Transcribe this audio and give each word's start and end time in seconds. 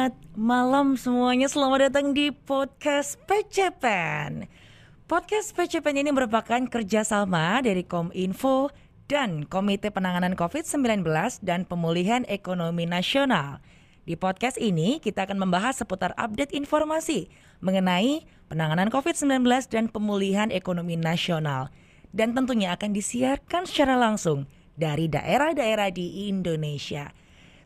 selamat 0.00 0.16
malam 0.32 0.96
semuanya. 0.96 1.44
Selamat 1.44 1.92
datang 1.92 2.16
di 2.16 2.32
podcast 2.32 3.20
PCPN. 3.28 4.48
Podcast 5.04 5.52
PCPN 5.52 6.00
ini 6.00 6.08
merupakan 6.08 6.56
kerjasama 6.56 7.60
dari 7.60 7.84
Kominfo 7.84 8.72
dan 9.12 9.44
Komite 9.44 9.92
Penanganan 9.92 10.40
COVID-19 10.40 11.04
dan 11.44 11.68
Pemulihan 11.68 12.24
Ekonomi 12.32 12.88
Nasional. 12.88 13.60
Di 14.08 14.16
podcast 14.16 14.56
ini 14.56 15.04
kita 15.04 15.28
akan 15.28 15.36
membahas 15.36 15.84
seputar 15.84 16.16
update 16.16 16.56
informasi 16.56 17.28
mengenai 17.60 18.24
penanganan 18.48 18.88
COVID-19 18.88 19.44
dan 19.68 19.92
pemulihan 19.92 20.48
ekonomi 20.48 20.96
nasional. 20.96 21.68
Dan 22.08 22.32
tentunya 22.32 22.72
akan 22.72 22.96
disiarkan 22.96 23.68
secara 23.68 24.00
langsung 24.00 24.48
dari 24.80 25.12
daerah-daerah 25.12 25.92
di 25.92 26.32
Indonesia. 26.32 27.12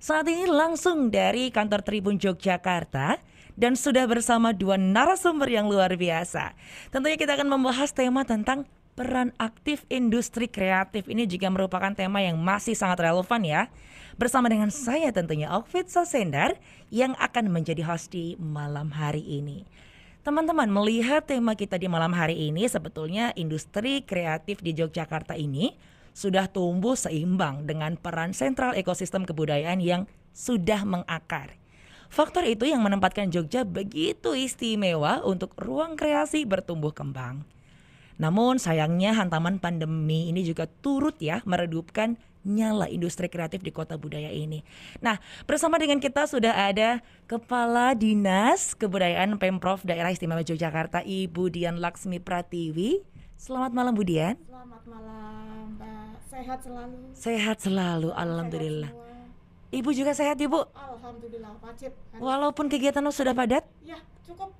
Saat 0.04 0.28
ini 0.28 0.44
langsung 0.44 1.08
dari 1.08 1.48
kantor 1.48 1.80
Tribun 1.80 2.20
Yogyakarta 2.20 3.16
dan 3.56 3.72
sudah 3.72 4.04
bersama 4.04 4.52
dua 4.52 4.77
narasumber 4.77 5.48
yang 5.48 5.64
luar 5.64 5.96
biasa. 5.96 6.52
Tentunya 6.92 7.16
kita 7.16 7.40
akan 7.40 7.48
membahas 7.48 7.88
tema 7.96 8.20
tentang 8.28 8.68
peran 9.00 9.32
aktif 9.40 9.88
industri 9.88 10.44
kreatif 10.44 11.08
ini 11.08 11.24
juga 11.24 11.48
merupakan 11.48 11.88
tema 11.96 12.20
yang 12.20 12.36
masih 12.36 12.77
sangat 12.77 13.00
relevan 13.00 13.48
ya. 13.48 13.72
Bersama 14.20 14.52
dengan 14.52 14.69
saya 14.69 15.08
tentunya 15.08 15.48
Okfit 15.56 15.88
Sasendar 15.88 16.61
yang 16.92 17.16
akan 17.16 17.48
menjadi 17.48 17.80
host 17.89 18.12
di 18.12 18.36
malam 18.36 18.92
hari 18.92 19.24
ini. 19.24 19.64
Teman-teman 20.20 20.68
melihat 20.68 21.24
tema 21.24 21.56
kita 21.56 21.80
di 21.80 21.89
malam 21.89 22.12
hari 22.12 22.52
ini 22.52 22.68
sebetulnya 22.68 23.33
industri 23.41 24.05
kreatif 24.05 24.61
di 24.61 24.77
Yogyakarta 24.77 25.33
ini 25.33 25.72
sudah 26.15 26.47
tumbuh 26.47 26.95
seimbang 26.95 27.67
dengan 27.67 27.98
peran 27.98 28.31
sentral 28.33 28.73
ekosistem 28.79 29.27
kebudayaan 29.27 29.83
yang 29.83 30.07
sudah 30.31 30.87
mengakar. 30.87 31.59
Faktor 32.09 32.47
itu 32.47 32.70
yang 32.70 32.81
menempatkan 32.87 33.34
Jogja 33.34 33.67
begitu 33.67 34.39
istimewa 34.39 35.19
untuk 35.27 35.51
ruang 35.59 35.98
kreasi 35.98 36.47
bertumbuh 36.47 36.95
kembang. 36.95 37.42
Namun 38.15 38.62
sayangnya 38.62 39.11
hantaman 39.19 39.59
pandemi 39.59 40.31
ini 40.31 40.47
juga 40.47 40.70
turut 40.70 41.19
ya 41.19 41.42
meredupkan 41.42 42.15
nyala 42.47 42.87
industri 42.87 43.27
kreatif 43.27 43.65
di 43.65 43.75
kota 43.75 43.98
budaya 43.98 44.31
ini. 44.31 44.62
Nah, 45.03 45.19
bersama 45.48 45.81
dengan 45.81 45.98
kita 45.98 46.29
sudah 46.29 46.55
ada 46.70 47.03
Kepala 47.27 47.97
Dinas 47.98 48.77
Kebudayaan 48.77 49.35
Pemprov 49.41 49.83
Daerah 49.83 50.12
Istimewa 50.15 50.45
Yogyakarta 50.45 51.03
Ibu 51.03 51.51
Dian 51.51 51.81
Laksmi 51.83 52.20
Pratiwi. 52.23 53.03
Selamat 53.35 53.75
malam 53.75 53.97
Bu 53.97 54.07
Dian. 54.07 54.39
Selamat 54.47 54.83
malam. 54.87 55.44
Sehat 56.34 56.58
selalu. 56.66 56.96
Sehat 57.14 57.56
selalu, 57.62 58.10
alhamdulillah. 58.10 58.90
Sehat 58.90 59.14
Ibu 59.74 59.90
juga 59.94 60.10
sehat 60.14 60.38
Ibu? 60.38 60.66
Alhamdulillah, 60.74 61.54
wajib. 61.62 61.94
Walaupun 62.18 62.66
kegiatan 62.66 63.06
sudah 63.14 63.34
padat? 63.34 63.62
Ya, 63.86 64.02
cukup. 64.27 64.50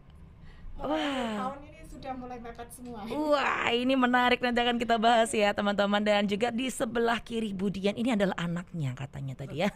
Wah. 0.79 1.51
Tahun 1.51 1.59
ini 1.67 1.83
sudah 1.87 2.13
mulai 2.15 2.39
mepet 2.39 2.69
semua. 2.75 3.03
Wah, 3.11 3.75
ini 3.75 3.95
menarik 3.99 4.39
nanti 4.39 4.59
akan 4.63 4.79
kita 4.79 5.03
bahas 5.03 5.35
ya 5.35 5.51
teman-teman 5.51 5.99
dan 5.99 6.31
juga 6.31 6.55
di 6.55 6.71
sebelah 6.71 7.19
kiri 7.19 7.51
Budian 7.51 7.99
ini 7.99 8.15
adalah 8.15 8.39
anaknya 8.39 8.95
katanya 8.95 9.35
tadi 9.35 9.67
ya. 9.67 9.71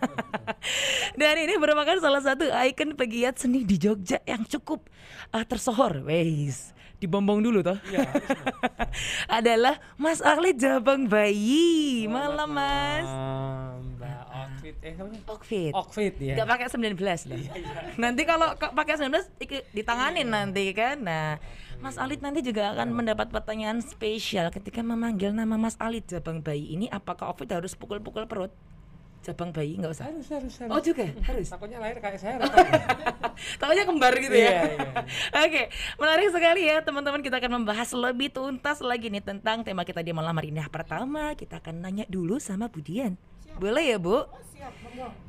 dan 1.20 1.34
ini 1.34 1.54
merupakan 1.58 1.98
salah 1.98 2.22
satu 2.22 2.47
ikon 2.47 2.94
pegiat 2.94 3.42
seni 3.42 3.66
di 3.66 3.75
Jogja 3.75 4.22
yang 4.22 4.47
cukup 4.47 4.87
uh, 5.34 5.42
tersohor, 5.42 6.03
weis 6.06 6.78
dibombong 6.98 7.41
dulu 7.42 7.62
toh. 7.62 7.78
Ya, 7.91 8.06
adalah 9.38 9.78
Mas 9.94 10.19
Arli 10.19 10.54
Jabang 10.54 11.06
Bayi. 11.06 12.06
Malam 12.10 12.50
Mas. 12.50 13.09
Mbak 13.98 14.22
Okfit 14.28 14.76
eh? 14.82 14.94
Okfit. 15.26 15.72
Okfit 15.75 16.14
ya. 16.19 16.34
Gak 16.42 16.48
pakai 16.50 16.66
19 16.70 16.98
loh. 16.98 17.38
Iya, 17.38 17.53
iya. 17.54 17.78
Nanti 17.94 18.22
kalau 18.26 18.54
pakai 18.58 18.98
19 18.98 19.14
ditanganin 19.75 20.26
iya. 20.26 20.34
nanti 20.34 20.64
kan. 20.75 20.97
Nah, 20.98 21.38
Mas 21.78 21.94
Alit 21.94 22.19
nanti 22.19 22.42
juga 22.42 22.75
akan 22.75 22.91
mendapat 22.91 23.31
pertanyaan 23.31 23.78
spesial 23.78 24.50
ketika 24.50 24.82
memanggil 24.82 25.31
nama 25.31 25.54
Mas 25.54 25.78
Alit 25.78 26.10
Jabang 26.10 26.42
Bayi 26.42 26.75
ini 26.75 26.91
apakah 26.91 27.31
Okfit 27.31 27.54
harus 27.54 27.78
pukul-pukul 27.78 28.26
perut? 28.26 28.50
Cabang 29.23 29.51
bayi 29.51 29.77
nggak 29.79 29.93
usah? 29.93 30.05
Harus 30.09 30.29
harus 30.31 30.55
harus. 30.59 30.73
Oh 30.73 30.81
juga 30.81 31.05
harus? 31.27 31.47
Takutnya 31.47 31.79
lahir 31.83 31.99
kayak 31.99 32.19
saya. 32.19 32.37
Takutnya 33.61 33.84
kembar 33.84 34.15
gitu 34.19 34.34
ya? 34.34 34.51
Iya, 34.51 34.62
iya. 34.75 34.91
oke 35.47 35.62
menarik 36.01 36.29
sekali 36.33 36.62
ya 36.67 36.77
teman-teman. 36.83 37.21
Kita 37.23 37.37
akan 37.39 37.53
membahas 37.62 37.91
lebih 37.95 38.29
tuntas 38.31 38.79
lagi 38.81 39.11
nih 39.11 39.23
tentang 39.23 39.67
tema 39.67 39.83
kita 39.83 40.01
di 40.03 40.12
malam 40.15 40.34
hari 40.34 40.55
ini. 40.55 40.62
Pertama 40.71 41.34
kita 41.34 41.59
akan 41.62 41.83
nanya 41.83 42.05
dulu 42.06 42.39
sama 42.39 42.71
Budian 42.71 43.19
boleh 43.60 43.84
ya 43.94 43.98
Bu? 44.00 44.24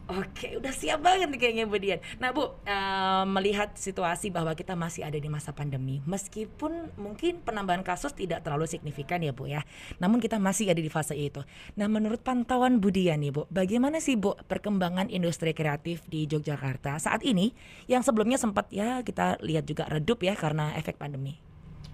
Oke, 0.09 0.57
udah 0.57 0.73
siap 0.73 1.05
banget 1.05 1.29
nih 1.29 1.37
kayaknya 1.37 1.65
Bu 1.69 1.77
Dian. 1.77 2.01
Nah 2.17 2.33
Bu, 2.33 2.49
uh, 2.65 3.23
melihat 3.29 3.77
situasi 3.77 4.33
bahwa 4.33 4.57
kita 4.57 4.73
masih 4.73 5.05
ada 5.05 5.21
di 5.21 5.29
masa 5.29 5.53
pandemi, 5.53 6.01
meskipun 6.09 6.89
mungkin 6.97 7.45
penambahan 7.45 7.85
kasus 7.85 8.17
tidak 8.17 8.41
terlalu 8.41 8.65
signifikan 8.65 9.21
ya 9.21 9.29
Bu 9.29 9.45
ya, 9.45 9.61
namun 10.01 10.17
kita 10.17 10.41
masih 10.41 10.73
ada 10.73 10.81
di 10.81 10.89
fase 10.89 11.13
itu. 11.13 11.45
Nah 11.77 11.85
menurut 11.85 12.25
pantauan 12.25 12.81
Bu 12.81 12.89
Dian 12.89 13.21
nih 13.21 13.29
Bu, 13.29 13.45
bagaimana 13.53 14.01
sih 14.01 14.17
Bu 14.17 14.33
perkembangan 14.33 15.13
industri 15.13 15.53
kreatif 15.53 16.01
di 16.09 16.25
Yogyakarta 16.25 16.97
saat 16.97 17.21
ini 17.21 17.53
yang 17.85 18.01
sebelumnya 18.01 18.41
sempat 18.41 18.73
ya 18.73 19.05
kita 19.05 19.37
lihat 19.45 19.69
juga 19.69 19.85
redup 19.85 20.25
ya 20.25 20.33
karena 20.33 20.73
efek 20.73 20.97
pandemi? 20.97 21.37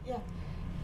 Ya, 0.07 0.23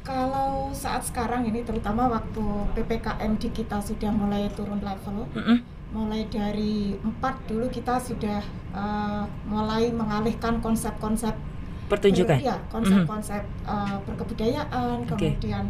kalau 0.01 0.73
saat 0.73 1.06
sekarang 1.06 1.45
ini 1.45 1.62
terutama 1.62 2.09
waktu 2.09 2.44
ppkm 2.73 3.38
di 3.38 3.50
kita 3.53 3.78
sudah 3.78 4.09
mulai 4.09 4.50
turun 4.57 4.81
level 4.81 5.29
mm 5.29 5.41
-hmm. 5.41 5.57
mulai 5.94 6.25
dari 6.25 6.97
empat 7.06 7.38
dulu 7.45 7.69
kita 7.69 8.01
sudah 8.01 8.41
uh, 8.73 9.23
mulai 9.45 9.94
mengalihkan 9.94 10.57
konsep-konsep 10.57 11.38
pertunjukan 11.85 12.41
ya 12.41 12.57
konsep-konsep 12.73 13.45
mm 13.45 13.66
-hmm. 13.66 13.69
uh, 13.69 13.97
berkebudayaan 14.09 15.06
okay. 15.06 15.38
kemudian 15.38 15.66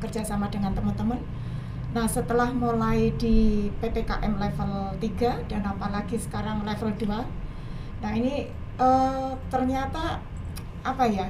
kerjasama 0.00 0.52
dengan 0.52 0.76
teman-teman 0.76 1.20
nah 1.90 2.06
setelah 2.06 2.52
mulai 2.54 3.10
di 3.18 3.66
ppkm 3.82 4.38
level 4.38 4.94
3 5.02 5.50
dan 5.50 5.62
apalagi 5.66 6.20
sekarang 6.20 6.62
level 6.62 6.92
2 6.94 7.08
nah 8.04 8.12
ini 8.12 8.46
uh, 8.78 9.34
ternyata 9.50 10.22
apa 10.80 11.04
ya 11.08 11.26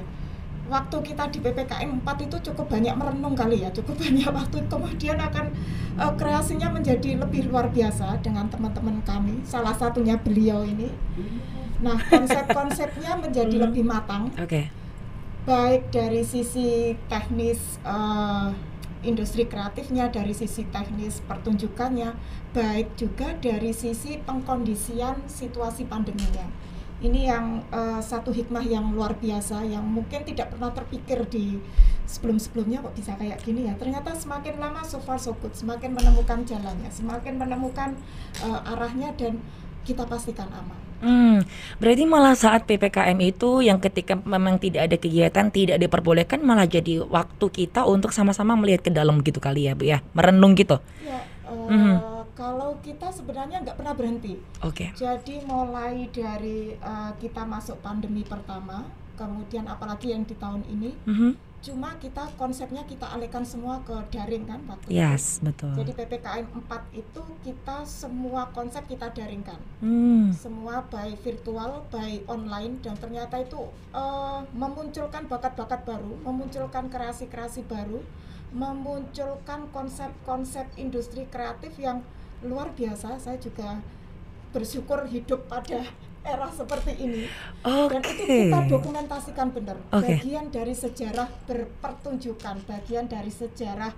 waktu 0.71 0.97
kita 1.03 1.27
di 1.27 1.43
PPKM 1.43 1.99
4 1.99 2.27
itu 2.31 2.37
cukup 2.47 2.71
banyak 2.71 2.95
merenung 2.95 3.35
kali 3.35 3.67
ya, 3.67 3.69
cukup 3.75 3.99
banyak 4.07 4.31
waktu 4.31 4.57
kemudian 4.71 5.19
akan 5.19 5.51
uh, 5.99 6.15
kreasinya 6.15 6.71
menjadi 6.71 7.19
lebih 7.19 7.51
luar 7.51 7.67
biasa 7.67 8.23
dengan 8.23 8.47
teman-teman 8.47 9.03
kami, 9.03 9.43
salah 9.43 9.75
satunya 9.75 10.15
beliau 10.15 10.63
ini. 10.63 10.87
Nah, 11.83 11.99
konsep-konsepnya 12.07 13.19
menjadi 13.19 13.59
hmm. 13.59 13.65
lebih 13.67 13.83
matang. 13.83 14.31
Oke. 14.39 14.47
Okay. 14.47 14.65
Baik 15.41 15.89
dari 15.89 16.21
sisi 16.21 16.93
teknis 17.09 17.81
uh, 17.81 18.53
industri 19.01 19.49
kreatifnya, 19.49 20.07
dari 20.07 20.31
sisi 20.31 20.63
teknis 20.69 21.19
pertunjukannya, 21.25 22.13
baik 22.53 22.93
juga 22.95 23.33
dari 23.41 23.73
sisi 23.73 24.21
pengkondisian 24.21 25.25
situasi 25.25 25.89
pandeminya 25.89 26.70
ini 27.01 27.25
yang 27.25 27.65
uh, 27.73 27.97
satu 27.97 28.29
hikmah 28.29 28.61
yang 28.61 28.93
luar 28.93 29.17
biasa 29.17 29.65
yang 29.65 29.81
mungkin 29.81 30.21
tidak 30.21 30.53
pernah 30.53 30.69
terpikir 30.69 31.25
di 31.25 31.57
sebelum-sebelumnya 32.05 32.85
kok 32.85 32.93
bisa 32.93 33.17
kayak 33.17 33.41
gini 33.41 33.65
ya 33.65 33.73
ternyata 33.73 34.13
semakin 34.13 34.61
lama 34.61 34.85
so 34.85 35.01
far 35.01 35.17
so 35.17 35.33
good 35.41 35.53
semakin 35.57 35.97
menemukan 35.97 36.45
jalannya 36.45 36.93
semakin 36.93 37.41
menemukan 37.41 37.97
uh, 38.45 38.71
arahnya 38.77 39.17
dan 39.17 39.41
kita 39.81 40.05
pastikan 40.05 40.45
aman. 40.53 40.77
Hmm, 41.01 41.41
berarti 41.81 42.05
malah 42.05 42.37
saat 42.37 42.69
ppkm 42.69 43.17
itu 43.25 43.65
yang 43.65 43.81
ketika 43.81 44.13
memang 44.21 44.61
tidak 44.61 44.85
ada 44.85 44.97
kegiatan 45.01 45.49
tidak 45.49 45.81
diperbolehkan 45.81 46.45
malah 46.45 46.69
jadi 46.69 47.01
waktu 47.01 47.45
kita 47.49 47.89
untuk 47.89 48.13
sama-sama 48.13 48.53
melihat 48.53 48.85
ke 48.85 48.93
dalam 48.93 49.25
gitu 49.25 49.41
kali 49.41 49.65
ya 49.65 49.73
bu 49.73 49.89
ya 49.89 50.05
merenung 50.13 50.53
gitu. 50.53 50.77
Ya, 51.01 51.25
uh, 51.49 51.65
-hmm 51.65 52.10
kalau 52.41 52.73
kita 52.81 53.13
sebenarnya 53.13 53.61
nggak 53.61 53.77
pernah 53.77 53.93
berhenti. 53.93 54.41
Oke. 54.65 54.89
Okay. 54.89 54.97
Jadi 54.97 55.45
mulai 55.45 56.09
dari 56.09 56.73
uh, 56.81 57.13
kita 57.21 57.45
masuk 57.45 57.77
pandemi 57.85 58.25
pertama, 58.25 58.81
kemudian 59.13 59.69
apalagi 59.69 60.09
yang 60.09 60.25
di 60.25 60.33
tahun 60.33 60.65
ini, 60.65 60.97
mm 61.05 61.13
-hmm. 61.13 61.31
cuma 61.61 61.93
kita 62.01 62.25
konsepnya 62.41 62.81
kita 62.89 63.05
alihkan 63.13 63.45
semua 63.45 63.77
ke 63.85 63.93
daring 64.09 64.49
kan 64.49 64.57
waktu 64.65 64.89
yes, 64.89 65.37
itu. 65.37 65.53
betul. 65.53 65.85
Jadi 65.85 65.91
ppkm 65.93 66.45
4 66.65 66.97
itu 66.97 67.21
kita 67.45 67.85
semua 67.85 68.49
konsep 68.49 68.89
kita 68.89 69.13
daringkan, 69.13 69.61
mm. 69.85 70.33
semua 70.33 70.81
by 70.89 71.13
virtual, 71.21 71.85
by 71.93 72.25
online, 72.25 72.81
dan 72.81 72.97
ternyata 72.97 73.37
itu 73.37 73.69
uh, 73.93 74.41
memunculkan 74.57 75.29
bakat-bakat 75.29 75.85
baru, 75.85 76.17
memunculkan 76.25 76.89
kreasi-kreasi 76.89 77.69
baru, 77.69 78.01
memunculkan 78.49 79.69
konsep-konsep 79.69 80.65
industri 80.81 81.29
kreatif 81.29 81.77
yang 81.77 82.01
luar 82.45 82.73
biasa 82.73 83.21
saya 83.21 83.37
juga 83.37 83.81
bersyukur 84.51 85.07
hidup 85.07 85.47
pada 85.47 85.85
era 86.21 86.47
seperti 86.53 86.93
ini 87.01 87.25
okay. 87.65 87.89
dan 87.89 88.01
itu 88.05 88.23
kita 88.29 88.59
dokumentasikan 88.69 89.47
benar 89.49 89.77
okay. 89.89 90.21
bagian 90.21 90.53
dari 90.53 90.73
sejarah 90.77 91.29
berpertunjukan 91.49 92.61
bagian 92.69 93.09
dari 93.09 93.33
sejarah 93.33 93.89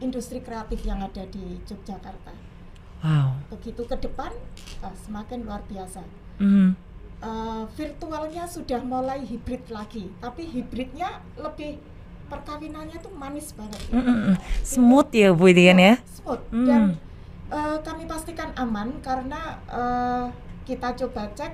industri 0.00 0.40
kreatif 0.40 0.84
yang 0.84 1.04
ada 1.04 1.24
di 1.28 1.60
Yogyakarta 1.68 2.32
wow 3.04 3.36
begitu 3.52 3.84
ke 3.84 3.96
depan 4.00 4.32
uh, 4.80 4.94
semakin 5.04 5.44
luar 5.44 5.60
biasa 5.68 6.00
mm. 6.40 6.70
eh, 7.16 7.64
virtualnya 7.76 8.44
sudah 8.44 8.84
mulai 8.84 9.24
hibrid 9.24 9.64
lagi, 9.72 10.12
tapi 10.20 10.44
hibridnya 10.52 11.24
lebih 11.40 11.80
perkawinannya 12.28 12.98
tuh 13.00 13.12
manis 13.14 13.54
banget. 13.56 13.80
Mm, 13.88 14.02
mm, 14.02 14.18
mm. 14.34 14.36
Smooth 14.66 15.10
ya 15.14 15.30
Bu 15.32 15.48
Dian 15.54 15.78
ya. 15.78 15.94
Smooth 16.04 16.42
Hmm. 16.50 16.66
dan 16.66 16.82
eh, 17.48 17.78
kami 17.80 18.04
pastikan 18.04 18.50
aman 18.54 18.98
karena 19.00 19.40
eh, 19.66 20.24
kita 20.64 20.94
coba 20.96 21.30
cek 21.32 21.52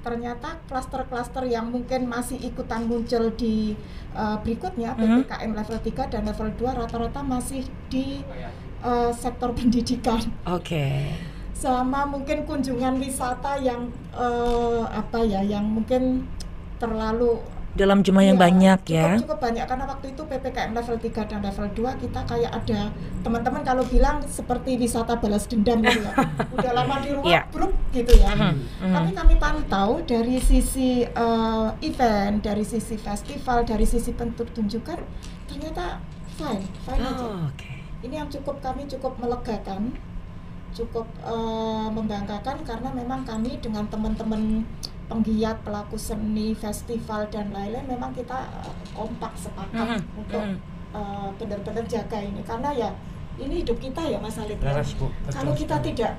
ternyata 0.00 0.54
klaster-klaster 0.64 1.42
yang 1.44 1.66
mungkin 1.66 2.06
masih 2.06 2.38
ikutan 2.38 2.86
muncul 2.86 3.34
di 3.34 3.74
eh, 4.12 4.36
berikutnya 4.40 4.94
Mhm. 4.94 5.26
PPKM 5.26 5.52
level 5.52 5.78
3 5.82 6.06
dan 6.08 6.22
level 6.24 6.48
2 6.52 6.72
rata-rata 6.72 7.20
masih 7.20 7.62
di 7.86 8.22
eh, 8.80 9.10
sektor 9.12 9.50
pendidikan 9.50 10.20
Oke. 10.46 11.10
sama 11.52 12.04
mungkin 12.04 12.44
kunjungan 12.44 12.96
wisata 12.96 13.56
yang 13.58 13.88
eh, 14.12 14.82
apa 14.86 15.20
ya 15.20 15.42
yang 15.42 15.64
mungkin 15.66 16.28
terlalu 16.76 17.40
Dalam 17.76 18.00
jumlah 18.00 18.24
yang 18.24 18.34
Iya, 18.34 18.44
banyak 18.48 18.78
cukup, 18.82 18.96
ya. 18.96 19.08
Cukup 19.20 19.38
banyak 19.38 19.64
karena 19.64 19.84
waktu 19.84 20.06
itu 20.10 20.22
PPKM 20.24 20.70
level 20.72 20.96
3 20.96 21.28
dan 21.28 21.40
level 21.44 21.66
2 21.76 22.02
kita 22.02 22.20
kayak 22.24 22.50
ada 22.50 22.80
teman-teman 23.20 23.60
kalau 23.60 23.84
bilang 23.84 24.16
seperti 24.24 24.80
wisata 24.80 25.12
balas 25.14 25.44
dendam 25.44 25.84
gitu 25.84 26.00
ya. 26.00 26.12
Udah 26.56 26.72
lama 26.72 26.94
di 27.04 27.10
rumah 27.12 27.28
Iya. 27.28 27.40
bruk 27.52 27.76
gitu 27.92 28.12
ya. 28.16 28.32
Mhm, 28.32 28.54
mhm. 28.80 28.94
Tapi 28.96 29.10
kami 29.12 29.34
pantau 29.36 30.00
dari 30.02 30.40
sisi 30.40 31.04
eh, 31.04 31.68
event, 31.82 32.40
dari 32.40 32.64
sisi 32.64 32.96
festival, 32.96 33.62
dari 33.62 33.84
sisi 33.84 34.10
pertunjukan 34.10 34.98
ternyata 35.46 36.00
fine, 36.34 36.64
fine 36.82 37.00
aja. 37.04 37.24
Oh, 37.28 37.52
Oke. 37.52 37.68
Ini 38.00 38.24
yang 38.24 38.28
cukup 38.28 38.60
kami 38.60 38.88
cukup 38.88 39.20
melegakan, 39.20 39.92
cukup 40.72 41.04
eh, 41.20 41.88
membanggakan 41.92 42.56
karena 42.64 42.88
memang 42.88 43.20
kami 43.22 43.60
dengan 43.60 43.84
teman-teman 43.86 44.64
penggiat 45.06 45.62
pelaku 45.62 45.94
seni, 45.94 46.50
festival 46.52 47.30
dan 47.30 47.54
lain-lain 47.54 47.86
memang 47.86 48.10
kita 48.10 48.38
eh, 48.62 48.74
kompak 48.92 49.32
sepakat 49.38 50.02
Mhm, 50.02 50.18
untuk 50.18 50.42
mhm. 50.42 50.58
eh, 50.94 51.28
benar-benar 51.38 51.84
jaga 51.86 52.18
ini 52.20 52.42
karena 52.42 52.70
ya 52.74 52.90
ini 53.38 53.60
hidup 53.60 53.76
kita 53.76 54.00
ya 54.02 54.16
Mas 54.16 54.34
Alif. 54.34 54.56
ya. 54.56 54.70
Laras, 54.70 54.90
Bu. 54.92 55.06
Betul 55.06 55.30
Kalau 55.30 55.52
kita 55.52 55.76
tidak 55.78 56.12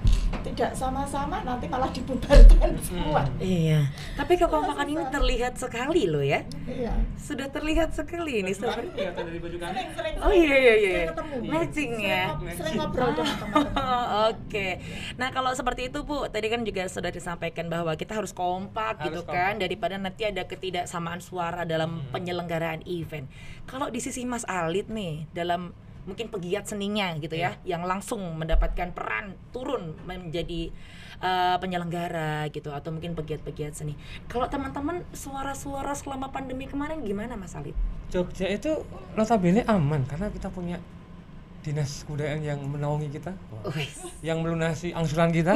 tidak 0.44 0.70
sama-sama 0.72 1.42
nanti 1.42 1.66
malah 1.66 1.90
dibubarkan 1.90 2.72
semua. 2.80 3.26
Iya. 3.38 3.90
Tapi 4.14 4.34
kekompakan 4.36 4.88
ini 4.88 5.04
terlihat 5.08 5.54
sekali 5.56 6.06
loh 6.06 6.22
ya. 6.22 6.46
Iya. 6.64 6.94
Sudah 7.16 7.48
terlihat 7.48 7.92
sekali 7.92 8.42
ini. 8.42 8.52
Kemarin 8.52 8.54
seperti- 8.54 8.94
kelihatan 8.94 9.24
dari 9.26 9.40
baju 9.40 9.58
kami. 9.58 9.74
Sering, 9.74 9.90
sering, 9.92 10.14
Oh 10.20 10.32
iya 10.32 10.56
iya 10.56 10.74
iya. 10.76 10.92
sering 10.92 11.10
ketemu. 11.10 11.36
Matching 11.44 11.92
Sering 11.92 11.94
ya. 12.04 12.24
Sering 12.54 12.74
ngobrol 12.78 13.10
dengan 13.12 13.36
teman-teman. 13.38 14.06
Oke. 14.30 14.68
Nah 15.16 15.30
kalau 15.32 15.52
seperti 15.52 15.82
itu 15.86 16.00
Bu, 16.02 16.28
tadi 16.28 16.48
kan 16.48 16.62
juga 16.62 16.84
sudah 16.86 17.10
disampaikan 17.10 17.66
bahwa 17.68 17.94
kita 17.94 18.14
harus 18.14 18.32
kompak 18.32 18.98
Harus 18.98 19.06
gitu 19.08 19.20
kompak. 19.24 19.34
kan 19.34 19.54
daripada 19.58 19.96
nanti 19.96 20.24
ada 20.24 20.44
ketidaksamaan 20.44 21.20
suara 21.20 21.64
dalam 21.64 21.90
Hmm. 21.98 22.12
penyelenggaraan 22.12 22.86
event. 22.86 23.26
Kalau 23.64 23.88
di 23.88 23.98
sisi 23.98 24.24
Mas 24.24 24.44
Alit 24.44 24.88
nih 24.88 25.28
dalam 25.32 25.72
mungkin 26.08 26.32
pegiat 26.32 26.66
seninya 26.66 27.12
gitu 27.20 27.36
ya, 27.36 27.60
Iya. 27.62 27.78
yang 27.78 27.84
langsung 27.84 28.24
mendapatkan 28.40 28.96
peran 28.96 29.36
turun 29.52 29.94
menjadi 30.08 30.72
uh, 31.20 31.60
penyelenggara 31.60 32.48
gitu 32.50 32.72
atau 32.72 32.96
mungkin 32.96 33.12
pegiat-pegiat 33.14 33.76
seni. 33.76 33.94
Kalau 34.32 34.48
teman-teman 34.48 35.04
suara-suara 35.12 35.92
selama 35.94 36.32
pandemi 36.32 36.66
kemarin 36.66 37.04
gimana 37.04 37.36
Mas 37.36 37.54
Alit? 37.54 37.76
Jogja 38.08 38.48
itu 38.48 38.88
notabene 39.20 39.68
aman 39.68 40.08
karena 40.08 40.32
kita 40.32 40.48
punya 40.48 40.80
dinas 41.68 42.02
kebudayaan 42.02 42.40
yang 42.40 42.60
menaungi 42.64 43.12
kita, 43.12 43.36
Wes. 43.68 44.00
yang 44.22 44.40
melunasi 44.40 44.90
angsuran 44.90 45.30
kita. 45.30 45.52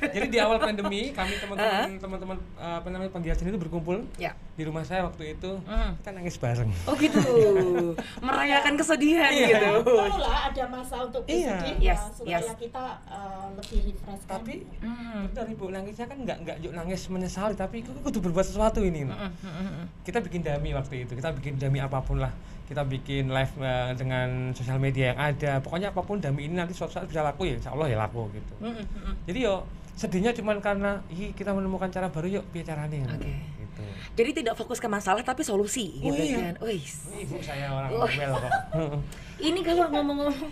Jadi 0.00 0.26
di 0.26 0.38
awal 0.38 0.56
pandemi 0.56 1.12
kami 1.12 1.36
teman-teman 1.36 2.00
teman-teman 2.00 2.36
eh, 2.56 2.76
apa 2.80 2.88
namanya 2.88 3.10
penggiat 3.10 3.36
seni 3.36 3.52
itu 3.52 3.60
berkumpul 3.60 4.08
Ya. 4.16 4.32
di 4.52 4.64
rumah 4.64 4.80
saya 4.80 5.04
waktu 5.04 5.36
itu 5.36 5.60
Hmm. 5.62 5.92
kita 5.98 6.10
nangis 6.10 6.36
bareng. 6.36 6.70
Oh 6.86 6.96
gitu. 6.96 7.20
Merayakan 8.22 8.74
kesedihan 8.74 9.28
Iya. 9.28 9.46
gitu. 9.50 9.68
Perlulah 9.84 10.48
ada 10.48 10.64
masa 10.66 10.96
untuk 11.02 11.22
Iya. 11.26 11.52
bersedih 11.52 11.74
Yes, 11.76 12.00
ya, 12.00 12.08
supaya 12.10 12.38
yes. 12.40 12.56
kita 12.56 12.84
eh, 13.04 13.46
lebih 13.54 13.80
refresh. 13.86 14.24
Tapi 14.24 14.54
Hmm. 14.80 15.28
benar 15.28 15.46
ibu 15.46 15.64
nangisnya 15.68 16.06
kan 16.06 16.18
nggak 16.18 16.38
nggak 16.40 16.56
yuk 16.60 16.72
nangis 16.72 17.04
menyesali 17.06 17.52
tapi 17.54 17.84
aku 17.84 18.00
kudu 18.02 18.18
berbuat 18.20 18.46
sesuatu 18.46 18.80
ini. 18.80 19.04
Mm. 19.04 19.84
kita 20.00 20.20
bikin 20.20 20.40
dami 20.40 20.72
waktu 20.72 21.04
itu 21.04 21.12
kita 21.12 21.28
bikin 21.32 21.56
dami 21.56 21.76
apa 21.76 21.98
pun 21.98 22.16
lah 22.16 22.32
kita 22.74 22.82
bikin 22.84 23.30
live 23.30 23.54
eh, 23.56 23.94
dengan 23.94 24.50
sosial 24.50 24.76
media 24.76 25.14
yang 25.14 25.20
ada 25.22 25.62
pokoknya 25.62 25.94
apa 25.94 26.02
pun 26.02 26.18
dami 26.18 26.44
ini 26.44 26.58
nanti 26.58 26.74
suatu 26.74 26.90
saat 26.92 27.06
bisa 27.06 27.22
laku 27.22 27.46
ya 27.46 27.54
insya 27.54 27.70
Allah 27.70 27.86
ya 27.86 27.96
laku 27.96 28.26
gitu 28.28 28.52
Mm, 28.58 28.74
mm, 28.74 28.82
mm. 28.82 29.14
jadi 29.24 29.38
yo 29.46 29.54
sedihnya 29.94 30.34
cuman 30.34 30.58
karena 30.58 30.98
ih 31.08 31.30
kita 31.30 31.54
menemukan 31.54 31.86
cara 31.86 32.10
baru 32.10 32.26
yuk 32.28 32.44
biar 32.50 32.66
caranya 32.66 33.14
Oke. 33.14 33.30
gitu 33.54 33.82
Jadi 34.14 34.30
tidak 34.42 34.54
fokus 34.54 34.78
ke 34.78 34.86
masalah 34.86 35.22
tapi 35.22 35.42
solusi 35.42 36.02
Oh, 36.02 36.10
gitu 36.10 36.22
iya. 36.24 36.50
kan. 36.50 36.66
Wis. 36.66 37.06
ibu 37.14 37.38
saya 37.38 37.70
orang 37.70 37.90
Oh. 37.92 38.06
kok 38.06 38.42
Ini 39.46 39.60
kalau 39.62 39.86
ngomong-ngomong 39.90 40.50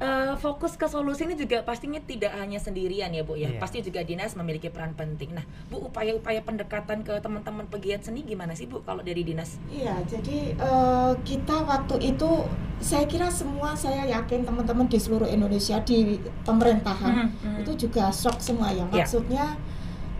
eh, 0.00 0.34
fokus 0.36 0.74
ke 0.74 0.84
solusi 0.84 1.22
ini 1.22 1.36
juga 1.36 1.60
pastinya 1.60 2.00
tidak 2.00 2.32
hanya 2.34 2.56
sendirian 2.56 3.12
ya 3.12 3.20
Bu 3.20 3.36
ya. 3.36 3.48
Iya. 3.48 3.60
Pasti 3.60 3.80
juga 3.80 4.00
dinas 4.00 4.32
memiliki 4.32 4.66
peran 4.66 4.92
penting. 4.92 5.30
Nah, 5.30 5.44
Bu 5.68 5.76
upaya-upaya 5.82 6.40
pendekatan 6.40 7.00
ke 7.00 7.20
teman-teman 7.20 7.68
pegiat 7.68 8.02
seni 8.02 8.20
gimana 8.22 8.52
sih 8.52 8.64
Bu 8.64 8.80
kalau 8.80 9.00
dari 9.00 9.20
dinas? 9.20 9.60
Iya, 9.68 10.00
jadi 10.04 10.56
eh, 10.56 11.12
kita 11.20 11.56
waktu 11.62 12.00
itu 12.06 12.48
saya 12.80 13.04
kira 13.04 13.28
semua 13.28 13.76
saya 13.76 14.08
yakin 14.10 14.42
teman-teman 14.42 14.88
di 14.88 14.96
seluruh 14.96 15.28
Indonesia 15.28 15.76
di 15.80 16.16
pemerintahan 16.42 17.12
Mhm, 17.12 17.28
mhm. 17.44 17.58
itu 17.60 17.72
juga 17.78 18.08
shock 18.10 18.40
semua 18.40 18.72
ya. 18.72 18.88
Iya. 18.88 19.04
Maksudnya 19.04 19.44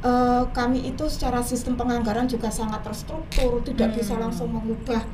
eh, 0.00 0.44
kami 0.50 0.84
itu 0.86 1.04
secara 1.06 1.40
sistem 1.40 1.76
penganggaran 1.76 2.24
juga 2.24 2.48
sangat 2.48 2.80
terstruktur, 2.80 3.60
tidak 3.60 3.92
Hmm. 3.92 3.98
bisa 4.00 4.14
langsung 4.16 4.48
mengubah 4.48 5.04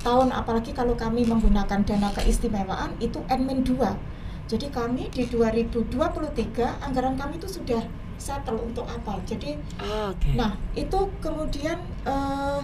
tahun 0.00 0.30
apalagi 0.30 0.70
kalau 0.74 0.94
kami 0.94 1.26
menggunakan 1.26 1.82
dana 1.82 2.08
keistimewaan 2.14 2.94
itu 3.02 3.18
Nmin 3.26 3.66
2. 3.66 4.48
Jadi 4.48 4.72
kami 4.72 5.12
di 5.12 5.28
2023 5.28 6.80
anggaran 6.80 7.14
kami 7.20 7.36
itu 7.36 7.48
sudah 7.50 7.84
settle 8.16 8.58
untuk 8.64 8.88
apa. 8.88 9.20
Jadi 9.28 9.60
Oke. 9.78 10.32
Nah, 10.34 10.56
itu 10.72 10.98
kemudian 11.20 11.78
eh, 12.08 12.60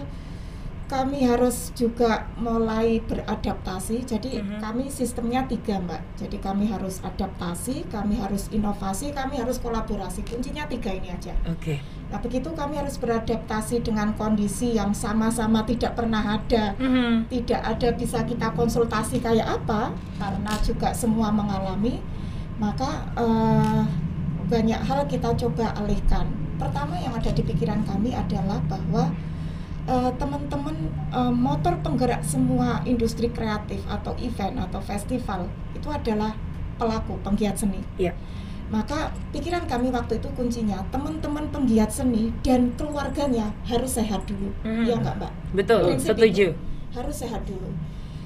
kami 0.85 1.25
harus 1.25 1.73
juga 1.73 2.29
mulai 2.37 3.01
beradaptasi. 3.01 4.05
Jadi 4.05 4.37
Mhm. 4.37 4.61
kami 4.61 4.85
sistemnya 4.87 5.41
tiga, 5.43 5.81
Mbak. 5.81 6.01
Jadi 6.21 6.37
kami 6.37 6.69
harus 6.69 7.01
adaptasi, 7.01 7.89
kami 7.89 8.21
harus 8.21 8.53
inovasi, 8.53 9.09
kami 9.09 9.41
harus 9.41 9.57
kolaborasi. 9.57 10.21
Kuncinya 10.21 10.69
tiga 10.69 10.93
ini 10.93 11.09
aja. 11.09 11.33
Oke. 11.49 11.81
Nah, 12.05 12.21
begitu 12.21 12.53
kami 12.53 12.77
harus 12.77 13.01
beradaptasi 13.01 13.81
dengan 13.81 14.13
kondisi 14.13 14.77
yang 14.77 14.93
sama-sama 14.93 15.65
tidak 15.65 15.97
pernah 15.97 16.37
ada 16.37 16.77
Mhm. 16.77 17.33
tidak 17.33 17.61
ada 17.65 17.89
bisa 17.91 18.21
kita 18.21 18.53
konsultasi 18.53 19.17
kayak 19.17 19.57
apa 19.57 19.89
karena 20.21 20.53
juga 20.61 20.93
semua 20.93 21.33
mengalami 21.33 21.97
maka 22.55 23.09
eh, 23.17 23.81
banyak 24.45 24.79
hal 24.79 25.01
kita 25.09 25.33
coba 25.35 25.73
alihkan 25.75 26.29
pertama 26.55 26.93
yang 26.95 27.11
ada 27.11 27.33
di 27.33 27.41
pikiran 27.41 27.81
kami 27.83 28.13
adalah 28.13 28.61
bahwa 28.69 29.09
eh, 29.85 30.11
teman-teman 30.15 30.75
eh, 31.09 31.31
motor 31.31 31.77
penggerak 31.79 32.21
semua 32.21 32.81
industri 32.83 33.27
kreatif 33.27 33.81
atau 33.85 34.13
event 34.17 34.59
atau 34.61 34.79
festival 34.79 35.45
itu 35.71 35.87
adalah 35.87 36.33
pelaku 36.75 37.15
penggiat 37.21 37.55
seni 37.55 37.79
Iya. 37.95 38.11
maka 38.65 39.13
pikiran 39.29 39.63
kami 39.63 39.87
waktu 39.89 40.17
itu 40.17 40.27
kuncinya 40.31 40.81
teman-teman 40.89 41.47
penggiat 41.47 41.87
seni 41.87 42.33
dan 42.41 42.73
keluarganya 42.73 43.53
harus 43.63 43.93
sehat 43.93 44.25
dulu 44.25 44.49
Mhm. 44.61 44.83
ya 44.83 44.95
nggak 44.97 45.15
mbak 45.17 45.31
Betul, 45.53 45.79
Prinsip 45.87 46.17
setuju. 46.17 46.47
itu 46.49 46.57
harus 46.91 47.15
sehat 47.15 47.45
dulu 47.45 47.69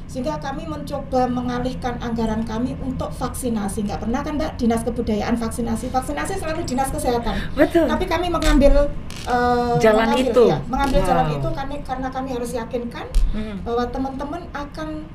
sehingga 0.10 0.42
kami 0.42 0.66
mencoba 0.66 1.30
mengalihkan 1.30 1.94
anggaran 2.02 2.42
kami 2.42 2.74
untuk 2.82 3.14
vaksinasi 3.14 3.86
nggak 3.86 4.02
pernah 4.02 4.26
kan 4.26 4.42
mbak 4.42 4.58
dinas 4.58 4.82
kebudayaan 4.82 5.38
vaksinasi 5.38 5.94
vaksinasi 5.94 6.42
selalu 6.42 6.66
dinas 6.66 6.90
kesehatan 6.90 7.38
Betul. 7.54 7.86
tapi 7.86 8.10
kami 8.10 8.26
mengambil 8.26 8.90
eh, 9.30 9.74
Jalan 9.78 10.10
mengambil, 10.10 10.26
itu. 10.34 10.44
ya, 10.50 10.58
mengambil 10.66 11.00
jalan 11.06 11.26
Wow. 11.30 11.38
itu 11.38 11.50
kami 11.54 11.76
karena 11.86 12.08
kami 12.10 12.30
harus 12.34 12.52
yakinkan 12.58 13.06
Mhm. 13.38 13.56
bahwa 13.62 13.84
teman-teman 13.86 14.42
akan 14.50 15.06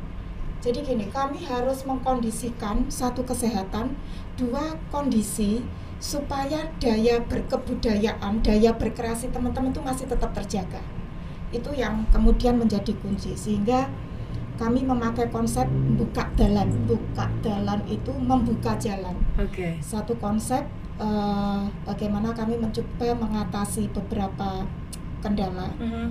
jadi 0.62 0.78
gini 0.80 1.10
kami 1.10 1.42
harus 1.42 1.82
mengkondisikan 1.82 2.86
satu 2.86 3.26
kesehatan 3.26 3.98
dua 4.38 4.78
kondisi 4.94 5.66
supaya 5.98 6.70
daya 6.78 7.18
berkebudayaan 7.26 8.46
daya 8.46 8.70
berkreasi 8.72 9.34
teman-teman 9.34 9.74
itu 9.74 9.82
masih 9.82 10.06
tetap 10.06 10.30
terjaga 10.30 10.78
itu 11.50 11.70
yang 11.74 12.06
kemudian 12.10 12.54
menjadi 12.54 12.94
kunci 12.98 13.34
sehingga 13.34 13.90
kami 14.54 14.86
memakai 14.86 15.26
konsep 15.28 15.66
buka 15.98 16.22
jalan 16.34 16.70
buka 16.86 17.26
jalan 17.42 17.80
itu 17.86 18.12
membuka 18.14 18.78
jalan 18.78 19.14
Oke. 19.34 19.78
satu 19.82 20.14
konsep 20.18 20.62
eh, 20.94 21.60
bagaimana 21.82 22.30
kami 22.30 22.54
mencoba 22.54 23.18
mengatasi 23.18 23.90
beberapa 23.90 24.62
kendala 25.18 25.74
Mhm. 25.80 26.06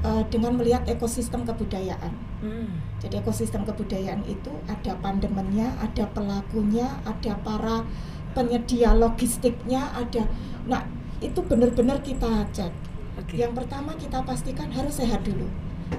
eh, 0.00 0.22
dengan 0.32 0.56
melihat 0.56 0.88
ekosistem 0.88 1.44
kebudayaan 1.44 2.12
Mhm. 2.40 2.66
jadi 3.04 3.20
ekosistem 3.20 3.64
kebudayaan 3.64 4.24
itu 4.24 4.52
ada 4.64 4.96
pandemennya, 5.00 5.72
ada 5.76 6.04
pelakunya, 6.08 6.88
ada 7.04 7.32
para 7.40 7.84
penyedia 8.34 8.90
logistiknya, 8.92 9.94
ada. 9.94 10.26
Nah, 10.66 10.82
itu 11.22 11.38
benar-benar 11.40 12.02
kita 12.02 12.42
cek. 12.50 12.72
Oke. 13.14 13.38
Yang 13.38 13.62
pertama 13.62 13.94
kita 13.94 14.18
pastikan 14.20 14.68
harus 14.74 14.98
sehat 14.98 15.22
dulu. 15.22 15.46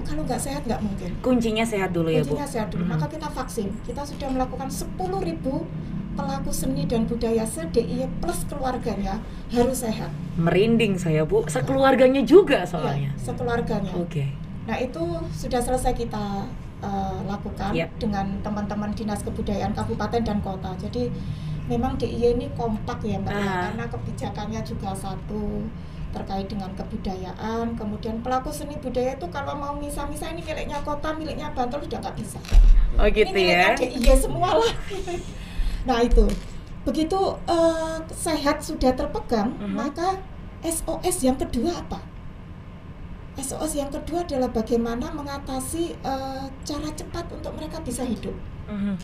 Kalau 0.02 0.22
nggak 0.22 0.40
sehat 0.40 0.62
nggak 0.64 0.80
mungkin. 0.82 1.10
Kuncinya 1.20 1.64
sehat 1.64 1.90
dulu 1.90 2.08
ya, 2.08 2.20
Bu. 2.20 2.34
Kuncinya 2.34 2.48
sehat 2.48 2.68
dulu. 2.68 2.82
Mhm. 2.84 2.90
Maka 2.92 3.06
kita 3.08 3.28
vaksin. 3.28 3.68
Kita 3.82 4.02
sudah 4.02 4.28
melakukan 4.28 4.68
10.000 4.68 5.64
pelaku 6.12 6.48
seni 6.48 6.84
dan 6.84 7.04
budaya 7.04 7.44
se-DIY 7.44 8.08
plus 8.18 8.48
keluarganya 8.48 9.20
harus 9.48 9.78
sehat. 9.80 10.08
Merinding 10.34 10.96
saya, 10.96 11.22
Bu. 11.22 11.44
Sekeluarganya 11.46 12.20
juga 12.20 12.64
soalnya. 12.64 13.12
Ya, 13.12 13.20
sekeluarganya. 13.20 13.92
Oke. 13.94 14.32
Nah 14.64 14.76
itu 14.76 14.98
sudah 15.30 15.60
selesai 15.60 15.92
kita 15.92 16.48
uh, 16.80 17.18
lakukan 17.24 17.70
Yep. 17.70 18.00
dengan 18.00 18.26
teman-teman 18.40 18.90
dinas 18.90 19.22
kebudayaan 19.22 19.72
kabupaten 19.72 20.20
dan 20.20 20.40
kota. 20.40 20.72
Jadi 20.76 21.12
memang 21.66 21.94
DIY 21.94 22.34
ini 22.34 22.46
kompak 22.52 23.02
ya 23.02 23.18
mbak 23.18 23.30
ya, 23.30 23.42
Ah. 23.42 23.62
karena 23.68 23.84
kebijakannya 23.86 24.60
juga 24.62 24.90
satu 24.90 25.66
terkait 26.16 26.48
dengan 26.48 26.72
kebudayaan. 26.72 27.76
Kemudian 27.76 28.24
pelaku 28.24 28.48
seni 28.48 28.80
budaya 28.80 29.12
itu 29.12 29.28
kalau 29.28 29.52
mau 29.52 29.76
misah-misah 29.76 30.32
ini 30.32 30.40
miliknya 30.40 30.80
kota, 30.80 31.12
miliknya 31.12 31.52
Bantul 31.52 31.84
sudah 31.84 32.00
nggak 32.00 32.16
bisa. 32.16 32.40
Oh 32.96 33.04
ini 33.04 33.12
gitu 33.12 33.36
ya. 33.36 33.76
miliknya 33.76 34.08
DIY 34.08 34.16
semua 34.16 34.48
lah. 34.56 34.72
nah 35.88 36.00
itu 36.00 36.24
begitu 36.82 37.18
uh, 37.44 37.98
sehat 38.08 38.64
sudah 38.64 38.96
terpegang, 38.96 39.52
Mhm. 39.60 39.76
maka 39.76 40.16
SOS 40.64 41.22
yang 41.22 41.36
kedua 41.36 41.76
apa? 41.76 42.00
SOS 43.36 43.76
yang 43.76 43.92
kedua 43.92 44.24
adalah 44.24 44.48
bagaimana 44.48 45.12
mengatasi 45.12 45.92
eh, 45.92 46.44
cara 46.64 46.88
cepat 46.96 47.28
untuk 47.28 47.52
mereka 47.52 47.84
bisa 47.84 48.00
hidup. 48.00 48.32
Mhm. 48.64 48.96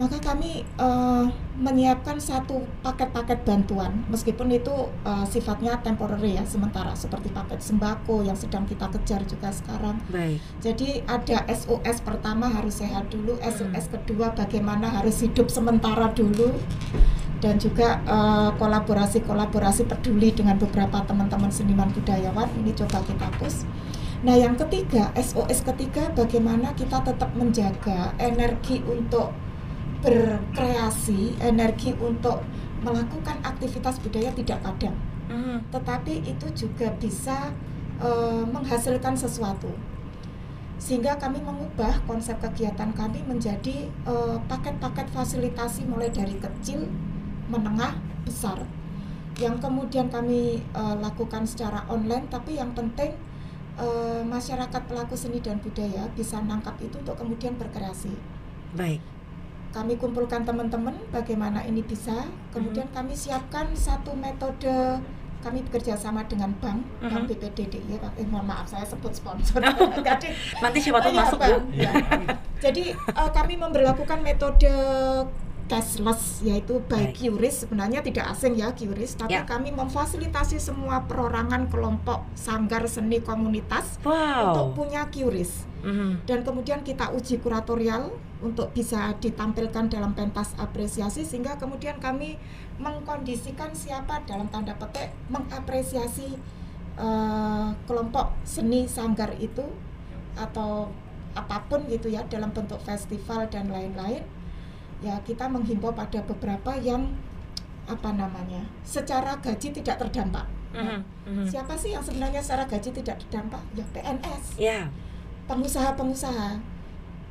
Maka 0.00 0.16
kami 0.16 0.64
eh, 0.64 1.24
menyiapkan 1.60 2.16
satu 2.16 2.64
paket-paket 2.80 3.44
bantuan, 3.44 4.00
meskipun 4.08 4.48
itu 4.48 4.72
eh, 5.04 5.26
sifatnya 5.28 5.76
temporary 5.84 6.40
ya, 6.40 6.44
sementara 6.48 6.96
seperti 6.96 7.28
paket 7.28 7.60
sembako 7.60 8.24
yang 8.24 8.32
sedang 8.32 8.64
kita 8.64 8.88
kejar 8.96 9.20
juga 9.28 9.52
sekarang. 9.52 10.00
Baik. 10.08 10.40
Jadi 10.64 11.04
ada 11.04 11.44
SOS 11.52 12.00
pertama 12.00 12.48
harus 12.48 12.80
sehat 12.80 13.12
dulu, 13.12 13.36
SOS 13.44 13.92
kedua 13.92 14.32
bagaimana 14.32 14.88
harus 14.88 15.20
hidup 15.20 15.52
sementara 15.52 16.08
dulu, 16.16 16.48
dan 17.44 17.60
juga 17.60 18.00
eh, 18.00 18.50
kolaborasi-kolaborasi 18.56 19.84
peduli 19.84 20.32
dengan 20.32 20.56
beberapa 20.56 21.04
teman-teman 21.04 21.52
seniman 21.52 21.92
budayawan 21.92 22.48
ini 22.56 22.72
coba 22.72 23.04
kita 23.04 23.28
push. 23.36 23.68
Nah 24.20 24.36
yang 24.36 24.56
ketiga 24.56 25.12
SOS 25.16 25.64
ketiga 25.64 26.12
bagaimana 26.12 26.76
kita 26.76 27.00
tetap 27.00 27.32
menjaga 27.36 28.12
energi 28.20 28.84
untuk 28.84 29.32
berkreasi, 30.00 31.36
energi 31.40 31.92
untuk 32.00 32.40
melakukan 32.80 33.36
aktivitas 33.44 34.00
budaya 34.00 34.32
tidak 34.32 34.60
padam 34.64 34.96
Mhm. 35.30 35.70
tetapi 35.70 36.26
itu 36.26 36.46
juga 36.56 36.90
bisa 36.98 37.54
eh, 38.00 38.44
menghasilkan 38.48 39.12
sesuatu. 39.12 39.68
Sehingga 40.80 41.20
kami 41.20 41.36
mengubah 41.44 42.00
konsep 42.08 42.40
kegiatan 42.40 42.88
kami 42.96 43.20
menjadi 43.28 43.86
eh, 43.86 44.36
paket-paket 44.48 45.06
fasilitasi 45.12 45.84
mulai 45.84 46.08
dari 46.08 46.32
kecil, 46.40 46.88
menengah, 47.52 47.92
besar. 48.24 48.64
Yang 49.36 49.60
kemudian 49.60 50.08
kami 50.08 50.64
eh, 50.64 50.96
lakukan 50.96 51.44
secara 51.44 51.84
online, 51.92 52.24
tapi 52.32 52.56
yang 52.56 52.72
penting 52.72 53.12
eh, 53.76 54.22
masyarakat 54.24 54.82
pelaku 54.88 55.12
seni 55.12 55.38
dan 55.44 55.60
budaya 55.60 56.08
bisa 56.16 56.40
nangkap 56.40 56.80
itu 56.80 56.96
untuk 56.98 57.20
kemudian 57.20 57.52
berkreasi 57.60 58.16
Baik. 58.72 59.04
Kami 59.70 59.94
kumpulkan 59.94 60.42
teman-teman 60.42 60.92
bagaimana 61.08 61.62
ini 61.62 61.80
bisa 61.80 62.24
kemudian 62.50 62.90
kami 62.90 63.14
siapkan 63.14 63.70
satu 63.72 64.12
metode 64.12 64.98
kami 65.40 65.62
bekerja 65.62 65.94
sama 65.94 66.20
dengan 66.24 66.52
bank 66.54 66.82
bank 67.00 67.24
Mhm. 67.24 67.28
BPDDI 67.30 67.80
ya 67.88 67.98
Pak. 67.98 68.12
eh, 68.14 68.26
mohon 68.26 68.44
maaf 68.44 68.66
saya 68.66 68.84
sebut 68.84 69.08
sponsor 69.10 69.62
Jadi, 70.02 70.28
Nanti 70.58 70.78
siapa 70.78 71.00
tahu 71.00 71.10
iya, 71.10 71.18
masuk. 71.18 71.38
Bang. 71.38 71.62
Iya. 71.72 71.90
jadi 72.60 72.82
eh, 72.92 73.30
kami 73.30 73.54
memberlakukan 73.56 74.20
metode 74.20 74.68
cashless 75.70 76.42
yaitu 76.42 76.82
by 76.84 77.06
Baik. 77.08 77.14
QRIS 77.14 77.62
sebenarnya 77.62 78.02
tidak 78.02 78.26
asing 78.28 78.58
ya 78.58 78.74
QRIS 78.74 79.14
tapi 79.14 79.32
Ya. 79.32 79.46
kami 79.46 79.70
memfasilitasi 79.70 80.58
semua 80.58 81.06
perorangan 81.06 81.70
kelompok 81.70 82.26
sanggar 82.34 82.82
seni 82.84 83.22
komunitas 83.22 84.02
untuk 84.02 84.66
Wow. 84.66 84.74
punya 84.74 85.06
QRIS 85.06 85.70
Mhm. 85.80 86.26
dan 86.26 86.42
kemudian 86.42 86.82
kita 86.82 87.08
uji 87.10 87.38
kuratorial 87.38 88.10
untuk 88.40 88.72
bisa 88.72 89.14
ditampilkan 89.16 89.86
dalam 89.86 90.10
pentas 90.12 90.52
apresiasi 90.56 91.22
sehingga 91.22 91.54
kemudian 91.54 91.96
kami 91.96 92.34
mengkondisikan 92.76 93.70
siapa 93.70 94.24
dalam 94.24 94.48
tanda 94.48 94.74
petik 94.74 95.14
mengapresiasi 95.28 96.34
eh, 96.96 97.68
kelompok 97.86 98.34
seni 98.42 98.84
sanggar 98.84 99.32
itu 99.38 99.64
atau 100.34 100.92
apa 101.32 101.62
pun 101.64 101.86
gitu 101.86 102.10
ya 102.10 102.20
dalam 102.26 102.50
bentuk 102.50 102.76
festival 102.80 103.46
dan 103.46 103.70
lain-lain 103.70 104.20
ya 105.00 105.16
kita 105.20 105.44
menghimbau 105.44 105.90
pada 105.90 106.20
beberapa 106.22 106.76
yang 106.76 107.08
apa 107.84 108.12
namanya 108.12 108.62
secara 108.82 109.34
gaji 109.38 109.72
tidak 109.72 109.98
terdampak. 109.98 110.46
Mhm. 110.70 111.02
siapa 111.44 111.74
sih 111.74 111.90
yang 111.90 111.98
sebenarnya 111.98 112.38
secara 112.38 112.62
gaji 112.62 112.94
tidak 112.94 113.18
terdampak 113.18 113.58
ya 113.74 113.82
PNS 113.90 114.44
Ya. 114.54 114.86
pengusaha-pengusaha. 115.50 116.62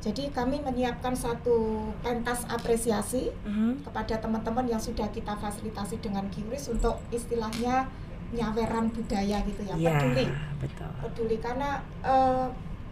Jadi 0.00 0.28
kami 0.28 0.60
menyiapkan 0.60 1.12
satu 1.12 1.88
pentas 2.00 2.44
apresiasi 2.48 3.32
Mhm. 3.44 3.84
kepada 3.84 4.16
teman-teman 4.16 4.64
yang 4.66 4.80
sudah 4.80 5.08
kita 5.08 5.32
fasilitasi 5.34 6.00
dengan 6.00 6.28
QRIS 6.28 6.68
untuk 6.70 7.00
istilahnya 7.08 7.88
nyaweran 8.30 8.88
budaya 8.88 9.40
gitu 9.42 9.60
ya, 9.64 9.74
Ya, 9.74 9.96
peduli. 9.96 10.24
betul. 10.60 10.90
Peduli 11.00 11.36
karena 11.38 11.80
eh, 12.00 12.46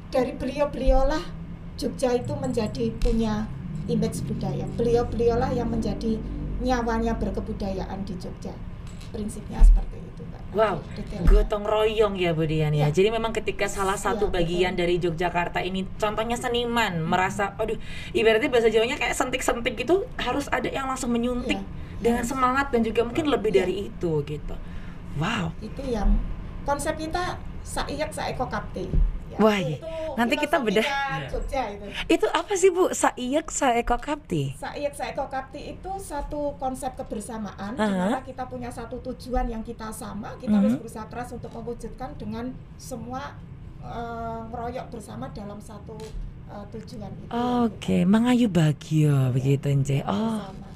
dari 0.08 0.32
beliau-beliaulah 0.32 1.24
Jogja 1.76 2.10
itu 2.10 2.32
menjadi 2.34 2.90
punya 2.98 3.46
image 3.88 4.22
budaya. 4.24 4.64
Beliau-beliaulah 4.76 5.50
yang 5.50 5.66
menjadi 5.66 6.20
nyawanya 6.60 7.16
berkebudayaan 7.16 8.04
di 8.04 8.14
Jogja. 8.16 8.52
Prinsipnya 9.08 9.64
seperti 9.64 9.96
itu, 9.96 10.20
Mbak. 10.22 10.42
Wow, 10.52 10.76
detailnya. 10.92 11.24
gotong 11.24 11.64
royong 11.64 12.14
ya 12.14 12.36
Bu 12.36 12.44
Dian 12.44 12.76
ya. 12.76 12.86
Ya. 12.86 12.88
Jadi 12.92 13.08
memang 13.08 13.32
ketika 13.32 13.64
salah 13.64 13.96
satu 13.96 14.28
Ya, 14.28 14.32
bagian 14.36 14.72
betul. 14.76 14.80
dari 14.84 14.94
Yogyakarta 15.00 15.60
ini, 15.64 15.88
contohnya 15.96 16.36
seniman 16.36 17.00
merasa, 17.00 17.56
aduh, 17.56 17.80
ibaratnya 18.12 18.52
bahasa 18.52 18.68
Jawanya 18.68 19.00
kayak 19.00 19.16
sentik-sentik 19.16 19.74
gitu, 19.74 20.04
harus 20.20 20.44
ada 20.52 20.68
yang 20.68 20.84
langsung 20.84 21.08
menyuntik 21.08 21.56
Ya, 21.56 22.04
dengan 22.04 22.20
harus. 22.20 22.30
semangat 22.30 22.68
dan 22.68 22.84
juga 22.84 23.00
mungkin 23.02 23.26
lebih 23.26 23.50
Ya. 23.50 23.64
dari 23.64 23.88
itu 23.88 24.12
gitu. 24.22 24.54
Wow. 25.16 25.50
itu 25.58 25.82
yang 25.82 26.14
konsep 26.62 26.94
kita 26.94 27.40
saiyak 27.64 28.12
saeko 28.12 28.46
kapti 28.46 28.86
ya, 28.86 28.94
Wah, 29.38 29.56
itu- 29.56 29.78
iya. 29.78 30.14
Nanti 30.14 30.34
kita 30.36 30.58
bedah. 30.58 30.82
Iya. 30.82 31.30
Jogja 31.30 31.62
itu 31.68 31.84
Itu 32.08 32.26
apa 32.28 32.52
sih 32.52 32.68
Bu? 32.68 32.90
Saiyak 32.90 33.48
Saeko 33.48 33.96
Kapti. 33.96 34.50
saiyak 34.54 34.90
saeko 34.90 35.24
kapti 35.26 35.70
itu 35.70 35.92
satu 35.96 36.56
konsep 36.56 36.90
kebersamaan 36.94 37.72
di 37.72 37.80
Aha. 37.80 38.08
mana 38.08 38.20
kita 38.20 38.42
punya 38.44 38.66
satu 38.68 38.98
tujuan 39.00 39.46
yang 39.46 39.62
kita 39.62 39.88
sama 39.88 40.34
kita 40.36 40.50
Mhm. 40.50 40.58
harus 40.58 40.74
berusaha 40.76 41.06
keras 41.06 41.30
untuk 41.32 41.50
mewujudkan 41.52 42.10
dengan 42.14 42.50
semua 42.76 43.36
eh, 43.78 44.40
ngeroyok 44.44 44.90
bersama 44.90 45.30
dalam 45.30 45.56
satu 45.58 45.94
eh, 46.46 46.64
tujuan 46.72 47.12
itu 47.14 47.30
Oke, 47.30 48.02
Mangayu 48.02 48.48
Bagio 48.48 49.30
begitu 49.30 49.70
Nce. 49.70 50.02
Oh, 50.02 50.42
Bersama. 50.42 50.67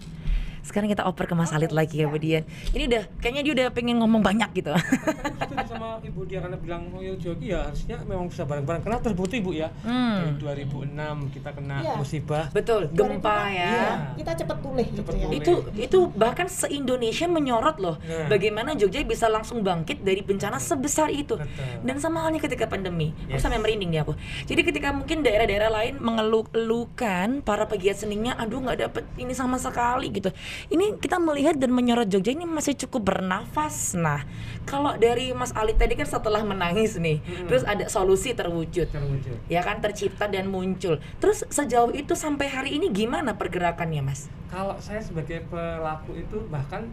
Sekarang 0.62 0.88
kita 0.88 1.02
oper 1.02 1.26
ke 1.26 1.35
Mas 1.35 1.49
Oke, 1.49 1.59
Alit 1.59 1.73
lagi 1.73 1.97
ya 1.97 2.07
Bu 2.07 2.16
Dian. 2.16 2.42
Ini 2.71 2.87
udah 2.87 3.02
kayaknya 3.19 3.42
dia 3.42 3.52
udah 3.54 3.66
pengen 3.71 3.99
ngomong 3.99 4.21
banyak 4.21 4.50
gitu. 4.54 4.71
Setuju 4.73 5.66
sama 5.69 5.99
ibu 6.00 6.23
dia 6.23 6.38
karena 6.38 6.57
bilang 6.57 6.87
oh 6.88 6.99
ya 6.99 7.12
joki 7.14 7.50
ya 7.50 7.64
harusnya 7.64 7.99
memang 8.00 8.26
bisa 8.26 8.42
bareng-bareng 8.42 8.81
karena 8.81 8.99
terbukti 8.99 9.38
ibu 9.38 9.52
ya 9.52 9.69
Hmm. 9.83 10.38
dari 10.38 10.64
2006 10.64 11.28
kita 11.31 11.50
kena 11.50 11.76
Iya. 11.78 11.95
musibah 11.97 12.47
Betul, 12.50 12.87
gempa 12.88 13.19
2006, 13.45 13.52
ya. 13.52 13.69
iya, 13.69 13.88
kita 14.14 14.33
cepat 14.37 14.57
pulih 14.59 14.87
Cepet 14.87 15.02
gitu 15.09 15.16
ya 15.16 15.26
pulih. 15.26 15.38
itu 15.38 15.52
itu 15.81 15.99
bahkan 16.12 16.47
se 16.47 16.66
Indonesia 16.69 17.26
menyorot 17.26 17.76
loh 17.78 17.97
Nah. 17.99 18.28
bagaimana 18.28 18.73
Jogja 18.73 19.02
bisa 19.02 19.26
langsung 19.26 19.61
bangkit 19.61 20.00
dari 20.00 20.21
bencana 20.21 20.57
sebesar 20.57 21.11
itu 21.11 21.35
Betul. 21.35 21.83
dan 21.83 21.97
sama 21.99 22.23
halnya 22.23 22.38
ketika 22.38 22.64
pandemi 22.64 23.11
aku 23.25 23.35
Yes. 23.35 23.42
sampai 23.42 23.59
merinding 23.59 23.90
nih 23.90 24.00
aku 24.00 24.14
jadi 24.45 24.61
ketika 24.62 24.88
mungkin 24.90 25.21
daerah-daerah 25.21 25.71
lain 25.71 25.95
mengeluh-elukan 25.99 27.42
para 27.42 27.64
pegiat 27.64 27.97
seninya 27.97 28.35
aduh 28.35 28.61
nggak 28.61 28.78
dapet 28.81 29.04
ini 29.16 29.33
sama 29.33 29.57
sekali 29.57 30.09
gitu 30.11 30.31
ini 30.71 30.97
kita 30.99 31.16
melihat 31.18 31.56
dan 31.59 31.71
menyorot 31.73 32.09
Jogja 32.09 32.32
ini 32.32 32.44
masih 32.49 32.76
cukup 32.87 33.14
bernafas. 33.14 33.97
Nah 33.99 34.25
kalau 34.68 34.94
dari 34.97 35.35
Mas 35.35 35.50
Ali 35.52 35.75
tadi 35.75 35.99
kan 35.99 36.06
setelah 36.06 36.42
menangis 36.47 36.97
nih 36.99 37.18
Mm-mm. 37.23 37.49
terus 37.50 37.62
ada 37.66 37.88
solusi 37.88 38.32
terwujud. 38.37 38.88
Terwujud. 38.88 39.37
Ya 39.50 39.64
kan 39.64 39.82
tercipta 39.82 40.28
dan 40.28 40.49
muncul. 40.49 41.00
Terus 41.18 41.44
sejauh 41.49 41.90
itu 41.94 42.14
sampai 42.14 42.47
hari 42.49 42.71
ini 42.78 42.92
gimana 42.92 43.35
pergerakannya 43.35 44.02
Mas? 44.04 44.30
Kalau 44.52 44.76
saya 44.78 45.00
sebagai 45.00 45.42
pelaku 45.49 46.21
itu 46.21 46.44
bahkan 46.52 46.87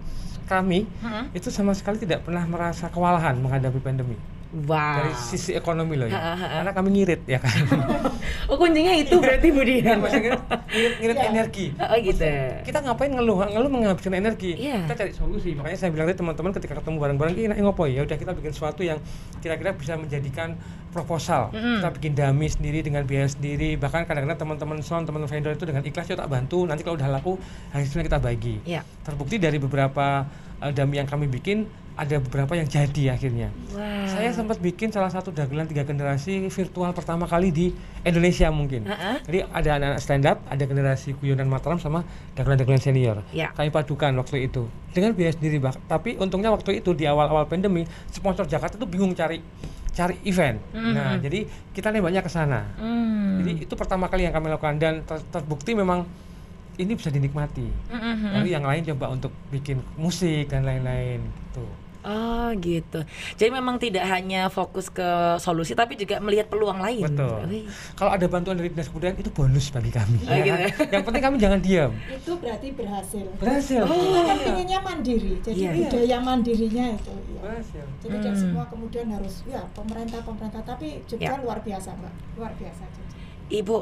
kami 0.50 0.90
Mm-mm. 1.06 1.30
itu 1.38 1.54
sama 1.54 1.78
sekali 1.78 2.02
tidak 2.02 2.26
pernah 2.26 2.42
merasa 2.50 2.90
kewalahan 2.90 3.38
menghadapi 3.38 3.78
pandemi 3.84 4.18
Wow. 4.50 5.06
dari 5.06 5.14
sisi 5.14 5.54
ekonomi 5.54 5.94
loh 5.94 6.10
ya. 6.10 6.18
Ha, 6.18 6.22
ha, 6.26 6.34
ha. 6.34 6.48
Karena 6.66 6.74
kami 6.74 6.90
ngirit 6.98 7.22
ya 7.30 7.38
kan. 7.38 7.54
Oh 8.50 8.58
kuncinya 8.58 8.98
itu 8.98 9.22
berarti 9.22 9.54
Bu 9.54 9.62
Iya, 9.62 9.94
Dian. 9.94 9.98
maksudnya 10.02 10.42
ngirit, 10.74 10.94
ngirit 10.98 11.18
Iya. 11.22 11.30
energi. 11.30 11.66
Oh 11.78 11.98
gitu. 12.02 12.26
Kita 12.66 12.78
ngapain 12.82 13.14
ngeluh? 13.14 13.46
Ngeluh 13.46 13.70
menghabiskan 13.70 14.18
energi. 14.18 14.58
Iya. 14.58 14.90
Kita 14.90 15.06
cari 15.06 15.14
solusi. 15.14 15.54
Makanya 15.54 15.78
saya 15.78 15.94
bilang 15.94 16.10
tadi 16.10 16.18
teman-teman 16.18 16.52
ketika 16.58 16.74
ketemu 16.82 16.98
bareng-bareng 16.98 17.34
ini 17.38 17.62
ngopo 17.62 17.86
ya 17.86 18.02
udah 18.02 18.18
kita 18.18 18.34
bikin 18.34 18.50
sesuatu 18.50 18.82
yang 18.82 18.98
kira-kira 19.38 19.70
bisa 19.78 19.94
menjadikan 19.94 20.58
proposal. 20.90 21.54
Mm-mm. 21.54 21.86
Kita 21.86 21.90
bikin 21.94 22.12
dummy 22.18 22.48
sendiri 22.50 22.82
dengan 22.82 23.06
biaya 23.06 23.30
sendiri. 23.30 23.78
Bahkan 23.78 24.10
kadang-kadang 24.10 24.50
teman-teman 24.50 24.82
sound, 24.82 25.06
teman 25.06 25.30
vendor 25.30 25.54
itu 25.54 25.70
dengan 25.70 25.86
ikhlas 25.86 26.10
yuk 26.10 26.18
tak 26.18 26.26
bantu. 26.26 26.66
Nanti 26.66 26.82
kalau 26.82 26.98
udah 26.98 27.06
laku 27.14 27.38
hasilnya 27.70 28.10
kita 28.10 28.18
bagi. 28.18 28.58
Iya. 28.66 28.82
Terbukti 29.06 29.38
dari 29.38 29.62
beberapa 29.62 30.26
uh, 30.62 30.72
dummy 30.72 31.00
yang 31.02 31.10
kami 31.10 31.28
bikin 31.28 31.68
ada 32.00 32.16
beberapa 32.24 32.56
yang 32.56 32.64
jadi 32.64 33.12
akhirnya. 33.12 33.52
Wow. 33.76 34.08
Saya 34.08 34.32
sempat 34.32 34.64
bikin 34.64 34.88
salah 34.88 35.12
satu 35.12 35.36
dagelan 35.36 35.68
tiga 35.68 35.84
generasi 35.84 36.48
virtual 36.48 36.96
pertama 36.96 37.28
kali 37.28 37.52
di 37.52 37.76
Indonesia 38.08 38.48
mungkin. 38.48 38.88
Ha-ha. 38.88 39.20
Jadi 39.28 39.44
ada 39.44 39.70
anak-anak 39.76 40.00
stand 40.00 40.24
up, 40.24 40.40
ada 40.48 40.64
generasi 40.64 41.20
guyonan 41.20 41.52
Mataram 41.52 41.76
sama 41.76 42.08
dagelan-dagelan 42.40 42.80
senior. 42.80 43.20
Ya. 43.36 43.52
Kami 43.52 43.68
padukan 43.68 44.16
waktu 44.16 44.48
itu 44.48 44.72
dengan 44.96 45.12
biaya 45.12 45.36
sendiri 45.36 45.60
bah. 45.60 45.76
Tapi 45.76 46.16
untungnya 46.16 46.56
waktu 46.56 46.80
itu 46.80 46.96
di 46.96 47.04
awal-awal 47.04 47.52
pandemi 47.52 47.84
sponsor 48.08 48.48
Jakarta 48.48 48.80
itu 48.80 48.88
bingung 48.88 49.12
cari 49.12 49.44
cari 49.92 50.16
event. 50.24 50.56
Mhm. 50.72 50.92
Nah, 50.96 51.20
jadi 51.20 51.44
kita 51.76 51.92
nembaknya 51.92 52.24
ke 52.24 52.32
sana. 52.32 52.64
Hmm. 52.80 53.44
Jadi 53.44 53.68
itu 53.68 53.74
pertama 53.76 54.08
kali 54.08 54.24
yang 54.24 54.32
kami 54.32 54.48
lakukan 54.48 54.80
dan 54.80 55.04
ter- 55.04 55.26
terbukti 55.28 55.76
memang 55.76 56.08
ini 56.80 56.96
bisa 56.96 57.10
dinikmati. 57.10 57.68
Mhm. 57.88 58.32
Lalu 58.34 58.48
yang 58.50 58.64
lain 58.64 58.82
coba 58.88 59.12
untuk 59.12 59.32
bikin 59.50 59.84
musik 59.96 60.48
dan 60.48 60.64
lain-lain 60.64 61.20
gitu. 61.20 61.68
Oh 62.00 62.48
gitu. 62.56 63.04
Jadi 63.36 63.52
memang 63.52 63.76
tidak 63.76 64.08
hanya 64.08 64.48
fokus 64.48 64.88
ke 64.88 65.04
solusi 65.36 65.76
tapi 65.76 65.94
juga 65.94 66.16
melihat 66.18 66.48
peluang 66.48 66.80
lain. 66.80 67.04
Betul. 67.04 67.44
Wih. 67.46 67.68
Kalau 67.94 68.16
ada 68.16 68.24
bantuan 68.26 68.56
dari 68.56 68.72
dinas 68.72 68.88
kebudayaan 68.88 69.20
itu 69.20 69.28
bonus 69.30 69.68
bagi 69.68 69.92
kami. 69.92 70.16
Oh, 70.24 70.32
ya 70.32 70.44
gitu. 70.64 70.80
Yang 70.96 71.04
penting 71.04 71.22
kami 71.22 71.36
jangan 71.38 71.60
diam. 71.60 71.92
itu 72.10 72.32
berarti 72.34 72.68
berhasil 72.72 73.26
Berhasil. 73.36 73.84
kita 73.84 74.22
kan 74.24 74.38
pinginnya 74.40 74.80
mandiri 74.80 75.34
jadi 75.44 75.60
Iya. 75.60 75.72
budaya 75.76 76.18
mandirinya 76.24 76.86
itu 76.90 77.12
ya. 77.12 77.40
Berhasil. 77.42 77.86
jadi 78.00 78.16
tidak 78.18 78.32
Hmm. 78.32 78.42
semua 78.42 78.64
kemudian 78.66 79.08
harus 79.12 79.36
ya 79.46 79.62
pemerintah 79.70 80.20
pemerintah 80.24 80.62
tapi 80.64 81.04
juga 81.04 81.22
Ya. 81.26 81.36
luar 81.36 81.60
biasa 81.60 81.90
mbak 81.94 82.14
luar 82.34 82.52
biasa. 82.56 82.84
Ibu, 83.50 83.78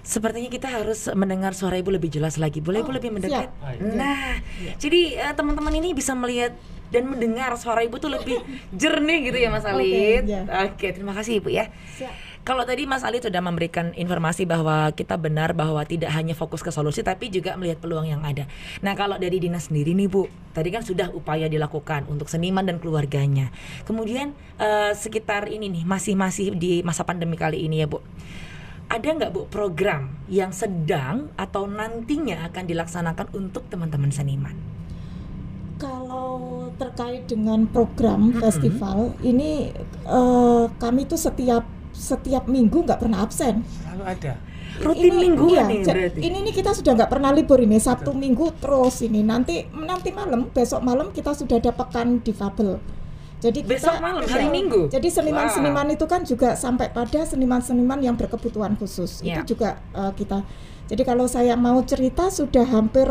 sepertinya 0.00 0.46
kita 0.46 0.68
harus 0.68 1.06
mendengar 1.12 1.52
suara 1.52 1.76
Ibu 1.76 1.92
lebih 1.92 2.08
jelas 2.08 2.36
lagi. 2.36 2.58
Boleh 2.58 2.80
Ibu 2.80 2.90
Oh, 2.90 2.96
lebih 2.96 3.10
mendekat? 3.10 3.48
siap. 3.48 3.80
Nah, 3.94 4.40
jadi 4.76 5.00
eh, 5.18 5.34
teman-teman 5.34 5.72
ini 5.72 5.92
bisa 5.92 6.12
melihat 6.12 6.52
dan 6.88 7.08
mendengar 7.08 7.56
suara 7.56 7.80
Ibu 7.80 7.96
tuh 7.96 8.12
lebih 8.12 8.36
jernih 8.80 9.32
gitu 9.32 9.38
ya 9.38 9.48
Mas 9.48 9.64
Oke, 9.64 9.72
Alit. 9.72 10.24
ya. 10.24 10.42
Oke, 10.68 10.92
terima 10.92 11.12
kasih 11.12 11.40
Ibu 11.40 11.48
ya. 11.48 11.72
Siap. 11.96 12.32
Kalau 12.42 12.66
tadi 12.66 12.90
Mas 12.90 13.06
Ali 13.06 13.22
sudah 13.22 13.38
memberikan 13.38 13.94
informasi 13.94 14.50
bahwa 14.50 14.90
kita 14.90 15.14
benar 15.14 15.54
bahwa 15.54 15.78
tidak 15.86 16.10
hanya 16.10 16.34
fokus 16.34 16.58
ke 16.58 16.74
solusi 16.74 16.98
tapi 17.00 17.30
juga 17.30 17.54
melihat 17.54 17.78
peluang 17.78 18.02
yang 18.02 18.18
ada. 18.26 18.50
Nah, 18.82 18.98
kalau 18.98 19.14
dari 19.14 19.38
dinas 19.38 19.70
sendiri 19.70 19.94
nih 19.94 20.10
Bu, 20.10 20.26
tadi 20.50 20.74
kan 20.74 20.82
sudah 20.82 21.14
upaya 21.14 21.46
dilakukan 21.46 22.02
untuk 22.10 22.26
seniman 22.26 22.66
dan 22.66 22.82
keluarganya. 22.82 23.54
Kemudian 23.86 24.34
eh, 24.58 24.90
sekitar 24.90 25.46
ini 25.46 25.70
nih 25.70 25.86
masih 25.86 26.18
masih 26.18 26.50
di 26.52 26.82
masa 26.82 27.06
pandemi 27.06 27.38
kali 27.38 27.62
ini 27.62 27.78
ya 27.78 27.86
Bu. 27.86 28.02
Ada 28.92 29.08
nggak 29.16 29.32
Bu 29.32 29.48
program 29.48 30.12
yang 30.28 30.52
sedang 30.52 31.32
atau 31.40 31.64
nantinya 31.64 32.44
akan 32.52 32.64
dilaksanakan 32.68 33.32
untuk 33.32 33.64
teman-teman 33.72 34.12
seniman? 34.12 34.52
Kalau 35.80 36.68
terkait 36.76 37.24
dengan 37.24 37.64
program 37.64 38.36
festival 38.36 39.16
ini 39.24 39.72
eh, 40.04 40.64
kami 40.76 41.08
tuh 41.08 41.16
setiap 41.16 41.64
setiap 41.96 42.44
minggu 42.44 42.84
nggak 42.84 43.00
pernah 43.00 43.24
absen. 43.24 43.64
Selalu 43.64 44.04
ada. 44.04 44.32
Rutin 44.84 45.14
mingguan 45.16 45.68
iya, 45.68 45.84
ja- 45.84 45.96
berarti. 45.96 46.20
Ini 46.20 46.38
nih 46.48 46.54
kita 46.56 46.76
sudah 46.76 46.92
nggak 46.96 47.10
pernah 47.12 47.30
libur 47.32 47.60
ini 47.60 47.76
Sabtu 47.76 48.12
Minggu 48.16 48.56
terus 48.56 49.04
ini 49.04 49.20
nanti 49.20 49.68
nanti 49.72 50.12
malam 50.16 50.48
besok 50.48 50.80
malam 50.80 51.12
kita 51.12 51.32
sudah 51.32 51.60
ada 51.60 51.72
pekan 51.72 52.20
difabel. 52.20 52.76
Jadi 53.42 53.66
kita, 53.66 53.74
Besok 53.74 53.98
malam, 53.98 54.22
hari 54.22 54.46
iya. 54.46 54.54
Minggu? 54.54 54.80
Jadi 54.86 55.08
seniman-seniman 55.10 55.86
itu 55.90 56.06
kan 56.06 56.22
juga 56.22 56.54
sampai 56.54 56.94
pada 56.94 57.26
seniman-seniman 57.26 57.98
yang 57.98 58.14
berkebutuhan 58.14 58.78
khusus 58.78 59.18
Iya. 59.18 59.42
itu 59.42 59.58
juga 59.58 59.82
eh, 59.98 60.12
kita. 60.14 60.46
Jadi 60.86 61.02
kalau 61.02 61.26
saya 61.26 61.58
mau 61.58 61.82
cerita 61.82 62.30
sudah 62.30 62.62
hampir 62.62 63.08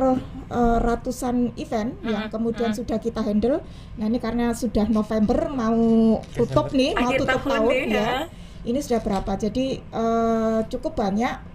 eh, 0.48 0.78
ratusan 0.80 1.52
event 1.60 2.00
yang 2.08 2.32
Mm-mm, 2.32 2.32
kemudian 2.32 2.72
mm. 2.72 2.78
sudah 2.80 2.98
kita 3.04 3.20
handle. 3.20 3.60
Nah 4.00 4.06
ini 4.08 4.24
karena 4.24 4.56
sudah 4.56 4.88
November 4.88 5.52
mau 5.52 6.24
tutup 6.32 6.72
nih, 6.72 6.96
mau 6.96 7.12
Akhir 7.12 7.20
tutup 7.28 7.42
tahun 7.44 7.52
tahun, 7.52 7.72
ya. 7.92 8.00
ya. 8.00 8.16
Ini 8.62 8.80
sudah 8.80 9.00
berapa? 9.04 9.32
Jadi 9.36 9.66
eh, 9.84 10.60
cukup 10.72 10.96
banyak. 10.96 11.52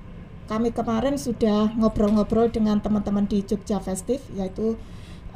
Kami 0.47 0.71
kemarin 0.71 1.19
sudah 1.19 1.75
ngobrol-ngobrol 1.75 2.47
dengan 2.55 2.79
teman-teman 2.79 3.27
di 3.27 3.43
Jogja 3.43 3.83
Festive, 3.83 4.23
yaitu 4.31 4.79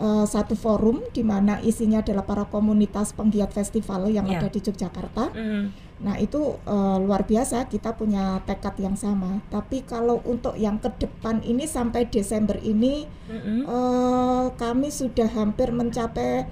eh, 0.00 0.24
satu 0.24 0.56
forum 0.56 1.04
di 1.12 1.20
mana 1.20 1.60
isinya 1.60 2.00
adalah 2.00 2.24
para 2.24 2.48
komunitas 2.48 3.12
penggiat 3.12 3.52
festival 3.52 4.08
yang 4.08 4.24
Ya. 4.24 4.40
ada 4.40 4.48
di 4.48 4.58
Yogyakarta. 4.58 5.36
Hmm. 5.36 5.76
Nah 6.00 6.16
itu 6.16 6.56
eh, 6.64 6.96
luar 6.98 7.28
biasa 7.28 7.68
kita 7.68 7.92
punya 7.92 8.40
tekad 8.48 8.80
yang 8.80 8.96
sama. 8.96 9.44
Tapi 9.52 9.84
kalau 9.84 10.24
untuk 10.24 10.56
yang 10.56 10.80
ke 10.80 10.88
depan 10.96 11.44
ini 11.44 11.68
sampai 11.68 12.08
Desember 12.08 12.56
ini 12.56 13.04
Mm-mm. 13.28 13.68
eh, 13.68 14.46
kami 14.56 14.88
sudah 14.88 15.28
hampir 15.28 15.68
mencapai 15.70 16.48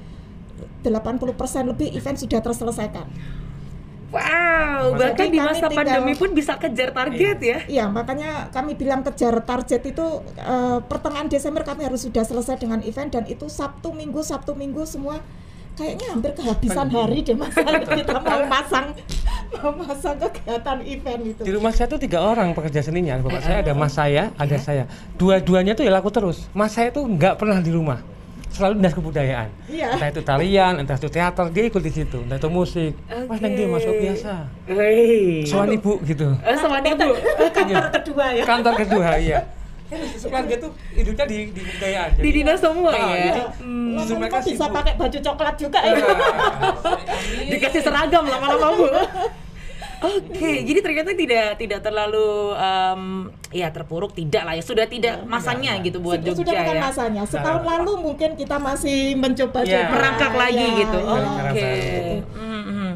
80% 0.84 1.24
lebih 1.66 1.88
event 1.92 2.18
sudah 2.18 2.40
terselesaikan. 2.40 3.06
Wow, 4.08 4.20
Masa- 4.88 4.96
bahkan 4.96 5.26
di 5.28 5.36
masa 5.38 5.68
tinggal- 5.68 5.76
pandemi 6.00 6.12
pun 6.14 6.32
bisa 6.32 6.56
kejar 6.56 6.90
target 6.90 7.38
ya. 7.38 7.58
Iya, 7.68 7.84
makanya 7.88 8.48
kami 8.48 8.72
bilang 8.72 9.04
kejar 9.04 9.36
target 9.42 9.84
itu 9.84 10.06
eh, 10.34 10.78
pertengahan 10.82 11.28
Desember 11.28 11.60
kami 11.60 11.84
harus 11.84 12.02
sudah 12.02 12.22
selesai 12.22 12.56
dengan 12.56 12.80
event 12.80 13.10
dan 13.10 13.24
itu 13.26 13.46
Sabtu 13.46 13.92
Minggu 13.92 14.20
Sabtu 14.22 14.52
Minggu 14.52 14.82
semua 14.82 15.20
kayaknya 15.74 16.10
hampir 16.10 16.32
kehabisan 16.32 16.88
hari 16.88 17.22
deh 17.22 17.36
mas 17.36 17.54
kita 17.94 18.18
mau 18.18 18.42
masang 18.50 18.90
mau 19.54 19.70
masang 19.72 20.16
kegiatan 20.18 20.78
event 20.82 21.20
itu. 21.24 21.42
Di 21.44 21.52
rumah 21.52 21.70
saya 21.70 21.86
tuh 21.86 21.96
tiga 21.96 22.18
orang 22.18 22.50
pekerja 22.50 22.80
seninya. 22.82 23.14
Bapak 23.18 23.40
saya 23.40 23.60
ada 23.60 23.72
mas 23.72 23.92
saya, 23.92 24.32
ada 24.34 24.50
Iya. 24.50 24.58
saya. 24.58 24.84
Dua-duanya 25.14 25.72
tuh 25.72 25.84
ya 25.84 25.92
laku 25.92 26.08
terus. 26.08 26.48
Mas 26.50 26.72
saya 26.72 26.88
tuh 26.88 27.04
nggak 27.04 27.36
pernah 27.36 27.60
di 27.60 27.70
rumah. 27.70 28.00
Selalu 28.58 28.74
dinas 28.82 28.90
kebudayaan. 28.90 29.48
Iya. 29.70 29.94
Entah 29.94 30.08
itu 30.10 30.20
tarian, 30.20 30.72
entah 30.82 30.98
itu 30.98 31.06
teater, 31.06 31.46
dia 31.54 31.64
ikut 31.64 31.78
di 31.78 31.92
situ. 31.94 32.18
Entah 32.26 32.36
itu 32.36 32.50
musik. 32.50 32.92
Mas 33.06 33.38
neng 33.38 33.54
dia 33.54 33.70
masuk 33.70 33.94
biasa. 33.94 34.34
Hei. 34.66 35.46
Soal 35.46 35.70
ibu 35.70 36.02
gitu. 36.02 36.34
Eh, 36.42 36.56
sama 36.58 36.82
ibu. 36.82 37.06
Kantor 37.54 37.86
kedua 37.94 38.24
ya. 38.34 38.42
Kantor 38.42 38.74
kedua, 38.74 39.08
iya. 39.16 39.40
Keluarga 39.88 40.54
tuh 40.60 40.70
hidupnya 40.92 41.24
di, 41.24 41.48
di 41.48 41.60
kebudayaan. 41.64 42.08
Di 42.20 42.30
dinas 42.34 42.58
semua 42.60 42.92
Ah, 42.92 43.08
ya. 43.08 43.24
jadi 43.32 43.40
Hmm. 43.56 43.96
justru 43.96 44.14
mereka 44.20 44.38
bisa 44.44 44.66
pakai 44.68 44.92
baju 45.00 45.18
coklat 45.22 45.54
juga 45.56 45.80
ya. 45.80 45.96
Dikasih 47.48 47.80
seragam 47.80 48.24
lama-lama 48.26 48.68
bu. 48.74 48.86
Oke, 49.98 50.62
jadi 50.62 50.78
ternyata 50.78 51.10
tidak 51.10 51.58
tidak 51.58 51.80
terlalu 51.82 52.54
em, 52.54 53.02
ya 53.50 53.66
terpuruk 53.68 54.12
tidak 54.12 54.42
lah 54.42 54.54
ya 54.54 54.62
sudah 54.62 54.86
tidak 54.86 55.26
masanya 55.26 55.74
gitu 55.80 55.98
buat 55.98 56.22
sudah, 56.22 56.26
Jogja 56.30 56.38
sudah 56.40 56.54
bukan 56.56 56.76
ya. 56.76 56.82
masanya. 56.84 57.22
Setahun 57.24 57.64
lalu 57.64 57.92
mungkin 58.00 58.30
kita 58.34 58.56
masih 58.56 59.14
mencoba 59.14 59.66
Iya. 59.66 59.90
merangkak 59.90 60.32
lagi 60.32 60.62
Ya, 60.64 60.78
gitu. 60.78 60.98
ya. 60.98 61.18
Oke. 61.50 61.70
Mhm. 62.30 62.90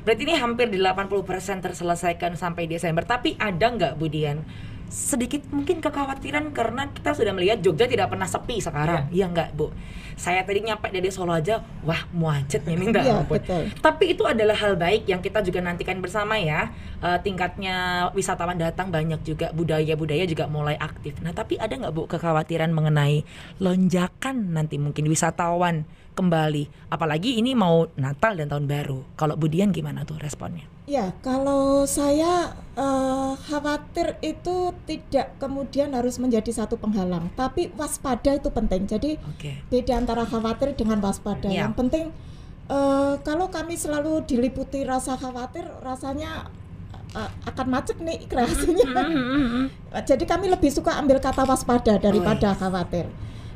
Berarti 0.00 0.22
ini 0.24 0.34
hampir 0.34 0.66
80% 0.66 1.60
terselesaikan 1.60 2.32
sampai 2.34 2.66
Desember. 2.66 3.04
Tapi 3.04 3.36
ada 3.36 3.66
nggak 3.68 3.94
Budian 3.94 4.42
sedikit 4.90 5.46
mungkin 5.54 5.78
kekhawatiran 5.78 6.50
karena 6.50 6.90
kita 6.90 7.14
sudah 7.14 7.30
melihat 7.30 7.62
Jogja 7.62 7.86
tidak 7.86 8.10
pernah 8.10 8.26
sepi 8.26 8.58
sekarang. 8.58 9.06
Iya 9.14 9.30
nggak 9.30 9.54
Bu? 9.54 9.70
Saya 10.18 10.44
tadi 10.44 10.60
nyampe 10.60 10.90
dari 10.92 11.08
Solo 11.08 11.32
aja, 11.32 11.64
wah 11.80 12.04
muacetnya 12.12 12.76
minta 12.76 13.00
Iya, 13.00 13.24
ampun. 13.24 13.40
betul. 13.40 13.72
Tapi 13.80 14.12
itu 14.12 14.26
adalah 14.28 14.52
hal 14.52 14.76
baik 14.76 15.08
yang 15.08 15.24
kita 15.24 15.40
juga 15.40 15.64
nantikan 15.64 16.02
bersama 16.02 16.36
ya. 16.36 16.74
Eh, 17.00 17.18
tingkatnya 17.24 18.10
wisatawan 18.12 18.60
datang 18.60 18.92
banyak 18.92 19.22
juga, 19.24 19.48
budaya-budaya 19.56 20.28
juga 20.28 20.44
mulai 20.44 20.76
aktif. 20.76 21.16
Nah, 21.24 21.32
tapi 21.32 21.56
ada 21.56 21.72
nggak 21.72 21.94
Bu 21.96 22.04
kekhawatiran 22.04 22.68
mengenai 22.68 23.24
lonjakan 23.62 24.52
nanti 24.52 24.76
mungkin 24.76 25.08
wisatawan 25.08 25.88
kembali? 26.14 26.90
Apalagi 26.92 27.38
ini 27.38 27.54
mau 27.54 27.86
Natal 27.96 28.36
dan 28.36 28.50
Tahun 28.50 28.66
Baru. 28.66 29.06
Kalau 29.14 29.38
Budian 29.38 29.70
gimana 29.70 30.02
tuh 30.04 30.18
responnya? 30.18 30.66
Ya, 30.90 31.14
kalau 31.22 31.86
saya 31.86 32.50
eh, 32.74 33.32
khawatir 33.46 34.18
itu 34.26 34.74
tidak 34.90 35.38
kemudian 35.38 35.94
harus 35.94 36.18
menjadi 36.18 36.50
satu 36.50 36.74
penghalang, 36.82 37.30
tapi 37.38 37.70
waspada 37.78 38.34
itu 38.34 38.50
penting. 38.50 38.90
Jadi 38.90 39.14
Oke. 39.22 39.62
beda 39.70 40.02
antara 40.02 40.26
khawatir 40.26 40.74
dengan 40.74 40.98
waspada. 40.98 41.46
Ya. 41.46 41.70
Yang 41.70 41.74
penting 41.78 42.04
eh, 42.66 43.14
kalau 43.22 43.46
kami 43.54 43.78
selalu 43.78 44.26
diliputi 44.26 44.82
rasa 44.82 45.14
khawatir, 45.14 45.62
rasanya 45.86 46.50
eh, 47.14 47.30
akan 47.46 47.66
macet 47.70 48.02
nih 48.02 48.26
kreasinya. 48.26 49.06
Jadi 50.10 50.24
kami 50.26 50.50
lebih 50.50 50.74
suka 50.74 50.98
ambil 50.98 51.22
kata 51.22 51.46
waspada 51.46 52.02
daripada 52.02 52.50
khawatir. 52.58 53.06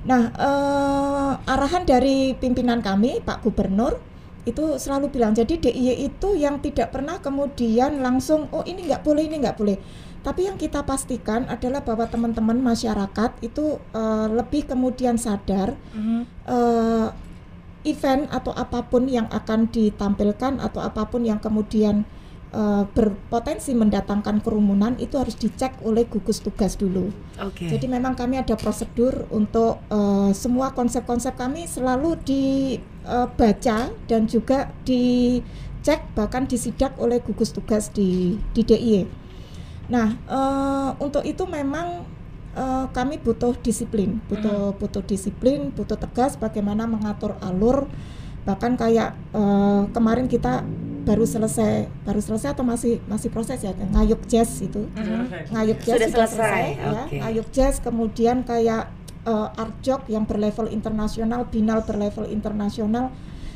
Nah, 0.04 0.22
eh, 0.36 1.32
arahan 1.48 1.88
dari 1.88 2.36
pimpinan 2.36 2.84
kami, 2.84 3.24
Pak 3.24 3.40
Gubernur, 3.40 3.96
itu 4.44 4.76
selalu 4.76 5.08
bilang 5.08 5.32
jadi 5.32 5.56
DIY 5.56 6.04
itu 6.04 6.36
yang 6.36 6.60
tidak 6.60 6.92
pernah 6.92 7.16
kemudian 7.16 8.04
langsung 8.04 8.52
oh 8.52 8.60
ini 8.68 8.84
nggak 8.84 9.00
boleh 9.00 9.24
ini 9.24 9.40
nggak 9.40 9.56
boleh 9.56 9.80
tapi 10.20 10.48
yang 10.48 10.60
kita 10.60 10.84
pastikan 10.84 11.48
adalah 11.48 11.80
bahwa 11.80 12.04
teman-teman 12.08 12.60
masyarakat 12.60 13.40
itu 13.40 13.80
uh, 13.96 14.28
lebih 14.28 14.68
kemudian 14.68 15.16
sadar 15.16 15.76
Mhm. 15.96 16.20
uh, 16.44 17.08
event 17.84 18.28
atau 18.32 18.52
apa 18.56 18.84
pun 18.84 19.08
yang 19.08 19.28
akan 19.32 19.68
ditampilkan 19.68 20.60
atau 20.60 20.80
apa 20.80 21.08
pun 21.08 21.24
yang 21.24 21.40
kemudian 21.40 22.04
uh, 22.54 22.84
berpotensi 22.94 23.74
mendatangkan 23.74 24.38
kerumunan 24.40 24.94
itu 25.02 25.18
harus 25.18 25.34
dicek 25.34 25.74
oleh 25.82 26.06
gugus 26.06 26.38
tugas 26.38 26.78
dulu. 26.78 27.10
Oke. 27.42 27.66
Jadi 27.66 27.90
memang 27.90 28.14
kami 28.14 28.38
ada 28.38 28.54
prosedur 28.54 29.26
untuk 29.34 29.82
uh, 29.90 30.30
semua 30.30 30.70
konsep-konsep 30.72 31.34
kami 31.34 31.66
selalu 31.66 32.14
dibaca 32.22 33.90
dan 34.06 34.22
juga 34.30 34.70
dicek 34.86 36.14
bahkan 36.14 36.46
disidak 36.46 36.94
oleh 37.02 37.18
gugus 37.18 37.50
tugas 37.50 37.90
di 37.90 38.38
di 38.54 38.62
DIY. 38.62 39.04
Nah 39.90 40.16
uh, 40.30 40.90
untuk 41.02 41.26
itu 41.26 41.44
memang 41.44 42.06
uh, 42.54 42.86
kami 42.94 43.18
butuh 43.20 43.58
disiplin, 43.60 44.22
butuh 44.30 44.78
butuh 44.78 45.02
disiplin, 45.02 45.74
butuh 45.74 45.98
tegas 45.98 46.38
bagaimana 46.38 46.86
mengatur 46.86 47.36
alur. 47.42 47.90
Bahkan 48.44 48.76
kayak 48.76 49.10
uh, 49.32 49.88
kemarin 49.90 50.26
kita 50.26 50.62
baru 51.04 51.24
selesai 51.24 51.84
baru 52.00 52.16
selesai 52.16 52.56
atau 52.56 52.64
masih 52.64 52.96
masih 53.04 53.28
proses 53.28 53.60
ya 53.60 53.76
ngayuk 53.76 54.24
jazz 54.24 54.56
itu 54.58 54.88
Mhm. 54.96 55.52
ngayuk 55.52 55.76
jazz 55.78 56.00
Sudah 56.00 56.08
sudah 56.08 56.28
selesai, 56.32 56.64
ya 56.72 56.92
oke. 56.96 57.16
ngayuk 57.20 57.48
jazz 57.50 57.74
kemudian 57.78 58.40
kayak 58.40 58.88
uh, 59.24 59.52
art 59.52 59.76
jog 59.80 60.00
yang 60.08 60.24
berlevel 60.24 60.64
internasional 60.66 61.44
binal 61.44 61.84
berlevel 61.84 62.24
internasional 62.24 63.12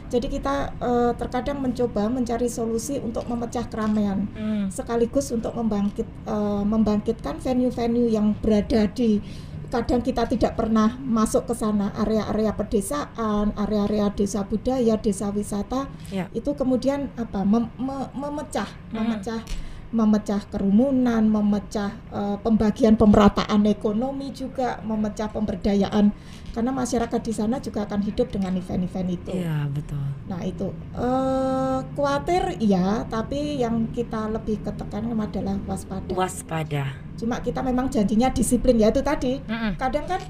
jadi 0.08 0.24
kita 0.26 0.54
uh, 0.76 1.12
terkadang 1.14 1.60
mencoba 1.60 2.08
mencari 2.08 2.48
solusi 2.48 2.96
untuk 2.98 3.24
memecah 3.24 3.64
keramaian 3.64 4.28
Hmm. 4.32 4.68
sekaligus 4.68 5.32
untuk 5.32 5.52
membangkit 5.52 6.04
uh, 6.24 6.60
membangkitkan 6.62 7.40
venue-venue 7.40 8.08
yang 8.08 8.36
berada 8.36 8.88
di 8.90 9.24
kadang 9.68 10.00
kita 10.00 10.24
tidak 10.24 10.56
pernah 10.56 10.96
masuk 10.98 11.44
ke 11.44 11.52
sana 11.52 11.92
area-area 11.94 12.52
pedesaan 12.52 13.52
area-area 13.54 14.08
desa 14.10 14.40
budaya 14.42 14.96
desa 14.96 15.28
wisata 15.28 15.92
Ya. 16.08 16.32
itu 16.32 16.52
kemudian 16.52 17.12
apa 17.14 17.44
mem- 17.44 17.68
me- 17.76 18.08
memecah 18.12 18.64
Hmm. 18.88 19.04
memecah 19.04 19.40
memecah 19.88 20.44
kerumunan 20.46 21.24
memecah 21.24 21.88
eh, 22.10 22.36
pembagian 22.38 22.94
pemerataan 22.94 23.64
ekonomi 23.64 24.28
juga 24.30 24.76
memecah 24.82 25.28
pemberdayaan 25.28 26.12
karena 26.52 26.70
masyarakat 26.70 27.20
di 27.20 27.30
sana 27.30 27.56
juga 27.56 27.86
akan 27.86 28.02
hidup 28.02 28.28
dengan 28.28 28.52
event-event 28.52 29.08
itu 29.10 29.32
Iya, 29.32 29.64
betul. 29.70 30.04
nah 30.26 30.40
itu 30.42 30.68
eh 30.92 31.78
khawatir 31.94 32.58
iya 32.58 33.06
tapi 33.06 33.56
yang 33.56 33.88
kita 33.88 34.28
lebih 34.28 34.60
ketekan 34.60 35.08
adalah 35.08 35.56
waspada 35.64 36.12
Waspada. 36.12 36.84
cuma 37.16 37.40
kita 37.40 37.60
memang 37.60 37.88
janjinya 37.88 38.28
disiplin 38.28 38.76
ya 38.76 38.90
itu 38.90 39.00
tadi 39.00 39.40
Mm-mm. 39.40 39.72
kadang 39.76 40.04
kan 40.04 40.20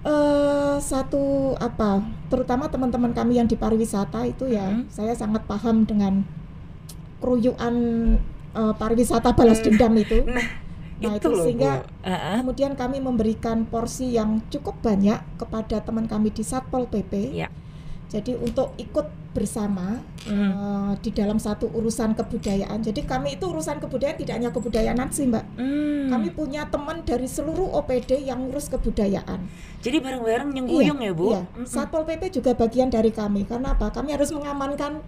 eh 0.00 0.76
satu 0.78 1.52
apa 1.58 2.00
terutama 2.28 2.70
teman-teman 2.70 3.12
kami 3.12 3.36
yang 3.36 3.44
di 3.44 3.54
pariwisata 3.54 4.24
itu 4.24 4.46
ya 4.46 4.70
Mhm. 4.70 4.88
saya 4.88 5.12
sangat 5.12 5.44
paham 5.44 5.84
dengan 5.84 6.22
keruyuan 7.18 7.74
eh, 8.58 8.74
pariwisata 8.74 9.30
balas 9.32 9.60
dendam 9.60 9.94
itu 9.94 10.18
Nah, 10.98 11.14
Nah, 11.14 11.14
itu 11.14 11.22
itu 11.22 11.28
loh, 11.30 11.44
sehingga- 11.46 11.78
Bu. 11.80 12.10
Heeh. 12.10 12.36
kemudian 12.42 12.72
kami 12.74 12.98
memberikan 12.98 13.62
porsi 13.64 14.12
yang 14.12 14.42
cukup 14.48 14.82
banyak 14.82 15.14
kepada 15.36 15.78
teman 15.78 16.04
kami 16.04 16.28
di 16.28 16.42
satpol 16.42 16.84
pp 16.84 17.30
Ya. 17.32 17.46
jadi 18.08 18.34
untuk 18.34 18.74
ikut 18.76 19.06
bersama 19.30 20.02
Mhm. 20.26 20.50
eh, 20.50 20.92
di 20.98 21.10
dalam 21.12 21.38
satu 21.38 21.70
urusan 21.70 22.12
kebudayaan 22.12 22.82
jadi 22.82 22.98
kami 23.04 23.38
itu 23.38 23.46
urusan 23.46 23.78
kebudayaan 23.78 24.18
tidak 24.18 24.34
hanya 24.34 24.50
kebudayaan 24.50 25.06
sih 25.08 25.30
mbak 25.30 25.46
Hmm. 25.54 26.10
kami 26.10 26.28
punya 26.28 26.66
teman 26.66 26.98
dari 27.00 27.30
seluruh 27.30 27.70
OPD 27.72 28.18
yang 28.20 28.42
ngurus 28.42 28.66
kebudayaan 28.68 29.46
Jadi 29.78 30.02
bareng-bareng 30.02 30.50
nyengkuyung 30.50 30.98
ya, 30.98 31.12
Bu. 31.14 31.30
Iya, 31.30 31.42
Mm-mm. 31.46 31.62
Satpol 31.64 32.02
PP 32.02 32.34
juga 32.34 32.50
bagian 32.52 32.90
dari 32.90 33.14
kami. 33.14 33.46
Karena 33.46 33.70
apa? 33.72 33.86
Kami 33.88 34.10
harus 34.10 34.34
mengamankan 34.34 34.98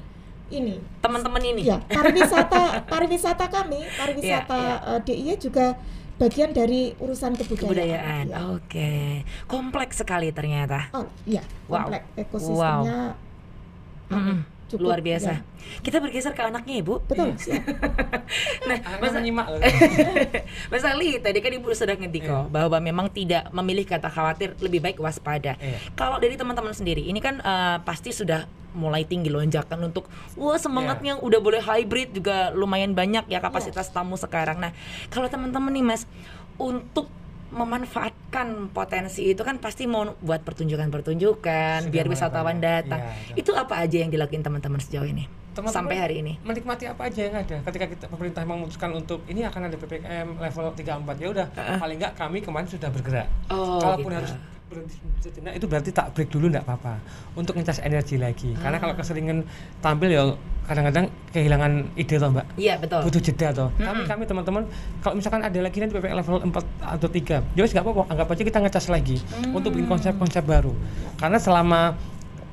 ini. 0.50 0.76
Teman-teman 1.00 1.42
ini. 1.42 1.62
Ya, 1.64 1.78
pariwisata 1.80 2.62
pariwisata 2.92 3.46
kami, 3.48 3.80
pariwisata 3.94 4.58
Iya, 4.58 4.74
eh, 4.90 5.00
DIY 5.02 5.34
juga 5.38 5.66
bagian 6.20 6.52
dari 6.52 6.92
urusan 7.00 7.32
kebudayaan. 7.32 7.72
Kebudayaan. 7.72 8.24
Ya. 8.28 8.38
Oke. 8.52 8.92
Kompleks 9.48 10.04
sekali 10.04 10.28
ternyata. 10.30 10.92
Oh, 10.92 11.08
iya, 11.24 11.40
Wow. 11.64 11.88
komplek 11.88 12.02
ekosistemnya 12.18 13.16
Mm-mm. 14.10 14.38
Cukup, 14.70 14.94
Luar 14.94 15.00
biasa. 15.02 15.30
ya. 15.34 15.38
Kita 15.82 15.98
bergeser 15.98 16.32
ke 16.32 16.42
anaknya, 16.46 16.80
Ibu. 16.80 16.94
Betul, 17.04 17.34
siap. 17.36 17.60
Nah, 18.70 18.78
Anaknya 18.78 19.32
Mas. 19.34 19.48
Mas 20.70 20.84
Ali, 20.86 21.18
tadi 21.18 21.38
kan 21.42 21.50
Ibu 21.50 21.74
sudah 21.74 21.98
ngendiko 21.98 22.46
bahwa 22.46 22.78
memang 22.78 23.10
tidak 23.10 23.50
memilih 23.50 23.82
kata 23.82 24.06
khawatir, 24.06 24.54
lebih 24.62 24.78
baik 24.78 25.02
waspada. 25.02 25.58
Iya. 25.58 25.78
Kalau 25.98 26.22
dari 26.22 26.38
teman-teman 26.38 26.70
sendiri, 26.70 27.02
ini 27.02 27.18
kan 27.18 27.42
eh, 27.42 27.76
pasti 27.82 28.14
sudah 28.14 28.46
mulai 28.70 29.02
tinggi 29.02 29.26
lonjakan 29.26 29.90
untuk 29.90 30.06
wah 30.38 30.54
semangatnya 30.54 31.18
udah 31.18 31.40
boleh 31.42 31.58
hybrid 31.58 32.14
juga 32.14 32.54
lumayan 32.54 32.94
banyak 32.94 33.26
ya 33.26 33.42
kapasitas 33.42 33.90
tamu 33.90 34.14
sekarang. 34.14 34.62
Nah, 34.62 34.70
kalau 35.10 35.26
teman-teman 35.26 35.74
nih 35.74 35.82
Mas 35.82 36.06
untuk 36.54 37.10
memanfaatkan 37.50 38.46
potensi 38.70 39.26
itu 39.26 39.42
kan 39.42 39.58
pasti 39.58 39.84
mau 39.84 40.14
buat 40.16 40.40
pertunjukan-pertunjukan 40.40 41.78
Sudah 41.82 41.92
biar 41.92 42.06
wisatawan 42.06 42.58
datang. 42.58 43.00
Iya, 43.00 43.36
itu 43.36 43.50
apa 43.52 43.78
aja 43.78 43.96
yang 43.98 44.08
dilakuin 44.08 44.40
teman-teman 44.40 44.78
sejauh 44.78 45.04
ini? 45.04 45.26
Teman-teman 45.50 45.74
sampai 45.74 45.96
hari 45.98 46.14
ini. 46.20 46.38
menikmati 46.40 46.86
apa 46.86 47.10
aja 47.10 47.20
yang 47.20 47.34
ada 47.34 47.58
ketika 47.60 47.86
kita 47.86 48.04
pemerintah 48.06 48.46
memutuskan 48.46 48.94
untuk 48.94 49.26
ini 49.26 49.42
akan 49.42 49.66
ada 49.66 49.74
ppkm 49.74 50.38
level 50.38 50.66
3 50.70 50.78
4 50.78 51.10
ya 51.16 51.28
udah 51.28 51.46
paling 51.76 51.98
nggak 51.98 52.14
kami 52.14 52.38
kemarin 52.38 52.70
sudah 52.70 52.86
bergerak 52.86 53.26
Oh, 53.50 53.82
kalaupun 53.82 54.08
gitu. 54.08 54.18
harus 54.22 54.32
berhenti 54.70 54.94
sejenak 55.18 55.58
itu 55.58 55.66
berarti 55.66 55.90
tak 55.90 56.14
break 56.14 56.30
dulu 56.30 56.46
nggak 56.46 56.62
apa-apa. 56.62 57.02
Untuk 57.34 57.58
ngecas 57.58 57.82
energi 57.82 58.14
lagi. 58.16 58.54
Karena 58.54 58.78
kalau 58.78 58.94
Ah. 58.94 58.98
keseringan 59.02 59.42
tampil 59.82 60.08
ya 60.08 60.22
kadang-kadang 60.62 61.10
kehilangan 61.28 61.72
ide 61.98 62.14
toh 62.14 62.30
mbak. 62.30 62.46
Iya, 62.54 62.78
betul. 62.78 63.02
butuh 63.02 63.18
jeda 63.20 63.48
toh. 63.50 63.68
Kami 63.74 64.06
kami 64.06 64.22
teman-teman 64.24 64.62
kalau 65.02 65.18
misalkan 65.18 65.42
ada 65.42 65.58
lagi 65.58 65.82
nanti 65.82 65.90
ppkm 65.90 66.14
level 66.16 66.38
4 66.46 66.62
atau 66.78 67.08
3 67.10 67.42
ya 67.50 67.60
wis 67.60 67.74
nggak 67.74 67.82
apa-apa 67.82 68.02
anggap 68.08 68.26
aja 68.30 68.42
kita 68.46 68.58
ngecas 68.62 68.86
lagi 68.88 69.18
untuk 69.50 69.74
bikin 69.74 69.90
konsep-konsep 69.90 70.46
baru. 70.46 70.70
Karena 71.18 71.36
selama 71.36 71.98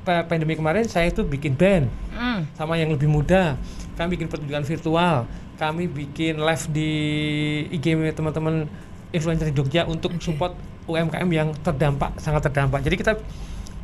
pa- 0.02 0.26
pandemi 0.26 0.58
kemarin 0.58 0.82
saya 0.84 1.06
itu 1.06 1.22
bikin 1.22 1.54
band 1.54 1.86
Hmm. 2.10 2.42
sama 2.52 2.74
yang 2.74 2.90
lebih 2.90 3.06
muda. 3.06 3.54
Kami 3.94 4.18
bikin 4.18 4.26
pertunjukan 4.26 4.66
virtual 4.66 5.16
kami 5.54 5.86
bikin 5.86 6.38
live 6.38 6.64
di 6.68 6.90
IG 7.68 7.86
teman-teman 8.12 8.66
influencer 9.10 9.50
di 9.50 9.54
Jogja 9.54 9.82
untuk 9.84 10.14
support 10.18 10.54
UMKM 10.88 11.28
yang 11.28 11.48
terdampak 11.54 12.16
sangat 12.16 12.48
terdampak 12.48 12.80
jadi 12.80 12.96
kita 12.96 13.12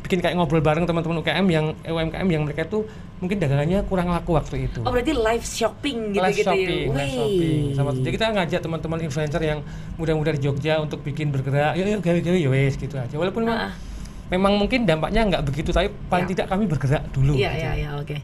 bikin 0.01 0.21
kayak 0.21 0.37
ngobrol 0.37 0.61
bareng 0.61 0.85
teman-teman 0.85 1.21
UMKM 1.21 1.47
yang 1.49 1.67
UMKM 1.81 2.29
yang 2.29 2.43
mereka 2.45 2.65
itu 2.65 2.85
mungkin 3.21 3.41
dagangannya 3.41 3.85
kurang 3.85 4.13
laku 4.13 4.37
waktu 4.37 4.69
itu 4.69 4.85
Oh, 4.85 4.93
berarti 4.93 5.17
live 5.17 5.41
shopping 5.41 6.13
gitu 6.13 6.21
live 6.21 6.37
gitu 6.37 6.45
shopping, 6.45 6.85
ya. 6.85 6.93
live 6.93 7.13
shopping. 7.15 7.61
Sama 7.73 7.91
jadi 7.95 8.11
kita 8.13 8.25
ngajak 8.31 8.61
teman-teman 8.61 8.99
influencer 9.01 9.41
yang 9.41 9.59
muda-muda 9.97 10.37
di 10.37 10.41
Jogja 10.41 10.77
untuk 10.77 11.01
bikin 11.01 11.33
bergerak, 11.33 11.73
yuk 11.75 11.89
yuk 11.89 12.01
gawe-gawe 12.01 12.37
ya 12.37 12.51
wes 12.51 12.77
gitu 12.77 13.01
aja. 13.01 13.17
Walaupun 13.17 13.49
memang, 13.49 13.59
Ah. 13.59 13.73
memang 14.29 14.53
mungkin 14.61 14.85
dampaknya 14.85 15.25
nggak 15.25 15.43
begitu, 15.47 15.73
tapi 15.73 15.89
paling 16.13 16.29
Ya. 16.29 16.31
tidak 16.37 16.47
kami 16.53 16.69
bergerak 16.69 17.03
dulu. 17.09 17.33
Iya, 17.33 17.51
iya, 17.55 17.71
iya, 17.75 17.89
oke. 17.97 18.17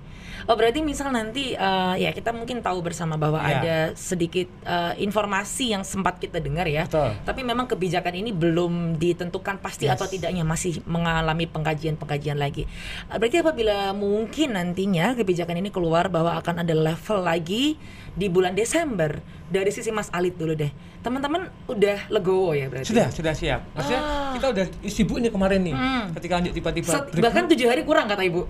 Oh, 0.45 0.55
berarti 0.55 0.81
misal 0.81 1.11
nanti 1.11 1.53
eh, 1.53 1.95
ya 1.99 2.11
kita 2.11 2.31
mungkin 2.31 2.61
tahu 2.61 2.81
bersama 2.81 3.17
bahwa 3.17 3.41
Iya. 3.41 3.53
ada 3.57 3.77
sedikit 3.93 4.49
eh, 4.63 4.95
informasi 4.99 5.73
yang 5.73 5.83
sempat 5.83 6.17
kita 6.17 6.39
dengar 6.39 6.65
ya. 6.65 6.87
Betul. 6.87 7.13
Tapi 7.23 7.41
memang 7.43 7.67
kebijakan 7.67 8.15
ini 8.15 8.31
belum 8.31 8.97
ditentukan 8.97 9.59
pasti 9.59 9.85
Yes. 9.85 9.97
atau 9.97 10.07
tidaknya 10.07 10.43
masih 10.43 10.81
mengalami 10.85 11.45
pengkajian-pengkajian 11.45 12.37
lagi. 12.37 12.65
Eh, 13.07 13.17
Berarti 13.17 13.37
apabila 13.39 13.93
mungkin 13.93 14.55
nantinya 14.55 15.13
kebijakan 15.13 15.59
ini 15.59 15.69
keluar 15.69 16.09
bahwa 16.09 16.37
akan 16.37 16.63
ada 16.63 16.73
level 16.73 17.21
lagi 17.21 17.77
di 18.11 18.27
bulan 18.27 18.53
Desember 18.53 19.21
dari 19.47 19.71
sisi 19.71 19.89
Mas 19.89 20.11
Alit 20.11 20.35
dulu 20.35 20.53
deh. 20.53 20.71
Teman-teman 21.01 21.49
udah 21.67 22.07
legowo 22.09 22.53
ya 22.53 22.69
berarti. 22.69 22.91
Sudah, 22.91 23.09
sudah 23.09 23.33
siap. 23.33 23.61
Maksudnya 23.73 24.01
Ah. 24.01 24.33
kita 24.37 24.47
udah 24.51 24.65
sibuk 24.85 25.17
nih 25.17 25.31
kemarin 25.31 25.61
nih. 25.63 25.75
Hmm. 25.75 26.05
Ketika 26.13 26.33
lanjut 26.37 26.53
tiba-tiba 26.53 26.91
bahkan 27.19 27.45
tujuh 27.47 27.67
hari 27.67 27.83
kurang 27.83 28.07
kata 28.07 28.23
ibu. 28.23 28.45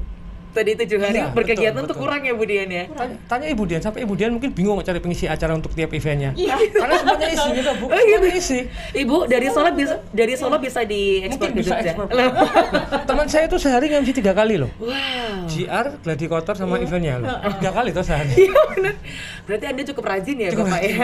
Tadi 0.51 0.71
tujuh 0.77 0.99
hari 0.99 1.15
Iya, 1.17 1.31
berkegiatan 1.31 1.79
tuh 1.79 1.87
betul, 1.87 1.95
betul. 1.95 2.03
kurang 2.03 2.21
ya 2.23 2.33
Bu 2.33 2.43
Dian 2.43 2.67
ya. 2.67 2.85
Tanya, 2.91 3.17
tanya 3.25 3.47
Ibu 3.49 3.63
Dian, 3.65 3.81
sampai 3.81 4.03
Ibu 4.03 4.15
Dian 4.15 4.31
mungkin 4.31 4.51
bingung 4.51 4.79
cari 4.81 4.99
pengisi 4.99 5.25
acara 5.25 5.55
untuk 5.55 5.71
tiap 5.71 5.91
eventnya. 5.91 6.35
Iya. 6.35 6.59
Karena 6.71 6.95
semuanya 6.97 7.29
isi 7.29 7.49
gitu, 7.59 7.71
Bu. 7.79 7.85
Oh, 7.85 7.95
gitu. 7.95 8.11
Semuanya 8.11 8.35
isi. 8.35 8.59
Ibu 8.93 9.17
dari 9.25 9.47
Solo 9.49 9.71
bisa 9.71 9.95
dari 10.11 10.35
Solo 10.35 10.57
bisa 10.59 10.81
diekspor 10.83 11.39
Mungkin 11.47 11.51
ke 11.53 11.61
bisa 11.63 11.75
ekspor. 11.79 12.07
Loh. 12.09 12.31
Teman 13.05 13.27
saya 13.27 13.45
itu 13.47 13.57
sehari 13.57 13.87
nge-MC 13.89 14.11
tiga 14.13 14.33
kali 14.33 14.59
loh. 14.59 14.71
Wow. 14.77 15.47
GR, 15.47 15.87
Gladi 16.01 16.27
Kotor 16.27 16.55
sama 16.55 16.79
eventnya 16.79 17.15
loh. 17.17 17.31
Tiga 17.59 17.71
kali 17.71 17.91
tuh 17.91 18.03
sehari. 18.03 18.33
Iya 18.35 18.61
benar. 18.71 18.95
Berarti 19.45 19.65
Anda 19.67 19.83
cukup 19.85 20.05
rajin 20.05 20.37
ya, 20.37 20.49
Cukup 20.51 20.67
Bapak 20.67 20.81
ya. 20.81 20.97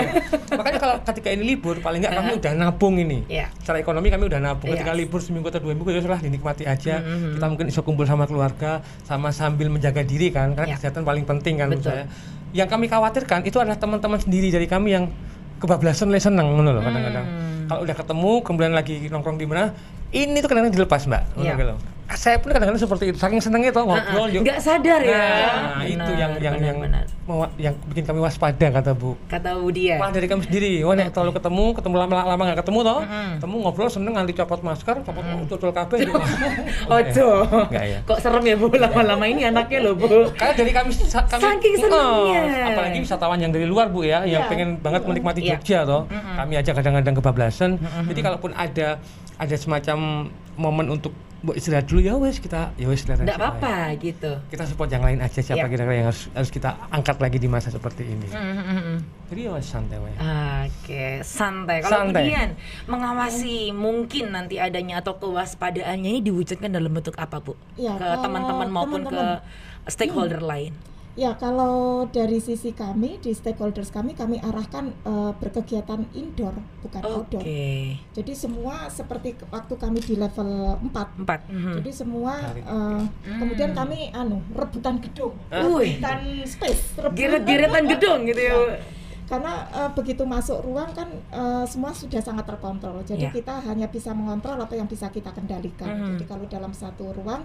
Makanya 0.54 0.78
kalau 0.78 0.96
ketika 1.04 1.28
ini 1.30 1.44
libur, 1.46 1.78
paling 1.78 2.00
nggak 2.00 2.14
kami 2.14 2.30
udah 2.36 2.52
nabung 2.54 2.94
ini. 2.96 3.18
Iya. 3.26 3.46
Secara 3.58 3.78
ekonomi 3.78 4.08
kami 4.08 4.24
udah 4.26 4.40
nabung. 4.40 4.70
Ketika 4.70 4.90
Yes. 4.90 5.00
libur 5.02 5.20
seminggu 5.20 5.46
atau 5.46 5.60
dua 5.60 5.74
minggu 5.74 5.90
ya 5.90 6.00
sudah 6.00 6.18
dinikmati 6.18 6.64
aja. 6.64 7.02
Kita 7.02 7.46
mungkin 7.46 7.66
bisa 7.66 7.82
kumpul 7.82 8.06
sama 8.06 8.24
keluarga, 8.24 8.80
sama 9.02 9.34
sambil 9.36 9.68
menjaga 9.68 10.00
diri 10.00 10.32
kan, 10.32 10.56
karena 10.56 10.72
Iya. 10.72 10.76
kesehatan 10.80 11.04
paling 11.04 11.28
penting 11.28 11.60
kan 11.60 11.68
menurut 11.68 11.84
saya. 11.84 12.08
Yang 12.56 12.68
kami 12.72 12.88
khawatirkan 12.88 13.44
itu 13.44 13.60
adalah 13.60 13.76
teman-teman 13.76 14.16
sendiri 14.16 14.48
dari 14.48 14.64
kami 14.64 14.96
yang 14.96 15.12
kebablasan 15.60 16.08
mulai 16.08 16.24
seneng 16.24 16.56
ngono 16.56 16.72
loh 16.72 16.80
kadang-kadang. 16.80 17.26
Kalau 17.66 17.80
udah 17.84 17.96
ketemu 17.98 18.32
kemudian 18.40 18.72
lagi 18.72 18.96
nongkrong 19.12 19.36
di 19.36 19.44
mana, 19.44 19.76
ini 20.14 20.40
tuh 20.40 20.48
kadang-kadang 20.48 20.74
dilepas 20.80 21.04
mbak. 21.04 21.22
loh. 21.36 21.95
Saya 22.08 22.38
pun 22.38 22.48
kadang-kadang 22.48 22.78
seperti 22.78 23.04
itu, 23.08 23.18
saking 23.18 23.38
senengnya 23.38 23.70
tuh 23.70 23.82
ngobrol. 23.82 24.30
yuk. 24.30 24.46
Nggak 24.46 24.58
sadar 24.58 25.00
ya. 25.00 25.26
Nah, 25.74 25.82
itu 25.82 26.12
yang 26.12 26.32
yang 26.36 26.54
benar, 26.54 26.62
yang 26.64 26.78
benar. 26.78 27.04
mewa- 27.24 27.50
yang 27.56 27.74
bikin 27.84 28.04
kami 28.04 28.20
waspada 28.20 28.66
kata 28.70 28.94
Bu. 28.94 29.18
Kata 29.26 29.58
Budi 29.58 29.90
ya. 29.90 29.98
Wah 29.98 30.08
dari 30.08 30.24
kami 30.24 30.42
sendiri, 30.42 30.78
wah 30.80 30.94
nek 30.94 31.10
terlalu 31.10 31.34
ketemu, 31.34 31.74
ketemu 31.74 31.94
lama-lama 31.98 32.42
nggak 32.46 32.62
ketemu 32.62 32.78
toh, 32.80 33.00
ketemu 33.34 33.54
ngobrol 33.58 33.88
seneng 33.88 34.12
nganti 34.14 34.32
copot 34.34 34.60
masker, 34.60 34.96
copot 35.02 35.22
tutul 35.44 35.70
kabeh. 35.70 35.98
gitu. 36.00 36.14
Ojo. 36.96 37.28
Ya. 37.68 37.98
Kok 38.02 38.18
serem 38.18 38.44
ya 38.44 38.54
Bu 38.54 38.70
lama-lama 38.70 39.24
ini 39.24 39.42
anaknya 39.44 39.78
loh 39.82 39.94
Bu. 39.94 40.06
Karena 40.32 40.54
dari 40.54 40.70
kami, 40.70 40.90
kami 40.94 41.42
Saking 41.42 41.74
senengnya. 41.76 42.42
Oh, 42.46 42.70
apalagi 42.70 42.98
wisatawan 43.00 43.38
yang 43.38 43.50
dari 43.50 43.66
luar 43.66 43.88
bu 43.88 44.02
ya, 44.02 44.22
yang 44.22 44.46
Iya. 44.46 44.48
pengen 44.48 44.68
banget 44.78 45.02
menikmati 45.02 45.40
Iya. 45.42 45.58
Jogja 45.58 45.78
toh, 45.82 46.02
kami 46.08 46.54
aja 46.54 46.70
kadang-kadang 46.70 47.14
kebablasan. 47.14 47.70
Jadi 47.82 48.20
kalaupun 48.20 48.52
ada 48.52 49.02
ada 49.36 49.52
semacam 49.54 50.30
momen 50.54 50.86
untuk 50.88 51.10
bu 51.44 51.52
istirahat 51.52 51.84
dulu 51.84 52.00
ya 52.00 52.16
wes 52.16 52.40
kita 52.40 52.72
ya 52.74 52.88
wes 52.88 53.04
istirahat. 53.04 53.28
Aja. 53.28 53.36
apa-apa 53.36 53.92
gitu. 54.00 54.32
Kita 54.48 54.64
support 54.64 54.88
yang 54.88 55.04
lain 55.04 55.20
aja 55.20 55.40
siapa 55.40 55.64
Iya. 55.64 55.70
kira-kira 55.70 55.94
yang 56.00 56.08
harus 56.08 56.32
harus 56.32 56.50
kita 56.50 56.80
angkat 56.88 57.16
lagi 57.20 57.36
di 57.36 57.44
masa 57.46 57.68
seperti 57.68 58.08
ini. 58.08 58.26
Mm-mm. 58.32 58.96
Jadi 59.28 59.40
ya 59.44 59.50
wes 59.52 59.68
santai 59.68 60.00
wae. 60.00 60.16
Oke, 60.66 61.20
santai. 61.20 61.84
Kalau 61.84 62.08
kemudian 62.08 62.56
mengawasi 62.88 63.70
mungkin 63.70 64.32
nanti 64.32 64.56
adanya 64.56 65.04
atau 65.04 65.20
kewaspadaannya 65.20 66.08
ini 66.16 66.20
diwujudkan 66.24 66.72
dalam 66.72 66.90
bentuk 66.90 67.14
apa, 67.20 67.38
Bu? 67.38 67.52
Ya, 67.76 67.94
ke 67.94 68.08
teman-teman 68.24 68.68
maupun 68.72 69.04
teman-teman. 69.04 69.42
ke 69.44 69.90
stakeholder 69.92 70.40
lain. 70.40 70.72
Ya, 71.16 71.32
kalau 71.32 71.76
dari 72.06 72.36
sisi 72.38 72.70
kami 72.70 73.16
di 73.16 73.32
stakeholders 73.32 73.88
kami 73.88 74.12
kami 74.12 74.36
arahkan 74.38 74.92
eh, 74.92 75.32
berkegiatan 75.34 76.04
indoor 76.12 76.52
bukan 76.78 77.00
Oke. 77.00 77.10
outdoor. 77.10 77.42
Jadi 78.12 78.32
semua 78.32 78.84
seperti 78.88 79.32
waktu 79.46 79.74
kami 79.74 79.98
di 79.98 80.12
level 80.14 80.76
4. 80.84 81.16
Empat. 81.16 81.40
Mhm. 81.48 81.80
Jadi 81.80 81.90
semua 81.90 82.36
Cari. 82.36 82.60
eh, 82.60 83.02
kemudian 83.32 83.72
kami 83.72 84.12
anu 84.12 84.44
rebutan 84.52 85.00
gedung, 85.00 85.32
Wih. 85.48 85.96
rebutan 85.96 86.20
space, 86.44 87.00
rebutan- 87.00 87.16
gedung 87.88 88.20
gitu 88.26 88.42
ya. 88.42 88.52
Bu. 88.52 88.64
Karena 89.26 89.52
eh, 89.66 89.90
begitu 89.90 90.22
masuk 90.22 90.60
ruang 90.62 90.92
kan 90.92 91.08
eh, 91.32 91.64
semua 91.64 91.90
sudah 91.90 92.20
sangat 92.20 92.44
terkontrol. 92.44 93.00
Jadi 93.02 93.24
Iya. 93.24 93.32
kita 93.32 93.64
hanya 93.64 93.88
bisa 93.88 94.12
mengontrol 94.12 94.54
apa 94.54 94.76
yang 94.76 94.84
bisa 94.84 95.08
kita 95.08 95.32
kendalikan. 95.32 95.88
Mhm. 95.88 96.06
Jadi 96.12 96.24
kalau 96.28 96.44
dalam 96.44 96.70
satu 96.70 97.08
ruang 97.10 97.40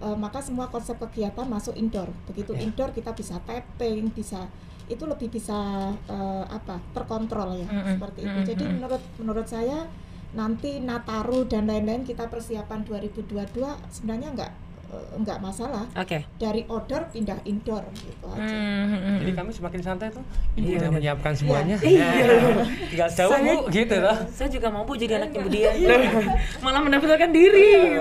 eh, 0.00 0.16
maka 0.16 0.38
semua 0.38 0.66
konsep 0.66 0.96
kegiatan 0.98 1.44
masuk 1.44 1.74
indoor. 1.74 2.08
Begitu 2.26 2.52
Ya. 2.52 2.60
indoor 2.62 2.90
kita 2.90 3.10
bisa 3.12 3.38
tapping, 3.40 4.10
bisa 4.10 4.46
itu 4.86 5.04
lebih 5.04 5.28
bisa 5.28 5.58
eh, 6.02 6.44
apa 6.48 6.80
terkontrol 6.90 7.54
ya 7.54 7.66
Mhm. 7.66 7.92
seperti 7.94 8.20
itu. 8.22 8.38
Mhm. 8.38 8.46
Jadi 8.46 8.64
menurut 8.68 9.02
menurut 9.16 9.46
saya 9.46 9.84
nanti 10.30 10.78
Nataru 10.78 11.44
dan 11.44 11.64
lain-lain 11.64 12.02
kita 12.02 12.26
persiapan 12.26 12.84
2022 12.84 13.64
sebenarnya 13.88 14.28
enggak 14.30 14.52
eh, 14.88 15.08
enggak 15.14 15.36
masalah 15.38 15.84
Oke. 15.94 16.24
dari 16.34 16.64
outdoor 16.64 17.04
pindah 17.10 17.36
indoor 17.44 17.84
gitu 17.94 18.24
aja. 18.26 18.40
Mhm. 18.40 19.20
Jadi 19.20 19.32
kami 19.34 19.50
semakin 19.50 19.80
santai 19.82 20.08
tuh, 20.08 20.24
ibu 20.54 20.64
Iya, 20.66 20.76
udah 20.78 20.90
menyiapkan 20.90 21.32
semuanya. 21.34 21.76
Iya. 21.84 22.08
Tinggal 22.88 23.08
jauh 23.10 23.28
Saya- 23.30 23.44
bu, 23.44 23.68
gitu 23.68 23.96
loh. 23.98 24.16
Saya 24.30 24.48
juga 24.48 24.68
mau 24.68 24.82
Bu 24.82 24.96
jadi 24.96 25.20
anak 25.20 25.32
ibu 25.34 25.48
dia. 25.48 25.76
Malah 26.58 26.80
mendaftarkan 26.80 27.28
diri. 27.28 27.68
gitu. 27.84 28.00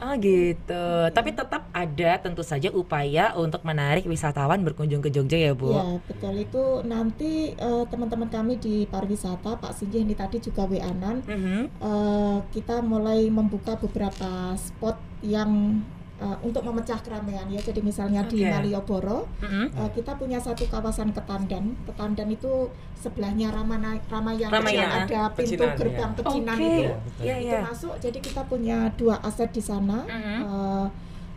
Oh 0.00 0.16
gitu. 0.16 0.84
Tapi 1.12 1.30
tetap 1.30 1.68
ada 1.70 2.10
tentu 2.16 2.40
saja 2.40 2.72
upaya 2.72 3.36
untuk 3.36 3.60
menarik 3.62 4.04
wisatawan 4.04 4.64
berkunjung 4.64 4.98
ke 4.98 5.08
Jogja 5.08 5.36
ya 5.36 5.52
Bu. 5.52 5.70
Ya 5.70 6.00
betul 6.02 6.40
itu 6.40 6.64
nanti 6.82 7.52
eh, 7.52 7.84
teman-teman 7.86 8.26
kami 8.26 8.56
di 8.56 8.88
pariwisata 8.88 9.60
Pak 9.60 9.76
Sinji 9.76 10.00
ini 10.00 10.16
tadi 10.16 10.40
juga 10.40 10.64
WA-nan 10.64 11.20
Mhm. 11.20 11.60
eh, 11.78 12.38
kita 12.50 12.80
mulai 12.80 13.28
membuka 13.28 13.76
beberapa 13.76 14.56
spot 14.56 14.96
yang 15.20 15.84
eh, 16.20 16.36
untuk 16.40 16.60
memecah 16.62 17.00
keramaian 17.00 17.48
ya 17.48 17.58
jadi 17.58 17.80
misalnya 17.80 18.20
di 18.22 18.40
Oke. 18.40 18.52
Malioboro 18.52 19.24
Mhm. 19.40 19.66
eh, 19.72 19.90
kita 19.90 20.12
punya 20.14 20.36
satu 20.36 20.64
kawasan 20.66 21.10
Ketandan 21.10 21.72
Ketandan 21.82 22.28
itu 22.28 22.68
sebelahnya 22.94 23.48
Ramana 23.48 23.96
Ramayana, 24.06 24.52
Ramayana. 24.52 25.08
ada 25.08 25.20
pintu 25.30 25.56
Pecinan, 25.56 25.72
gerbang 25.74 26.10
ya. 26.10 26.18
pecinan 26.18 26.54
Oke. 26.54 26.68
itu 26.68 26.82
betul. 26.84 27.22
Iya 27.22 27.34
itu 27.34 27.46
iya. 27.48 27.60
masuk 27.64 27.94
jadi 27.98 28.18
kita 28.20 28.42
punya 28.44 28.78
dua 28.94 29.16
aset 29.20 29.48
di 29.48 29.62
sana 29.62 30.04
Mhm. 30.04 30.36
Eh, 30.42 30.86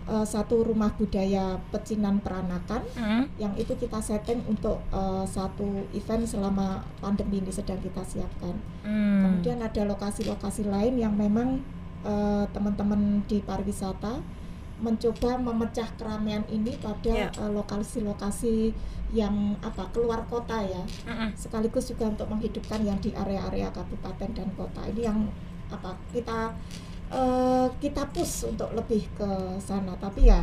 eh, 0.05 0.25
satu 0.25 0.67
rumah 0.67 0.91
budaya 0.91 1.45
pecinan 1.71 2.19
peranakan 2.19 2.83
Mhm. 2.93 3.23
yang 3.39 3.53
itu 3.55 3.71
kita 3.73 3.97
setting 3.97 4.43
untuk 4.45 4.83
eh, 4.91 5.23
satu 5.25 5.63
event 5.91 6.23
selama 6.25 6.67
pandemi 6.99 7.39
ini 7.39 7.47
sedang 7.49 7.79
kita 7.79 8.03
siapkan. 8.03 8.51
Hmm. 8.83 9.23
Kemudian 9.23 9.63
ada 9.63 9.81
lokasi-lokasi 9.85 10.67
lain 10.67 10.99
yang 10.99 11.15
memang 11.15 11.63
eh, 12.03 12.45
teman-teman 12.51 12.99
di 13.23 13.39
pariwisata 13.39 14.19
mencoba 14.83 15.39
memecah 15.39 15.87
keramaian 15.95 16.43
ini 16.47 16.75
pada 16.77 17.07
Ya. 17.09 17.27
eh, 17.31 17.49
lokasi-lokasi 17.49 18.75
yang 19.15 19.31
apa 19.61 19.87
keluar 19.93 20.19
kota 20.27 20.59
ya, 20.59 20.83
Mhm. 21.05 21.37
sekaligus 21.37 21.87
juga 21.87 22.09
untuk 22.09 22.27
menghidupkan 22.27 22.81
yang 22.81 22.99
di 22.99 23.13
area-area 23.13 23.71
kabupaten 23.71 24.29
dan 24.33 24.49
kota 24.53 24.81
ini 24.85 25.01
yang 25.01 25.19
apa 25.71 25.95
kita 26.11 26.51
eh, 27.09 27.67
kita 27.77 28.09
push 28.09 28.49
untuk 28.49 28.73
lebih 28.73 29.05
ke 29.13 29.29
sana. 29.57 29.93
Tapi 29.95 30.27
ya 30.27 30.41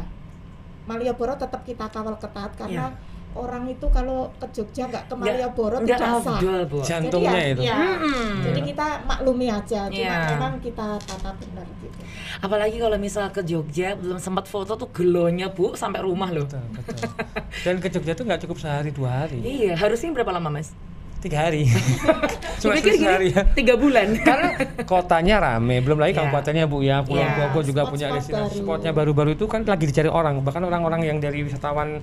Malioboro 0.86 1.34
tetap 1.34 1.62
kita 1.62 1.86
kawal 1.86 2.14
ketat 2.16 2.54
karena 2.54 2.94
orang 3.30 3.62
itu 3.66 3.86
kalau 3.88 4.26
ke 4.36 4.46
Jogja 4.50 4.84
nggak 4.86 5.04
ke 5.06 5.14
Malioboro 5.14 5.76
tidak 5.80 5.98
sah. 6.18 6.38
Jantungnya 6.82 7.30
Jadi 7.30 7.38
ya, 7.38 7.52
itu. 7.52 7.62
ya, 7.62 7.74
Mm-mm. 7.78 8.30
jadi 8.42 8.60
kita 8.64 8.86
maklumi 9.06 9.46
aja, 9.46 9.80
cuma 9.86 9.94
Iya. 9.94 10.34
memang 10.34 10.52
kita 10.58 10.86
tata 10.98 11.30
benar 11.34 11.66
gitu. 11.78 11.98
Apalagi 12.38 12.76
kalau 12.76 12.96
misal 12.96 13.30
ke 13.30 13.42
Jogja 13.42 13.94
belum 13.94 14.18
sempat 14.18 14.44
foto 14.44 14.74
tuh 14.74 14.90
gelonya 14.90 15.46
Bu 15.48 15.74
sampai 15.74 16.00
rumah 16.00 16.26
loh. 16.28 16.42
Betul, 16.42 16.64
betul. 16.74 17.06
Dan 17.64 17.74
ke 17.78 17.88
Jogja 17.88 18.12
tuh 18.12 18.24
nggak 18.24 18.40
cukup 18.42 18.58
sehari 18.58 18.90
dua 18.90 19.24
hari, 19.24 19.38
Iya, 19.40 19.78
harusnya 19.78 20.10
berapa 20.10 20.32
lama 20.32 20.50
Mas? 20.50 20.74
tiga 21.20 21.36
hari. 21.44 21.68
Cuma 22.64 22.80
sehari 22.80 23.28
ya. 23.30 23.44
tiga 23.52 23.76
bulan. 23.76 24.16
Karena 24.16 24.56
kotanya 24.82 25.36
rame, 25.38 25.84
belum 25.84 26.00
lagi 26.00 26.16
Iya. 26.16 26.24
kabupatennya 26.24 26.64
bu 26.64 26.80
ya, 26.80 27.04
Pulau 27.04 27.20
Iya. 27.20 27.36
Bogor 27.46 27.60
juga 27.60 27.84
Spot-spot 27.84 27.92
punya 27.92 28.06
destinasi 28.16 28.58
spotnya 28.58 28.90
baru-baru 28.90 29.36
itu 29.36 29.44
kan 29.44 29.60
lagi 29.62 29.84
dicari 29.84 30.08
orang, 30.08 30.40
bahkan 30.40 30.64
orang-orang 30.64 31.04
yang 31.04 31.20
dari 31.20 31.44
wisatawan 31.44 32.00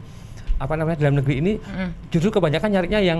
apa 0.57 0.73
namanya 0.73 0.97
dalam 0.97 1.21
negeri 1.21 1.35
ini 1.39 1.53
Mm. 1.61 1.89
justru 2.09 2.29
kebanyakan 2.29 2.69
nyarinya 2.69 2.99
yang 2.99 3.19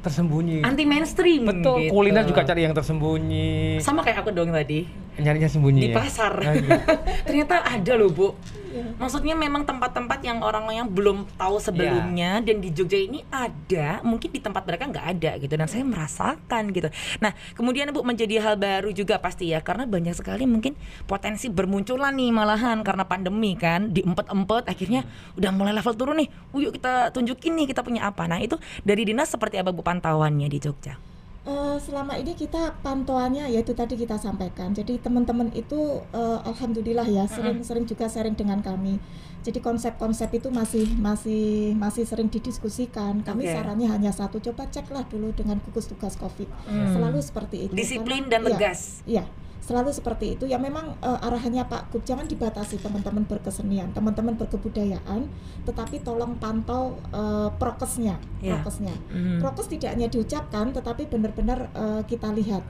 tersembunyi. 0.00 0.62
Anti 0.62 0.86
mainstream. 0.86 1.42
Betul, 1.42 1.82
gitu. 1.82 1.90
kuliner 1.90 2.22
juga 2.22 2.46
cari 2.46 2.62
yang 2.62 2.70
tersembunyi, 2.70 3.82
Sama 3.82 4.06
kayak 4.06 4.22
aku 4.22 4.30
dong 4.30 4.54
tadi 4.54 4.86
nyarinya 5.16 5.48
sembunyi 5.48 5.80
di 5.80 5.90
ya. 5.92 5.96
pasar. 5.96 6.32
Ah, 6.44 6.54
iya. 6.54 6.80
Ternyata 7.26 7.64
ada 7.64 7.92
loh 7.96 8.10
Bu. 8.12 8.28
Iya. 8.76 8.92
Maksudnya 9.00 9.32
memang 9.32 9.64
tempat-tempat 9.64 10.20
yang 10.20 10.44
orang 10.44 10.68
yang 10.68 10.88
belum 10.92 11.24
tahu 11.40 11.56
sebelumnya 11.56 12.44
dan 12.44 12.60
di 12.60 12.68
Jogja 12.68 13.00
ini 13.00 13.24
ada, 13.32 14.04
mungkin 14.04 14.28
di 14.28 14.40
tempat 14.42 14.68
mereka 14.68 14.84
nggak 14.92 15.06
ada 15.16 15.30
gitu 15.40 15.54
dan 15.56 15.64
saya 15.64 15.84
merasakan 15.86 16.76
gitu. 16.76 16.92
Nah 17.24 17.32
kemudian 17.56 17.88
Bu 17.96 18.04
menjadi 18.04 18.36
hal 18.44 18.60
baru 18.60 18.92
juga 18.92 19.16
pasti 19.16 19.48
ya 19.48 19.64
karena 19.64 19.88
banyak 19.88 20.12
sekali 20.12 20.44
mungkin 20.44 20.76
potensi 21.08 21.48
bermunculan 21.48 22.12
nih 22.12 22.30
malahan 22.36 22.84
karena 22.84 23.08
pandemi 23.08 23.56
kan 23.56 23.88
diempet-empet 23.96 24.68
akhirnya 24.68 25.08
udah 25.40 25.50
mulai 25.56 25.72
level 25.72 25.94
turun 25.96 26.20
nih. 26.20 26.28
"Oh, 26.52 26.60
Yuk 26.60 26.76
kita 26.76 27.14
tunjukin 27.16 27.56
nih 27.56 27.66
kita 27.72 27.80
punya 27.80 28.04
apa. 28.04 28.28
Nah 28.28 28.42
itu 28.42 28.60
dari 28.84 29.08
dinas 29.08 29.32
seperti 29.32 29.56
apa 29.56 29.72
Bu 29.72 29.80
pantauannya 29.80 30.52
di 30.52 30.58
Jogja? 30.60 31.15
Eh, 31.46 31.78
selama 31.78 32.18
ini 32.18 32.34
kita 32.34 32.74
pantauannya 32.82 33.46
yaitu 33.46 33.70
tadi 33.70 33.94
kita 33.94 34.18
sampaikan. 34.18 34.74
Jadi 34.74 34.98
teman-teman 34.98 35.54
itu 35.54 36.02
eh, 36.10 36.38
alhamdulillah 36.42 37.06
ya 37.06 37.22
sering-sering 37.30 37.86
juga 37.86 38.10
sharing 38.10 38.34
dengan 38.34 38.58
kami. 38.66 38.98
Jadi 39.46 39.62
konsep-konsep 39.62 40.26
itu 40.34 40.50
masih 40.50 40.90
masih 40.98 41.78
masih 41.78 42.02
sering 42.02 42.26
didiskusikan. 42.26 43.22
Kami 43.22 43.46
Oke. 43.46 43.54
sarannya 43.54 43.86
hanya 43.86 44.10
satu, 44.10 44.42
coba 44.42 44.66
ceklah 44.74 45.06
dulu 45.06 45.30
dengan 45.38 45.62
gugus 45.62 45.86
tugas 45.86 46.18
Covid. 46.18 46.50
Hmm. 46.66 46.90
Selalu 46.98 47.22
seperti 47.22 47.70
itu. 47.70 47.72
Disiplin 47.78 48.26
Karena- 48.26 48.32
dan 48.34 48.40
iya, 48.42 48.50
tegas. 48.50 48.80
Iya, 49.06 49.24
selalu 49.66 49.90
seperti 49.90 50.38
itu. 50.38 50.46
Ya 50.46 50.56
memang 50.56 50.94
eh, 51.02 51.26
arahannya 51.26 51.66
Pak 51.66 51.90
Gub 51.90 52.06
jangan 52.06 52.24
dibatasi 52.24 52.78
teman-teman 52.78 53.26
berkesenian, 53.26 53.90
teman-teman 53.90 54.38
berkebudayaan, 54.38 55.26
tetapi 55.66 56.00
tolong 56.00 56.38
pantau 56.38 56.94
eh, 57.10 57.50
prokesnya, 57.58 58.16
Iya. 58.38 58.62
prokesnya. 58.62 58.94
Hmm. 59.10 59.42
Prokes 59.42 59.66
tidak 59.66 59.92
hanya 59.92 60.06
diucapkan, 60.06 60.70
tetapi 60.70 61.10
benar-benar 61.10 61.66
eh, 61.74 62.02
kita 62.06 62.30
lihat. 62.30 62.62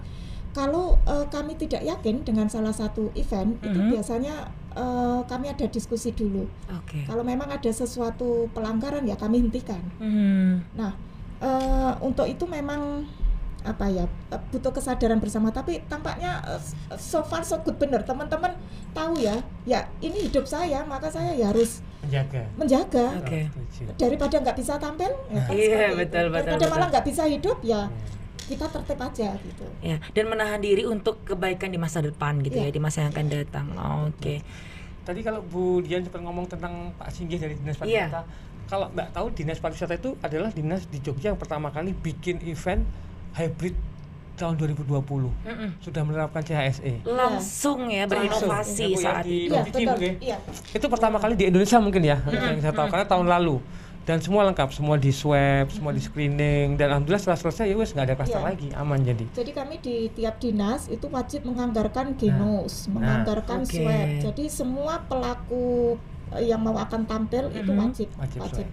kalau 0.56 0.96
uh, 1.04 1.28
kami 1.28 1.52
tidak 1.52 1.84
yakin 1.84 2.24
dengan 2.24 2.48
salah 2.48 2.72
satu 2.72 3.12
event 3.12 3.60
itu 3.60 3.76
Mhm. 3.76 3.92
biasanya 3.92 4.48
uh, 4.72 5.20
kami 5.28 5.52
ada 5.52 5.68
diskusi 5.68 6.16
dulu. 6.16 6.48
Oke. 6.72 7.04
Kalau 7.04 7.20
memang 7.20 7.52
ada 7.52 7.68
sesuatu 7.68 8.48
pelanggaran 8.56 9.04
ya 9.04 9.20
kami 9.20 9.44
hentikan. 9.44 9.84
Hmm. 10.00 10.64
Nah, 10.72 10.96
eh, 11.44 11.92
untuk 12.00 12.24
itu 12.24 12.48
memang 12.48 13.04
apa 13.66 13.90
ya 13.90 14.06
eh, 14.06 14.40
butuh 14.48 14.70
kesadaran 14.70 15.18
bersama. 15.18 15.50
Tapi 15.50 15.82
tampaknya 15.84 16.38
eh, 16.46 16.62
so 16.94 17.20
far 17.20 17.42
so 17.42 17.58
good 17.60 17.76
bener 17.76 18.00
teman-teman 18.00 18.54
tahu 18.94 19.18
ya. 19.18 19.42
Ya 19.66 19.90
ini 19.98 20.30
hidup 20.30 20.46
saya 20.46 20.86
maka 20.86 21.10
saya 21.10 21.34
ya 21.34 21.50
harus 21.50 21.82
menjaga 22.06 22.46
menjaga 22.54 23.06
Oke. 23.18 23.50
Setuju. 23.74 23.90
daripada 23.98 24.38
nggak 24.38 24.56
bisa 24.56 24.78
tampil. 24.78 25.10
ya 25.28 25.42
kan 25.42 25.52
Iya, 25.52 25.86
betul, 25.92 26.24
betul, 26.30 26.30
Daripada 26.30 26.54
betul. 26.56 26.70
malah 26.70 26.86
nggak 26.94 27.04
bisa 27.04 27.22
hidup 27.26 27.58
ya 27.60 27.90
kita 28.46 28.70
tertib 28.70 29.02
aja 29.02 29.34
gitu. 29.42 29.66
Ya, 29.82 29.98
dan 30.14 30.30
menahan 30.30 30.62
diri 30.62 30.86
untuk 30.86 31.18
kebaikan 31.26 31.66
di 31.66 31.82
masa 31.82 31.98
depan 31.98 32.38
gitu 32.46 32.54
ya, 32.54 32.70
Iya. 32.70 32.74
di 32.74 32.78
masa 32.78 33.02
yang 33.02 33.10
akan 33.10 33.26
datang. 33.26 33.66
Oke. 34.06 34.38
Tadi 35.02 35.20
kalau 35.22 35.42
Bu 35.42 35.82
Dian 35.82 36.06
sempat 36.06 36.22
ngomong 36.22 36.46
tentang 36.46 36.94
Pak 36.94 37.10
Singgih 37.10 37.42
dari 37.42 37.58
Dinas 37.58 37.74
Iya. 37.82 38.06
Pariwisata, 38.06 38.22
kalau 38.70 38.86
Mbak 38.94 39.08
tahu 39.10 39.26
Dinas 39.34 39.58
Pariwisata 39.58 39.98
itu 39.98 40.14
adalah 40.22 40.54
dinas 40.54 40.86
di 40.86 41.02
Jogja 41.02 41.34
yang 41.34 41.38
pertama 41.38 41.74
kali 41.74 41.90
bikin 41.90 42.38
event 42.46 42.86
hybrid 43.36 43.76
tahun 44.34 44.54
2020. 44.56 44.92
Mm-mm. 45.32 45.70
Sudah 45.80 46.02
menerapkan 46.02 46.40
CHSE. 46.40 47.00
Langsung 47.04 47.88
ya 47.88 48.04
berinovasi 48.04 48.44
Langsung. 48.44 48.84
Ya, 48.84 48.88
Bu, 48.88 49.00
ya, 49.00 49.00
saat 49.00 49.24
itu. 49.24 49.32
Iya 49.48 49.60
Cici, 49.62 49.72
betul. 49.72 49.86
Bu, 49.86 50.02
ya? 50.02 50.12
Iya. 50.20 50.36
Itu 50.72 50.86
pertama 50.88 51.16
kali 51.16 51.34
di 51.34 51.44
Indonesia 51.46 51.78
mungkin 51.78 52.02
ya, 52.02 52.16
yang 52.26 52.60
saya 52.60 52.72
tahu 52.72 52.88
karena 52.90 53.06
tahun 53.06 53.28
lalu. 53.28 53.56
Dan 54.06 54.22
semua 54.22 54.46
lengkap, 54.46 54.70
semua 54.70 54.94
di 54.94 55.10
swab, 55.10 55.66
semua 55.66 55.90
di 55.90 55.98
screening 55.98 56.78
dan 56.78 56.94
alhamdulillah 56.94 57.18
setelah 57.18 57.42
selesai 57.42 57.66
ya 57.66 57.74
wes 57.74 57.90
nggak 57.90 58.06
ada 58.06 58.14
klaster 58.14 58.38
Iya. 58.38 58.46
lagi, 58.46 58.68
aman 58.70 58.98
jadi. 59.02 59.24
Jadi 59.34 59.50
kami 59.50 59.74
di 59.82 59.96
tiap 60.14 60.38
dinas 60.38 60.86
itu 60.86 61.10
wajib 61.10 61.42
menganggarkan 61.42 62.14
genos, 62.14 62.86
Nah. 62.86 62.92
menganggarkan 62.94 63.66
Oke. 63.66 63.82
swab. 63.82 64.06
Jadi 64.22 64.44
semua 64.46 65.02
pelaku 65.02 65.98
yang 66.38 66.62
mau 66.62 66.78
akan 66.78 67.02
tampil 67.02 67.50
itu 67.50 67.66
Mhm. 67.66 67.80
wajib 67.82 68.08
Wajib 68.14 68.40
swab. 68.46 68.66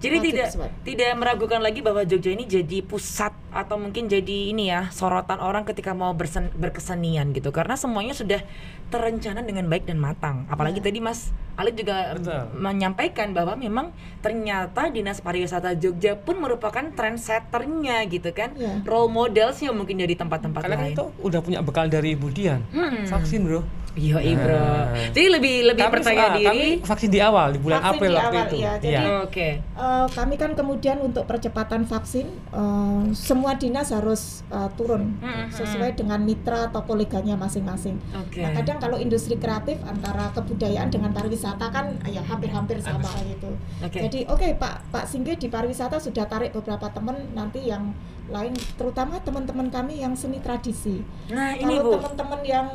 Jadi 0.00 0.16
Wajib 0.16 0.28
tidak 0.32 0.48
tidak 0.80 1.10
meragukan 1.20 1.60
lagi 1.60 1.84
bahwa 1.84 2.00
Jogja 2.02 2.32
ini 2.32 2.48
jadi 2.48 2.80
pusat 2.80 3.36
atau 3.52 3.76
mungkin 3.76 4.08
jadi 4.08 4.48
ini 4.48 4.72
ya 4.72 4.88
sorotan 4.88 5.36
orang 5.38 5.68
ketika 5.68 5.92
mau 5.92 6.16
bersen, 6.16 6.48
berkesenian 6.56 7.36
gitu 7.36 7.52
karena 7.52 7.76
semuanya 7.76 8.16
sudah 8.16 8.40
terencana 8.88 9.44
dengan 9.44 9.68
baik 9.68 9.84
dan 9.84 10.00
matang. 10.00 10.48
Apalagi 10.48 10.80
Ya. 10.80 10.88
tadi 10.88 10.98
Mas 10.98 11.28
Alif 11.54 11.76
juga 11.76 12.16
Betul. 12.16 12.48
menyampaikan 12.56 13.36
bahwa 13.36 13.52
memang 13.52 13.92
ternyata 14.18 14.88
Dinas 14.88 15.20
Pariwisata 15.20 15.76
Jogja 15.76 16.16
pun 16.16 16.40
merupakan 16.40 16.80
trendsetternya 16.80 18.00
gitu 18.08 18.32
kan. 18.32 18.56
Ya. 18.56 18.80
Role 18.80 19.12
modelsnya 19.12 19.68
mungkin 19.70 20.00
dari 20.00 20.16
tempat-tempat 20.16 20.64
Karena 20.64 20.76
kan 20.76 20.84
lain. 20.88 20.96
itu 20.96 21.04
udah 21.20 21.40
punya 21.44 21.60
bekal 21.60 21.86
dari 21.86 22.16
Ibu 22.16 22.32
Dian. 22.32 22.64
Hmm. 22.72 23.04
Vaksin, 23.04 23.44
Bro. 23.44 23.60
Iya, 24.00 24.16
iya, 24.18 24.34
bro. 24.34 24.56
Nah. 24.56 25.12
Jadi 25.12 25.28
lebih 25.28 25.54
lebih 25.66 25.84
Kami- 25.84 25.94
percaya 25.94 26.22
ah, 26.22 26.30
diri. 26.32 26.46
Kami 26.48 26.66
vaksin 26.82 27.10
di 27.10 27.20
awal 27.20 27.48
di 27.52 27.58
bulan 27.58 27.78
Vaksin 27.78 27.92
April 27.92 28.10
di 28.10 28.16
waktu 28.16 28.32
awal, 28.32 28.46
itu. 28.46 28.56
iya. 28.56 28.72
Jadi-. 28.74 29.12
Oke. 29.22 29.48
Eh, 29.60 30.06
kami 30.10 30.34
kan 30.34 30.50
kemudian 30.54 30.96
untuk 30.98 31.24
percepatan 31.24 31.84
vaksin 31.84 32.26
eh, 32.50 33.02
semua 33.12 33.52
dinas 33.54 33.88
harus 33.90 34.22
eh, 34.48 34.68
turun 34.74 35.20
Mhm. 35.20 35.52
sesuai 35.52 35.90
dengan 35.94 36.20
mitra 36.20 36.66
atau 36.66 36.80
koleganya 36.82 37.36
masing-masing. 37.36 38.00
Oke. 38.16 38.40
Nah 38.40 38.56
kadang 38.56 38.78
kalau 38.78 38.96
industri 38.96 39.36
kreatif 39.36 39.76
antara 39.84 40.32
kebudayaan 40.32 40.88
dengan 40.88 41.12
pariwisata 41.12 41.68
kan 41.68 41.86
ya 42.06 42.22
hampir-hampir 42.22 42.80
sama 42.80 43.04
gitu. 43.22 43.52
Oke. 43.80 44.00
Jadi 44.00 44.24
oke 44.26 44.56
Pak 44.56 44.88
Pak 44.88 45.04
Singgih 45.04 45.36
di 45.36 45.46
pariwisata 45.46 45.98
sudah 45.98 46.24
tarik 46.24 46.50
beberapa 46.50 46.88
teman 46.88 47.14
nanti 47.30 47.62
yang 47.62 47.92
lain 48.30 48.54
terutama 48.74 49.18
teman-teman 49.18 49.66
kami 49.68 49.98
yang 49.98 50.14
seni 50.14 50.38
tradisi. 50.38 51.02
Nah, 51.28 51.52
ini 51.52 51.76
Kalau 51.76 51.82
Bu. 51.84 51.92
teman-teman 51.98 52.40
yang 52.42 52.68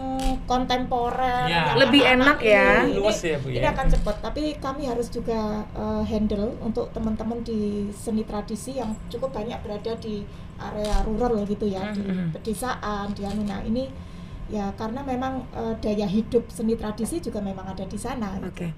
kontemporer, 0.45 1.47
Ya. 1.47 1.71
yang 1.71 1.77
Lebih 1.79 2.01
anak-anak 2.03 2.37
enak 2.37 2.39
ya. 2.45 2.67
ini- 2.83 2.95
Luas 2.95 3.19
ya, 3.19 3.35
Bu, 3.39 3.47
Ini 3.49 3.63
ya. 3.63 3.71
akan 3.71 3.87
cepat, 3.89 4.15
tapi 4.21 4.43
kami 4.57 4.83
harus 4.85 5.07
juga 5.07 5.39
uh, 5.71 6.03
handle 6.03 6.55
untuk 6.59 6.91
teman-teman 6.91 7.39
di 7.41 7.59
seni 7.91 8.23
tradisi 8.23 8.75
yang 8.75 8.91
cukup 9.07 9.31
banyak 9.31 9.57
berada 9.61 9.95
di 9.97 10.23
area 10.55 11.03
rural 11.03 11.43
gitu 11.43 11.65
ya, 11.65 11.91
di 11.91 12.01
Mhm. 12.01 12.31
pedesaan, 12.33 13.11
di 13.11 13.23
anu. 13.23 13.43
Nah, 13.43 13.59
ini 13.61 13.87
ya 14.45 14.69
karena 14.73 15.01
memang 15.01 15.41
uh, 15.51 15.73
daya 15.79 16.05
hidup 16.05 16.47
seni 16.47 16.75
tradisi 16.75 17.17
juga 17.17 17.39
memang 17.39 17.65
ada 17.65 17.83
di 17.83 17.97
sana. 17.97 18.37
Oke. 18.39 18.71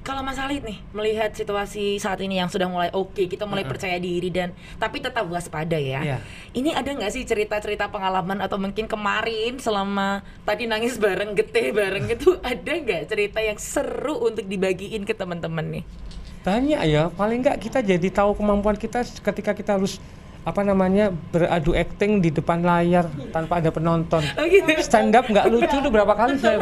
Kalau 0.00 0.24
Mas 0.24 0.40
Halid 0.40 0.64
nih 0.64 0.80
melihat 0.96 1.28
situasi 1.36 2.00
saat 2.00 2.24
ini 2.24 2.40
yang 2.40 2.48
sudah 2.48 2.72
mulai 2.72 2.88
oke, 2.88 3.28
kita 3.28 3.44
mulai 3.44 3.68
Mm-mm. 3.68 3.72
percaya 3.76 4.00
diri 4.00 4.32
dan 4.32 4.56
tapi 4.80 5.04
tetap 5.04 5.28
waspada 5.28 5.76
ya. 5.76 6.00
Iya. 6.00 6.18
Ini 6.56 6.72
ada 6.72 6.88
nggak 6.88 7.12
sih 7.12 7.28
cerita-cerita 7.28 7.92
pengalaman 7.92 8.40
atau 8.40 8.56
mungkin 8.56 8.88
kemarin 8.88 9.60
selama 9.60 10.24
tadi 10.48 10.64
nangis 10.64 10.96
bareng, 10.96 11.36
geteh 11.36 11.68
bareng 11.76 12.08
itu 12.08 12.32
ada 12.50 12.72
nggak 12.72 13.12
cerita 13.12 13.44
yang 13.44 13.60
seru 13.60 14.24
untuk 14.24 14.48
dibagiin 14.48 15.04
ke 15.04 15.12
teman-teman 15.12 15.80
nih? 15.80 15.84
Banyak 16.40 16.80
ya, 16.88 17.12
paling 17.12 17.44
nggak 17.44 17.60
kita 17.60 17.84
jadi 17.84 18.08
tahu 18.08 18.40
kemampuan 18.40 18.80
kita 18.80 19.04
ketika 19.04 19.52
kita 19.52 19.76
harus 19.76 20.00
apa 20.40 20.60
namanya 20.62 21.04
beradu 21.28 21.72
acting 21.72 22.18
di 22.18 22.30
depan 22.30 22.60
layar 22.60 23.04
tanpa 23.28 23.58
ada 23.58 23.68
penonton. 23.68 24.24
Oh 24.34 24.44
gitu. 24.44 24.72
Stand 24.80 25.12
up 25.12 25.24
nggak 25.24 25.46
lucu 25.46 25.76
tuh 25.76 25.88
berapa 25.88 26.10
kali 26.10 26.34
saya. 26.36 26.56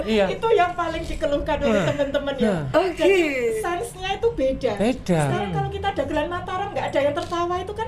Iya. 0.00 0.30
Itu 0.30 0.46
yang 0.48 0.70
paling 0.72 1.02
dikeluhkan 1.02 1.58
oleh 1.58 1.74
Nah, 1.76 1.84
teman-teman 1.86 2.34
ya. 2.36 2.46
nah. 2.46 2.62
Oke. 2.78 2.94
Jadi 2.96 3.18
size-nya 3.58 4.10
itu 4.14 4.28
beda. 4.30 4.72
Beda. 4.76 5.20
Sekarang 5.26 5.50
kalau 5.52 5.68
kita 5.68 5.88
dagelan 5.92 6.26
Mataram 6.26 6.68
nggak 6.70 6.86
ada 6.86 7.00
yang 7.00 7.14
tertawa 7.14 7.54
itu 7.56 7.72
kan 7.72 7.86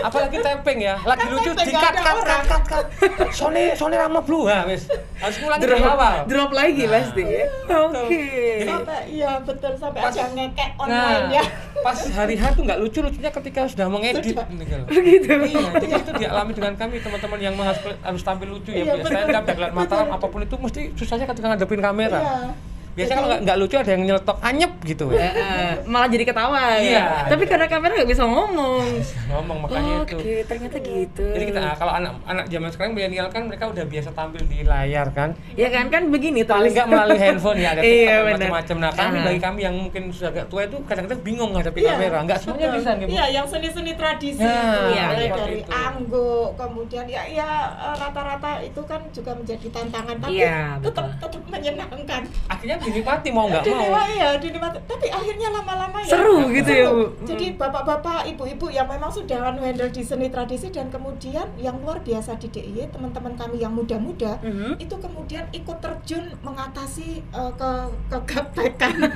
Apalagi 0.00 0.36
tapping 0.40 0.78
ya, 0.80 0.94
lagi 1.00 1.20
Kan 1.20 1.28
lucu 1.30 1.50
tapping, 1.50 1.60
di 1.60 1.72
nggak 1.72 1.82
cut 1.82 1.92
ada 1.92 2.00
cut 2.00 2.08
cut 2.10 2.18
orang. 2.20 2.42
cut 2.44 2.62
cut. 2.66 2.86
Sony 3.30 3.62
Sony 3.74 3.94
Rama 3.94 4.20
Blue 4.20 4.44
ya, 4.44 4.64
wes. 4.64 4.88
Harus 5.16 5.36
ngulangi 5.38 5.62
dari 5.62 5.76
Drop, 5.76 5.92
awal. 5.92 6.16
drop 6.24 6.50
lagi 6.50 6.82
Nah. 6.82 6.92
pasti 6.96 7.22
ya. 7.22 7.44
Oke. 7.70 8.24
sampai 8.62 9.00
iya 9.08 9.30
betul 9.38 9.72
sampai 9.76 10.00
Pas- 10.00 10.14
ada 10.14 10.24
ngekek 10.30 10.70
online 10.74 10.90
Nah, 10.90 11.30
ya. 11.30 11.44
pas 11.80 11.98
hari 12.10 12.34
H 12.34 12.44
tuh 12.50 12.62
nggak 12.62 12.78
lucu 12.78 12.98
lucunya 12.98 13.30
ketika 13.30 13.60
sudah 13.66 13.86
mengedit. 13.86 14.32
Sudah. 14.32 14.46
Gitu 14.88 15.30
loh. 15.36 15.40
Begitu. 15.44 15.50
Iya, 15.50 15.70
jadi 15.76 15.94
itu 16.00 16.12
dialami 16.16 16.52
dengan 16.56 16.72
kami 16.78 16.94
teman-teman 17.02 17.38
yang 17.42 17.54
harus, 17.60 18.22
tampil 18.22 18.48
lucu 18.56 18.70
ya, 18.72 18.84
Iya, 18.86 19.04
stand 19.04 19.28
up, 19.34 19.42
betul. 19.44 19.48
dagelan 19.52 19.72
Mataram, 19.76 20.08
apa 20.14 20.26
pun 20.30 20.40
itu 20.40 20.56
mesti 20.56 20.82
susahnya 20.96 21.26
ketika 21.28 21.46
ngadepin 21.52 21.82
kamera. 21.82 22.20
Iya. 22.20 22.69
Biasanya 23.00 23.18
kalau 23.18 23.28
nggak- 23.40 23.58
lucu 23.58 23.76
ada 23.76 23.90
yang 23.90 24.02
nyeletok 24.02 24.38
anyep 24.40 24.72
gitu. 24.82 25.04
Eh, 25.10 25.32
malah 25.84 26.06
jadi 26.06 26.24
ketawa 26.24 26.60
Iya. 26.74 26.90
ya. 26.90 27.04
Tapi 27.26 27.44
karena 27.44 27.66
kamera 27.66 27.92
nggak 27.94 28.08
bisa 28.08 28.24
ngomong. 28.24 28.84
Ngomong 29.30 29.58
makanya 29.62 29.92
Oke, 30.00 30.14
itu. 30.16 30.42
ternyata 30.44 30.76
gitu. 30.78 31.24
Jadi 31.28 31.44
kita 31.46 31.60
ah, 31.62 31.74
kalau 31.74 31.92
anak-anak 31.94 32.44
zaman 32.46 32.68
sekarang 32.70 32.92
milenial 32.92 33.28
kan 33.28 33.42
mereka 33.44 33.64
udah 33.66 33.84
biasa 33.84 34.10
tampil 34.10 34.42
di 34.44 34.62
layar 34.62 35.08
kan. 35.10 35.30
ya 35.52 35.68
kan 35.68 35.86
kan 35.86 36.08
begini 36.08 36.42
Paling 36.42 36.66
terus. 36.66 36.74
nggak 36.74 36.88
melalui 36.88 37.18
handphone 37.22 37.58
ya 37.58 37.68
ada 37.70 37.80
Iya, 37.80 38.14
macam-macam. 38.26 38.76
Nah 38.78 38.90
kami 38.92 39.16
bagi 39.20 39.40
kami 39.40 39.60
yang 39.62 39.74
mungkin 39.76 40.02
sudah 40.10 40.30
agak 40.30 40.46
tua 40.46 40.64
itu 40.64 40.76
kadang-kadang 40.82 41.20
bingung 41.20 41.50
ngadepin 41.52 41.80
Iya, 41.80 41.92
kamera. 41.94 42.18
Nggak 42.22 42.38
semuanya 42.40 42.66
betul. 42.66 42.76
bisa 42.76 42.90
nih. 42.92 43.06
Iya, 43.08 43.24
yang 43.30 43.46
seni-seni 43.46 43.92
tradisi 43.94 44.40
Nah, 44.40 44.50
itu, 44.50 44.80
iya, 44.90 45.04
mulai 45.06 45.20
seperti 45.22 45.40
dari 45.40 45.58
itu. 45.60 45.70
angguk, 45.70 46.48
kemudian 46.56 47.04
ya 47.06 47.22
ya 47.26 47.48
eh, 47.72 47.94
rata-rata 47.96 48.50
itu 48.60 48.80
kan 48.82 49.00
juga 49.10 49.30
menjadi 49.32 49.66
tantangan 49.70 50.16
tapi 50.18 50.32
Iya, 50.36 50.58
tetap 50.80 51.06
tetap 51.16 51.42
menyenangkan. 51.46 52.22
Akhirnya 52.46 52.76
dinikmati 52.90 53.28
mau 53.30 53.46
nggak 53.46 53.62
mau. 53.62 53.68
Dinikmati 53.70 54.14
ya, 54.14 54.28
dinikmati. 54.36 54.78
Tapi 54.84 55.06
akhirnya 55.08 55.48
lama-lama 55.50 55.98
ya 55.98 56.10
Seru 56.10 56.50
gitu 56.50 56.66
ya, 56.68 56.86
Bu. 56.88 57.04
Jadi 57.24 57.46
bapak-bapak, 57.54 58.26
ibu-ibu 58.28 58.66
yang 58.68 58.86
memang 58.86 59.08
sudah 59.08 59.30
handle 59.52 59.88
di 59.88 60.02
seni 60.02 60.26
tradisi 60.26 60.68
dan 60.68 60.88
kemudian 60.88 61.46
yang 61.56 61.78
luar 61.78 62.00
biasa 62.00 62.34
di 62.36 62.48
DIY, 62.48 62.90
teman-teman 62.90 63.34
kami 63.34 63.58
yang 63.58 63.70
muda-muda 63.70 64.36
Mhm. 64.40 64.76
itu 64.76 64.94
kemudian 64.96 65.46
ikut 65.50 65.78
terjun 65.78 66.34
mengatasi 66.40 67.22
eh, 67.22 67.52
ke 67.52 67.70
kegapekan 68.08 68.94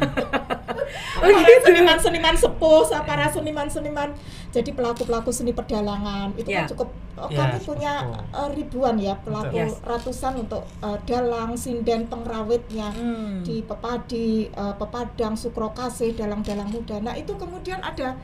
Oh, 1.17 1.23
para 1.23 1.41
gitu. 1.41 1.65
seniman-seniman 1.65 2.35
sepuh, 2.35 2.85
para 3.03 3.27
seniman-seniman 3.27 4.11
jadi 4.51 4.71
pelaku-pelaku 4.71 5.31
seni 5.31 5.51
pedalangan 5.51 6.31
itu 6.35 6.47
Ya. 6.47 6.63
kan 6.63 6.71
cukup 6.71 6.89
oh, 7.17 7.27
Ya, 7.27 7.39
kami 7.41 7.59
punya 7.61 7.93
eh, 8.31 8.49
ribuan 8.53 8.97
ya 8.97 9.15
pelaku. 9.17 9.55
Yes. 9.57 9.79
ratusan 9.81 10.35
untuk 10.41 10.63
eh, 10.81 10.99
dalang, 11.05 11.55
sinden, 11.55 12.07
pengrawitnya 12.07 12.91
Hmm. 12.91 13.41
di 13.41 13.54
Pepadi, 13.63 14.51
eh, 14.51 14.75
Pepadang, 14.75 15.39
Sukrokase, 15.39 16.17
dalang-dalang 16.17 16.73
muda. 16.73 16.99
Nah 16.99 17.15
itu 17.15 17.37
kemudian 17.39 17.79
ada 17.79 18.19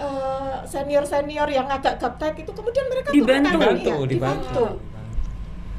eh, 0.00 0.56
senior-senior 0.66 1.46
yang 1.52 1.70
agak 1.70 2.00
gaptek 2.02 2.42
itu 2.42 2.50
kemudian 2.50 2.88
mereka 2.90 3.14
Dibantu. 3.14 3.54
Dibantu, 3.54 3.94
iya, 4.02 4.08
dibantu. 4.08 4.66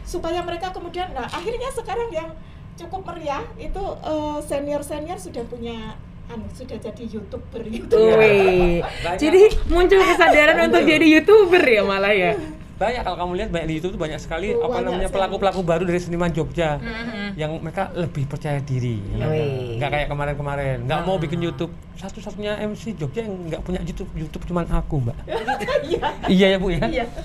supaya 0.04 0.44
mereka 0.44 0.68
kemudian 0.76 1.16
nah 1.16 1.24
akhirnya 1.32 1.72
sekarang 1.72 2.12
yang 2.12 2.30
cukup 2.78 3.08
meriah 3.08 3.44
itu 3.58 3.84
eh, 4.04 4.40
senior-senior 4.46 5.18
sudah 5.18 5.44
punya 5.50 5.98
anu 6.32 6.48
sudah 6.56 6.80
jadi 6.80 7.04
youtuber 7.04 7.62
gitu 7.68 8.00
Wih. 8.16 8.80
Banyak. 9.04 9.20
Jadi 9.20 9.42
muncul 9.68 10.00
kesadaran 10.00 10.72
untuk 10.72 10.84
jadi 10.88 11.06
youtuber 11.20 11.64
ya 11.64 11.82
malah 11.84 12.14
ya. 12.16 12.32
Banyak 12.74 13.02
kalau 13.02 13.18
kamu 13.18 13.32
lihat 13.36 13.50
banyak 13.50 13.68
di 13.68 13.76
YouTube 13.78 13.94
tuh 13.94 14.02
banyak 14.02 14.18
sekali 14.18 14.52
Oh, 14.52 14.66
apa 14.66 14.82
namanya 14.82 15.08
pelaku-pelaku 15.08 15.62
baru 15.62 15.84
dari 15.84 15.98
seniman 15.98 16.30
Jogja 16.30 16.78
Mhm. 16.78 17.36
yang 17.36 17.52
mereka 17.58 17.94
lebih 17.94 18.26
percaya 18.26 18.58
diri. 18.60 18.98
Wih. 18.98 19.22
Ah. 19.22 19.30
Nggak 19.78 19.90
kayak 19.92 20.08
kemarin-kemarin, 20.10 20.78
nggak 20.84 21.00
mau 21.04 21.16
bikin 21.16 21.40
YouTube. 21.40 21.70
Satu-satunya 21.96 22.58
MC 22.60 22.94
Jogja 22.94 23.22
yang 23.22 23.36
nggak 23.48 23.62
punya 23.62 23.80
YouTube 23.80 24.10
YouTube 24.14 24.44
cuman 24.46 24.66
aku, 24.68 25.00
Mbak. 25.00 25.18
iya 25.88 26.08
iya 26.28 26.48
ya 26.50 26.58
Bu 26.58 26.70
ya. 26.70 26.82
iya 26.84 27.06
Kan 27.06 27.22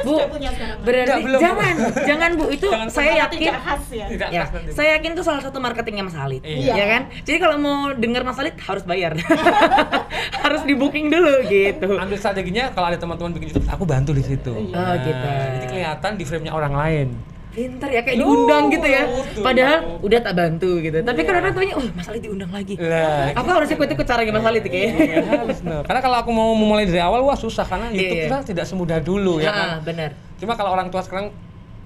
Bu, 0.00 0.14
punya 0.24 0.50
sekarang. 0.50 0.78
berarti 0.80 1.02
Enggak, 1.02 1.20
belum. 1.22 1.40
jangan, 1.40 1.74
jangan 2.00 2.30
Bu, 2.32 2.44
itu 2.48 2.66
Jangan 2.66 2.88
saya 2.88 3.12
yakin 3.20 3.38
tidak 3.38 3.60
khas 3.60 3.84
ya. 3.90 4.06
Tidak 4.06 4.28
ya, 4.28 4.40
khas 4.40 4.50
nanti. 4.54 4.70
saya 4.72 4.88
yakin 4.94 5.10
itu 5.10 5.22
salah 5.22 5.40
satu 5.40 5.58
marketingnya 5.58 6.02
Mas 6.02 6.14
Halid, 6.14 6.42
Iya. 6.42 6.72
ya 6.72 6.84
kan? 6.88 7.02
Jadi 7.20 7.36
kalau 7.38 7.56
mau 7.56 7.76
dengar 7.92 8.22
Mas 8.22 8.36
Halid 8.36 8.56
harus 8.56 8.84
bayar, 8.84 9.12
harus 10.44 10.62
di 10.62 10.74
booking 10.74 11.08
dulu 11.08 11.32
gitu. 11.44 11.88
ambil 11.96 12.16
strateginya 12.16 12.70
kalau 12.70 12.86
ada 12.86 12.96
teman-teman 12.96 13.30
bikin 13.32 13.50
YouTube 13.50 13.66
aku 13.66 13.84
bantu 13.84 14.10
di 14.10 14.22
situ 14.22 14.52
Iya. 14.52 14.76
Oh, 14.76 14.94
gitu. 14.96 15.28
jadi 15.52 15.66
kelihatan 15.68 16.12
di 16.14 16.24
frame-nya 16.24 16.52
orang 16.52 16.72
lain 16.72 17.08
Pinter 17.50 17.88
ya, 17.88 18.00
kayak 18.00 18.16
Loh, 18.16 18.26
diundang 18.30 18.64
gitu 18.68 18.86
ya. 18.86 19.02
Padahal 19.36 19.78
udah 20.00 20.20
tak 20.20 20.34
bantu 20.34 20.70
gitu. 20.78 20.96
Tapi 21.00 21.20
kan 21.20 21.32
Iya. 21.32 21.40
orang 21.40 21.52
tuanya, 21.52 21.74
oh 21.74 21.84
Mas 21.90 22.06
Halid 22.06 22.22
diundang 22.22 22.48
lagi. 22.48 22.74
lah 22.76 23.34
Aku 23.34 23.48
harus 23.50 23.68
ikut-ikut 23.68 24.04
caranya 24.04 24.32
Mas 24.32 24.44
Halid 24.44 24.64
kayaknya. 24.64 24.94
Iya, 24.96 25.16
harus 25.36 25.58
karena 25.60 26.00
kalau 26.00 26.16
aku 26.16 26.30
mau 26.30 26.50
memulai 26.52 26.84
dari 26.84 26.98
awal 27.00 27.20
wah 27.20 27.34
susah 27.34 27.64
karena 27.64 27.88
YouTube 27.88 28.06
Iya, 28.08 28.14
iya. 28.20 28.30
kita 28.30 28.48
tidak 28.48 28.64
semudah 28.64 28.98
dulu 29.00 29.38
ya 29.38 29.50
kan 29.50 29.68
Ah, 29.68 29.78
benar. 29.80 30.10
cuma 30.36 30.54
kalau 30.54 30.70
orang 30.70 30.88
tua 30.88 31.00
sekarang 31.00 31.34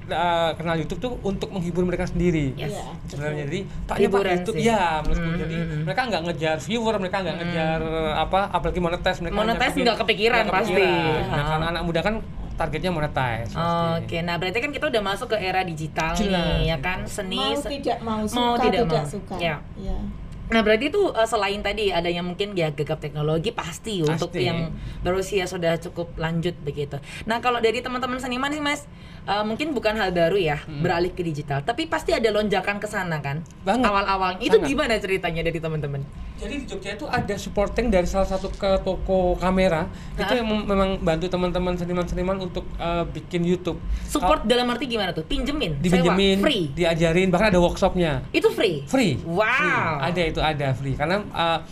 uh, 0.04 0.50
kenal 0.52 0.76
YouTube 0.76 1.00
tuh 1.00 1.12
untuk 1.22 1.48
menghibur 1.48 1.82
mereka 1.82 2.04
sendiri 2.04 2.52
Yes. 2.54 2.70
Iya. 2.70 2.84
sebenarnya 3.06 3.42
jadi 3.44 3.58
pak 3.82 3.96
Hiburan 3.98 4.32
YouTube 4.36 4.56
sih. 4.56 4.68
ya 4.68 5.00
menurutku 5.00 5.26
Hmm, 5.26 5.40
jadi 5.40 5.54
hmm, 5.54 5.66
hmm. 5.66 5.82
mereka 5.82 6.00
nggak 6.04 6.22
ngejar 6.24 6.56
viewer 6.60 6.94
mereka 6.98 7.16
nggak 7.20 7.36
ngejar 7.36 7.80
apa 8.14 8.38
apalagi 8.48 8.78
monetize 8.78 9.18
mereka 9.18 9.34
Monetize 9.34 9.76
nggak 9.76 9.98
kepikiran 9.98 10.42
nggak 10.44 10.54
pasti. 10.54 10.72
kepikiran. 10.76 11.24
nah 11.26 11.34
Ah. 11.34 11.46
karena 11.48 11.66
anak 11.70 11.82
muda 11.82 12.00
kan 12.00 12.14
targetnya 12.54 12.90
monetize 12.90 13.50
pasti. 13.50 14.04
Oke, 14.04 14.16
nah 14.20 14.34
berarti 14.36 14.58
kan 14.58 14.70
kita 14.70 14.86
udah 14.86 15.02
masuk 15.04 15.26
ke 15.30 15.38
era 15.38 15.60
digital 15.62 16.14
Jelas. 16.14 16.38
nih, 16.56 16.70
ya 16.70 16.76
kan? 16.78 16.98
Seni. 17.04 17.34
Mau 17.34 17.54
se- 17.54 17.70
tidak 17.72 17.98
mau, 18.00 18.22
suka 18.24 18.40
mau 18.40 18.54
tidak 18.56 18.82
tidak, 18.84 19.02
mau. 19.02 19.10
suka. 19.10 19.34
Ya. 19.36 19.56
Ya. 19.76 19.98
Nah 20.52 20.60
berarti 20.60 20.92
itu 20.92 21.02
eh, 21.10 21.28
selain 21.28 21.60
tadi 21.64 21.88
adanya 21.88 22.20
mungkin 22.20 22.52
ya 22.52 22.68
gegap 22.74 23.00
teknologi 23.00 23.48
pasti, 23.54 24.04
untuk 24.04 24.28
Pasti. 24.32 24.44
yang 24.44 24.72
berusia 25.00 25.48
sudah 25.48 25.80
cukup 25.80 26.12
lanjut 26.20 26.52
begitu. 26.60 27.00
Nah 27.24 27.40
kalau 27.40 27.60
dari 27.64 27.80
teman-teman 27.80 28.20
seniman 28.20 28.52
sih 28.52 28.60
mas, 28.60 28.84
eh, 29.24 29.44
mungkin 29.44 29.72
bukan 29.72 29.96
hal 29.96 30.12
baru 30.12 30.36
ya 30.36 30.60
beralih 30.84 31.12
ke 31.16 31.24
digital, 31.24 31.64
tapi 31.64 31.88
pasti 31.88 32.12
ada 32.12 32.28
lonjakan 32.28 32.76
ke 32.76 32.88
sana 32.88 33.20
kan? 33.24 33.40
Banget. 33.64 33.88
Awal-awalnya 33.88 34.42
itu 34.44 34.56
Sangat. 34.60 34.68
gimana 34.68 34.94
ceritanya 35.00 35.42
dari 35.44 35.58
teman-teman? 35.58 36.02
Jadi 36.34 36.60
di 36.60 36.66
Jogja 36.66 36.98
itu 36.98 37.06
ada 37.06 37.34
supporting 37.38 37.94
dari 37.94 38.10
salah 38.10 38.26
satu 38.26 38.50
ke 38.50 38.82
toko 38.82 39.38
kamera 39.38 39.86
itu 40.18 40.26
Hah? 40.26 40.34
yang 40.34 40.50
mem- 40.50 40.66
memang 40.66 40.90
bantu 40.98 41.30
teman-teman 41.30 41.78
seniman-seniman 41.78 42.36
untuk 42.42 42.66
uh, 42.76 43.06
bikin 43.06 43.46
YouTube. 43.46 43.78
Support 44.10 44.42
dalam 44.42 44.66
arti 44.66 44.90
gimana 44.90 45.14
tuh? 45.14 45.22
Pinjemin, 45.22 45.78
sewa, 45.78 45.82
dipinjemin, 45.86 46.42
free. 46.42 46.74
diajarin, 46.74 47.30
bahkan 47.30 47.54
ada 47.54 47.62
workshopnya. 47.62 48.26
Itu 48.34 48.50
free. 48.50 48.82
Free. 48.90 49.22
Wow. 49.22 49.46
Free. 49.46 49.78
Ada 50.10 50.20
itu 50.34 50.42
ada 50.42 50.74
free 50.74 50.98
karena 50.98 51.22
uh, 51.30 51.62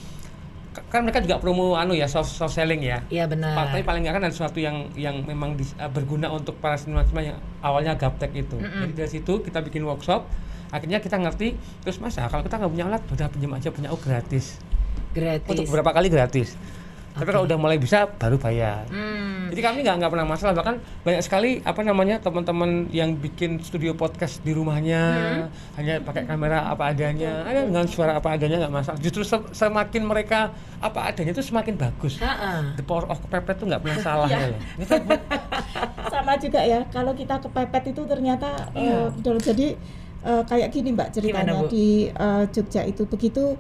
kan 0.89 1.05
mereka 1.05 1.21
juga 1.21 1.37
promo 1.37 1.77
anu 1.77 1.93
ya 1.93 2.09
soft, 2.09 2.33
soft 2.33 2.57
selling 2.57 2.81
ya. 2.81 3.05
Iya 3.13 3.29
benar. 3.29 3.53
Tapi 3.53 3.85
paling 3.85 4.09
nggak 4.09 4.15
kan 4.17 4.23
ada 4.25 4.33
sesuatu 4.33 4.57
yang 4.57 4.89
yang 4.97 5.21
memang 5.21 5.53
dis- 5.53 5.77
uh, 5.77 5.91
berguna 5.93 6.33
untuk 6.33 6.57
para 6.65 6.81
seniman-seniman 6.81 7.37
yang 7.37 7.39
awalnya 7.61 7.93
gaptek 7.93 8.33
itu. 8.33 8.57
Mm-mm. 8.57 8.89
Jadi 8.89 8.93
dari 8.97 9.11
situ 9.13 9.33
kita 9.45 9.61
bikin 9.61 9.85
workshop, 9.85 10.25
akhirnya 10.73 11.05
kita 11.05 11.21
ngerti 11.21 11.61
terus 11.85 12.01
masa 12.01 12.25
kalau 12.33 12.41
kita 12.41 12.57
nggak 12.57 12.73
punya 12.73 12.87
alat 12.89 13.03
udah 13.05 13.29
pinjam 13.29 13.53
aja 13.53 13.69
punya 13.69 13.93
oh 13.93 14.01
gratis. 14.01 14.57
Gratis. 15.13 15.49
Untuk 15.53 15.69
beberapa 15.69 15.93
kali 15.93 16.09
gratis. 16.09 16.57
Tapi 17.13 17.29
kalau 17.29 17.45
udah 17.45 17.55
mulai 17.55 17.77
bisa 17.77 18.09
baru 18.11 18.35
bayar. 18.35 18.89
Hmm. 18.89 19.49
Jadi 19.49 19.61
kami 19.61 19.79
nggak 19.81 19.97
nggak 20.01 20.11
pernah 20.11 20.25
masalah 20.25 20.53
bahkan 20.53 20.77
banyak 21.03 21.21
sekali 21.21 21.51
apa 21.61 21.81
namanya 21.81 22.17
teman-teman 22.19 22.89
yang 22.89 23.13
bikin 23.15 23.61
studio 23.61 23.93
podcast 23.93 24.41
di 24.41 24.51
rumahnya 24.51 25.03
hanya 25.75 26.01
pakai 26.01 26.25
kamera 26.25 26.67
apa 26.67 26.89
adanya, 26.89 27.45
ada 27.45 27.63
dengan 27.63 27.85
suara 27.85 28.17
apa 28.17 28.33
adanya 28.33 28.65
nggak 28.65 28.73
masalah. 28.73 28.99
Justru 28.99 29.23
se- 29.23 29.53
semakin 29.53 30.03
mereka 30.03 30.51
apa 30.79 31.05
adanya 31.07 31.31
itu 31.31 31.45
semakin 31.45 31.77
bagus. 31.77 32.17
Ha-ha. 32.17 32.73
The 32.75 32.83
power 32.83 33.05
of 33.07 33.21
kepepet 33.21 33.57
itu 33.57 33.65
nggak 33.69 33.81
pernah 33.81 33.99
salah 34.01 34.27
Iya. 34.27 34.39
ya. 34.49 34.59
Sama 36.09 36.33
juga 36.37 36.61
ya, 36.61 36.81
kalau 36.89 37.13
kita 37.13 37.37
kepepet 37.39 37.93
itu 37.93 38.03
ternyata 38.05 38.73
Iya. 38.73 38.89
eh, 38.95 39.07
betul. 39.13 39.37
jadi 39.37 39.67
eh, 40.23 40.43
kayak 40.45 40.69
gini 40.71 40.89
Mbak 40.93 41.09
ceritanya 41.11 41.53
Gimana, 41.53 41.65
Bu? 41.65 41.69
di 41.69 41.87
eh, 42.09 42.45
Jogja 42.49 42.83
itu 42.83 43.05
begitu 43.05 43.53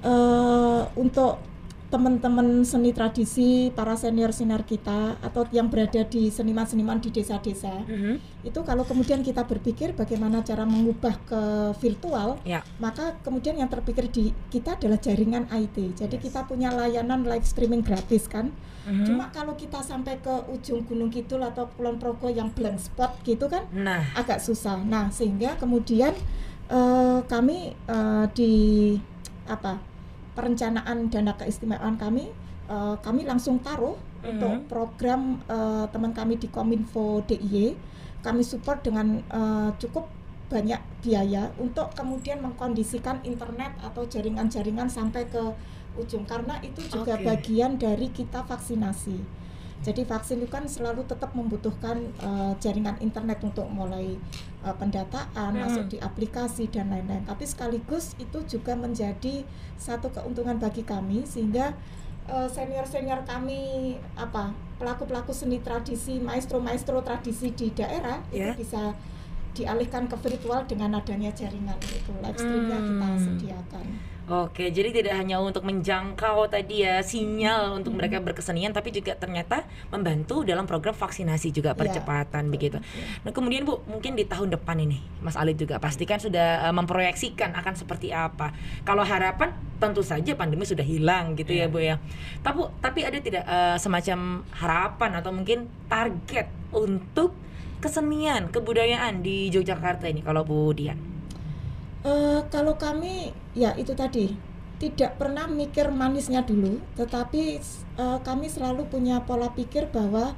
eh, 0.00 0.82
untuk 0.94 1.42
teman-teman 1.90 2.62
seni 2.62 2.94
tradisi, 2.94 3.74
para 3.74 3.98
senior-senior 3.98 4.62
kita 4.62 5.18
atau 5.18 5.42
yang 5.50 5.66
berada 5.66 6.06
di 6.06 6.30
seniman-seniman 6.30 7.02
di 7.02 7.10
desa-desa 7.10 7.82
Mhm. 7.82 8.46
itu 8.46 8.60
kalau 8.62 8.86
kemudian 8.86 9.20
kita 9.20 9.42
berpikir 9.42 9.92
bagaimana 9.92 10.40
cara 10.40 10.62
mengubah 10.62 11.18
ke 11.26 11.42
virtual 11.82 12.38
Ya. 12.46 12.62
maka 12.78 13.18
kemudian 13.20 13.58
yang 13.58 13.66
terpikir 13.66 14.06
di 14.06 14.30
kita 14.48 14.78
adalah 14.78 14.96
jaringan 14.96 15.50
IT 15.50 15.98
jadi 15.98 16.14
Yes. 16.14 16.30
kita 16.30 16.46
punya 16.46 16.70
layanan 16.70 17.26
live 17.26 17.44
streaming 17.44 17.82
gratis 17.82 18.30
kan 18.30 18.54
Mhm. 18.86 19.04
cuma 19.10 19.28
kalau 19.28 19.58
kita 19.58 19.82
sampai 19.82 20.22
ke 20.22 20.30
ujung 20.48 20.86
Gunung 20.86 21.10
Kidul 21.10 21.42
atau 21.42 21.68
Kulon 21.74 21.98
Progo 21.98 22.30
yang 22.30 22.54
blank 22.54 22.78
spot 22.80 23.18
gitu 23.26 23.50
kan 23.50 23.66
Nah. 23.74 24.14
agak 24.14 24.38
susah 24.38 24.78
nah 24.80 25.10
sehingga 25.10 25.58
kemudian 25.58 26.14
eh, 26.70 27.18
kami 27.26 27.74
eh, 27.74 28.24
di 28.30 28.52
apa 29.50 29.89
perencanaan 30.40 31.12
dana 31.12 31.36
keistimewaan 31.36 32.00
kami 32.00 32.32
eh, 32.66 32.96
kami 33.04 33.28
langsung 33.28 33.60
taruh 33.60 34.00
Mhm. 34.20 34.28
untuk 34.32 34.52
program 34.68 35.36
eh, 35.44 35.84
teman 35.92 36.16
kami 36.16 36.36
di 36.36 36.48
Kominfo 36.48 37.20
DIY 37.28 37.76
kami 38.20 38.40
support 38.40 38.80
dengan 38.80 39.20
eh, 39.20 39.70
cukup 39.76 40.08
banyak 40.48 40.80
biaya 41.00 41.46
untuk 41.56 41.94
kemudian 41.94 42.42
mengkondisikan 42.42 43.22
internet 43.22 43.70
atau 43.80 44.02
jaringan-jaringan 44.02 44.90
sampai 44.90 45.22
ke 45.30 45.38
ujung 45.94 46.26
karena 46.26 46.58
itu 46.60 46.82
juga 46.90 47.14
Oke. 47.14 47.22
bagian 47.22 47.78
dari 47.78 48.10
kita 48.10 48.42
vaksinasi. 48.42 49.38
Jadi 49.80 50.04
vaksin 50.04 50.44
itu 50.44 50.50
kan 50.50 50.68
selalu 50.68 51.06
tetap 51.08 51.32
membutuhkan 51.32 52.02
eh, 52.18 52.52
jaringan 52.58 52.98
internet 53.00 53.40
untuk 53.40 53.64
mulai 53.70 54.18
eh, 54.60 54.74
pendataan, 54.74 55.52
Hmm. 55.52 55.62
masuk 55.62 55.88
di 55.88 55.98
aplikasi 55.98 56.68
dan 56.68 56.88
lain-lain. 56.88 57.24
Tapi 57.24 57.44
sekaligus 57.44 58.12
itu 58.16 58.38
juga 58.46 58.72
menjadi 58.74 59.42
satu 59.74 60.08
keuntungan 60.08 60.56
bagi 60.56 60.82
kami 60.82 61.24
sehingga 61.24 61.72
eh, 62.26 62.46
senior-senior 62.46 63.24
kami 63.24 63.60
apa 64.14 64.52
pelaku-pelaku 64.78 65.32
seni 65.32 65.58
tradisi, 65.58 66.20
maestro-maestro 66.20 67.00
tradisi 67.00 67.50
di 67.50 67.68
daerah 67.70 68.22
Ya. 68.30 68.52
itu 68.52 68.62
bisa 68.62 68.94
dialihkan 69.50 70.06
ke 70.06 70.14
virtual 70.16 70.62
dengan 70.64 70.94
adanya 70.94 71.34
jaringan 71.34 71.74
itu 71.82 72.12
live 72.22 72.38
streamnya 72.38 72.78
kita 72.78 73.06
Hmm. 73.08 73.18
sediakan. 73.18 73.86
Oke, 74.30 74.70
jadi 74.70 74.94
tidak 74.94 75.18
hanya 75.18 75.42
untuk 75.42 75.66
menjangkau 75.66 76.46
tadi 76.46 76.86
ya 76.86 77.02
sinyal 77.02 77.74
untuk 77.74 77.90
Hmm. 77.90 77.98
mereka 77.98 78.22
berkesenian, 78.22 78.70
tapi 78.70 78.94
juga 78.94 79.18
ternyata 79.18 79.66
membantu 79.90 80.46
dalam 80.46 80.70
program 80.70 80.94
vaksinasi 80.94 81.50
juga 81.50 81.74
Iya, 81.74 81.78
percepatan 81.82 82.46
betul. 82.46 82.54
begitu. 82.54 82.78
Nah 83.26 83.34
kemudian 83.34 83.66
Bu, 83.66 83.82
mungkin 83.90 84.14
di 84.14 84.22
tahun 84.22 84.54
depan 84.54 84.78
ini, 84.78 85.02
Mas 85.18 85.34
Alid 85.34 85.58
juga 85.58 85.82
pastikan 85.82 86.22
sudah 86.22 86.70
eh, 86.70 86.74
memproyeksikan 86.78 87.58
akan 87.58 87.74
seperti 87.74 88.14
apa. 88.14 88.54
Kalau 88.86 89.02
harapan 89.02 89.50
tentu 89.82 90.06
saja 90.06 90.38
pandemi 90.38 90.62
sudah 90.62 90.86
hilang 90.86 91.34
gitu 91.34 91.50
ya 91.50 91.66
Iya. 91.66 91.74
Bu 91.74 91.78
ya. 91.82 91.98
Tapi 92.46 92.70
tapi 92.78 93.02
ada 93.02 93.18
tidak 93.18 93.42
eh, 93.42 93.76
semacam 93.82 94.46
harapan 94.54 95.10
atau 95.18 95.34
mungkin 95.34 95.66
target 95.90 96.46
untuk 96.70 97.34
kesenian 97.82 98.46
kebudayaan 98.54 99.26
di 99.26 99.50
Yogyakarta 99.50 100.06
ini 100.06 100.22
kalau 100.22 100.46
Bu 100.46 100.70
Dian? 100.70 101.09
Eh, 102.00 102.40
kalau 102.48 102.80
kami 102.80 103.36
ya 103.52 103.76
itu 103.76 103.92
tadi 103.92 104.32
tidak 104.80 105.20
pernah 105.20 105.44
mikir 105.44 105.92
manisnya 105.92 106.40
dulu, 106.40 106.80
tetapi 106.96 107.60
eh, 108.00 108.18
kami 108.24 108.46
selalu 108.48 108.88
punya 108.88 109.20
pola 109.28 109.52
pikir 109.52 109.92
bahwa 109.92 110.32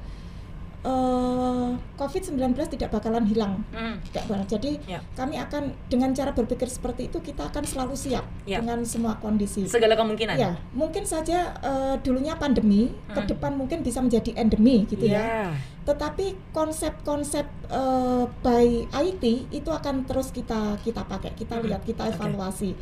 eh, 0.83 1.69
COVID-19 1.95 2.39
tidak 2.69 2.91
bakalan 2.91 3.23
hilang. 3.23 3.63
Hmm. 3.71 3.97
Tidak 4.03 4.23
benar. 4.27 4.45
Jadi 4.45 4.79
Ya. 4.83 4.99
kami 5.13 5.35
akan 5.37 5.71
dengan 5.87 6.11
cara 6.11 6.31
berpikir 6.31 6.67
seperti 6.67 7.07
itu 7.07 7.17
kita 7.19 7.47
akan 7.47 7.63
selalu 7.63 7.95
siap 7.95 8.25
Ya. 8.43 8.59
dengan 8.59 8.83
semua 8.83 9.15
kondisi. 9.17 9.63
Segala 9.65 9.95
kemungkinan. 9.95 10.35
Ya, 10.35 10.59
mungkin 10.71 11.03
saja 11.03 11.55
eh, 11.59 11.95
dulunya 12.01 12.35
pandemi, 12.35 12.91
ke 13.07 13.19
Hmm. 13.19 13.29
depan 13.29 13.51
mungkin 13.55 13.81
bisa 13.81 13.99
menjadi 13.99 14.35
endemi 14.35 14.83
gitu 14.85 15.07
ya. 15.07 15.19
Ya. 15.19 15.45
Tetapi 15.83 16.35
konsep-konsep 16.51 17.45
eh, 17.69 18.23
by 18.39 18.67
IT 18.91 19.23
itu 19.49 19.69
akan 19.69 20.03
terus 20.03 20.29
kita 20.29 20.75
kita 20.79 21.03
pakai, 21.03 21.31
kita 21.33 21.57
Hmm, 21.57 21.65
lihat, 21.65 21.81
kita 21.83 22.07
evaluasi. 22.07 22.75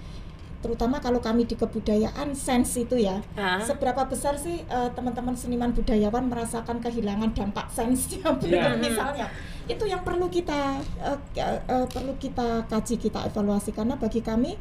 Terutama 0.62 1.01
kalau 1.01 1.18
kami 1.18 1.43
di 1.43 1.57
kebudayaan 1.57 2.32
sense 2.32 2.78
itu 2.78 2.95
ya. 2.95 3.18
Ah. 3.34 3.57
Seberapa 3.57 4.05
besar 4.05 4.38
sih 4.38 4.62
eh, 4.62 4.89
teman-teman 4.93 5.34
seniman 5.34 5.74
budayawan 5.74 6.30
merasakan 6.30 6.78
kehilangan 6.80 7.34
dampak 7.34 7.66
sensnya 7.68 8.22
Iya. 8.45 8.78
misalnya. 8.78 9.26
Itu 9.66 9.86
yang 9.86 10.05
perlu 10.05 10.30
kita 10.30 10.78
eh, 11.01 11.18
eh, 11.36 11.59
eh, 11.66 11.86
perlu 11.89 12.14
kita 12.16 12.66
kaji, 12.66 12.95
kita 12.95 13.26
evaluasi 13.26 13.74
karena 13.74 13.97
bagi 13.97 14.22
kami 14.22 14.53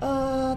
eh, 0.00 0.52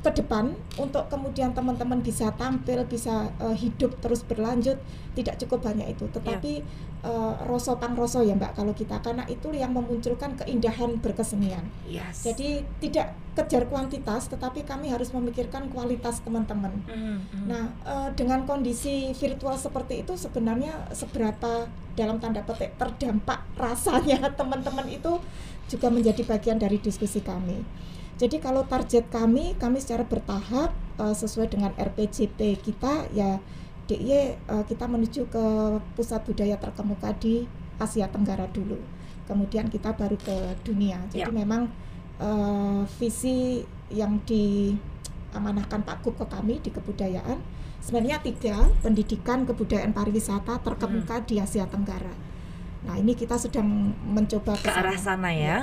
ke 0.00 0.10
depan 0.16 0.56
untuk 0.80 1.12
kemudian 1.12 1.52
teman-teman 1.52 2.00
bisa 2.00 2.32
tampil, 2.40 2.88
bisa 2.88 3.28
uh, 3.36 3.52
hidup 3.52 4.00
terus 4.00 4.24
berlanjut 4.24 4.80
tidak 5.12 5.36
cukup 5.44 5.68
banyak 5.68 5.92
itu, 5.92 6.08
tetapi 6.08 6.64
uh, 7.04 7.36
roso 7.44 7.76
roso 7.76 8.24
ya 8.24 8.32
Mbak 8.32 8.56
kalau 8.56 8.72
kita 8.72 8.96
karena 9.04 9.28
itu 9.28 9.52
yang 9.52 9.76
memunculkan 9.76 10.40
keindahan 10.40 10.96
berkesenian. 11.04 11.68
Yes. 11.84 12.24
Jadi 12.24 12.64
tidak 12.80 13.12
kejar 13.36 13.68
kuantitas, 13.68 14.32
tetapi 14.32 14.64
kami 14.64 14.88
harus 14.88 15.12
memikirkan 15.12 15.68
kualitas 15.68 16.24
teman-teman. 16.24 16.72
Mm 16.88 17.20
-hmm. 17.20 17.44
Nah 17.44 17.64
uh, 17.84 18.08
dengan 18.16 18.48
kondisi 18.48 19.12
virtual 19.12 19.60
seperti 19.60 20.00
itu 20.00 20.16
sebenarnya 20.16 20.88
seberapa 20.96 21.68
dalam 21.92 22.16
tanda 22.16 22.40
petik 22.40 22.72
terdampak 22.80 23.44
rasanya 23.60 24.32
teman-teman 24.40 24.88
itu 24.88 25.20
juga 25.68 25.92
menjadi 25.92 26.24
bagian 26.24 26.56
dari 26.56 26.80
diskusi 26.80 27.20
kami. 27.20 27.60
Jadi 28.20 28.36
kalau 28.36 28.68
target 28.68 29.08
kami, 29.08 29.56
kami 29.56 29.80
secara 29.80 30.04
bertahap 30.04 30.76
uh, 31.00 31.16
sesuai 31.16 31.56
dengan 31.56 31.72
RPJP 31.72 32.60
kita 32.60 33.08
ya 33.16 33.40
DIY 33.88 34.36
uh, 34.44 34.64
kita 34.68 34.84
menuju 34.84 35.24
ke 35.32 35.44
pusat 35.96 36.20
budaya 36.28 36.60
terkemuka 36.60 37.16
di 37.16 37.48
Asia 37.80 38.12
Tenggara 38.12 38.44
dulu. 38.52 38.76
Kemudian 39.24 39.72
kita 39.72 39.96
baru 39.96 40.20
ke 40.20 40.36
dunia. 40.60 41.00
Jadi 41.08 41.32
ya. 41.32 41.34
memang 41.34 41.72
uh, 42.20 42.84
visi 43.00 43.64
yang 43.88 44.20
diamanahkan 44.28 45.80
Pak 45.80 46.04
Kup 46.04 46.20
ke 46.20 46.28
kami 46.28 46.60
di 46.60 46.68
kebudayaan 46.76 47.40
sebenarnya 47.80 48.20
tiga 48.20 48.68
pendidikan 48.84 49.48
kebudayaan 49.48 49.96
pariwisata 49.96 50.60
terkemuka 50.60 51.24
hmm. 51.24 51.26
di 51.26 51.34
Asia 51.40 51.64
Tenggara. 51.64 52.12
Nah 52.84 53.00
ini 53.00 53.16
kita 53.16 53.40
sedang 53.40 53.96
mencoba 54.12 54.60
ke, 54.60 54.68
ke 54.68 54.76
arah 54.76 55.00
sana 55.00 55.32
ya. 55.32 55.40
ya 55.40 55.58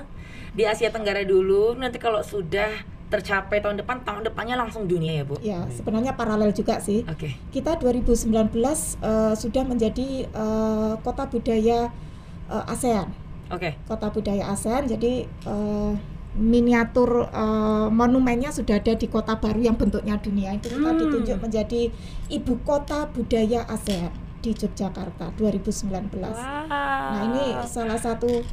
di 0.58 0.66
Asia 0.66 0.90
Tenggara 0.90 1.22
dulu 1.22 1.78
nanti 1.78 2.02
kalau 2.02 2.26
sudah 2.26 2.98
tercapai 3.08 3.64
tahun 3.64 3.80
depan 3.80 4.04
tahun 4.04 4.26
depannya 4.28 4.60
langsung 4.60 4.84
dunia 4.84 5.22
ya 5.22 5.24
bu 5.24 5.36
ya 5.40 5.60
sebenarnya 5.72 6.18
paralel 6.18 6.52
juga 6.52 6.84
sih 6.84 7.08
okay. 7.08 7.40
kita 7.56 7.80
2019 7.80 8.28
uh, 8.28 8.44
eh, 8.52 9.34
sudah 9.38 9.64
menjadi 9.64 10.28
uh, 10.36 11.00
kota 11.00 11.24
budaya 11.30 11.88
uh, 12.52 12.74
ASEAN 12.74 13.08
oke 13.48 13.64
okay. 13.64 13.74
kota 13.88 14.12
budaya 14.12 14.52
ASEAN 14.52 14.92
jadi 14.92 15.24
uh, 15.48 15.96
miniatur 16.36 17.32
uh, 17.32 17.88
monumennya 17.88 18.52
sudah 18.52 18.76
ada 18.76 18.92
di 18.92 19.08
kota 19.08 19.40
baru 19.40 19.72
yang 19.72 19.80
bentuknya 19.80 20.20
dunia 20.20 20.52
itu 20.60 20.68
kita 20.68 20.92
hmm. 20.92 21.00
ditunjuk 21.00 21.38
menjadi 21.40 21.82
ibu 22.28 22.54
kota 22.68 23.08
budaya 23.08 23.64
ASEAN 23.72 24.12
di 24.44 24.52
Yogyakarta 24.52 25.32
2019 25.40 26.12
wow. 26.12 26.68
nah 26.68 27.22
ini 27.24 27.56
salah 27.64 27.96
satu 27.98 28.44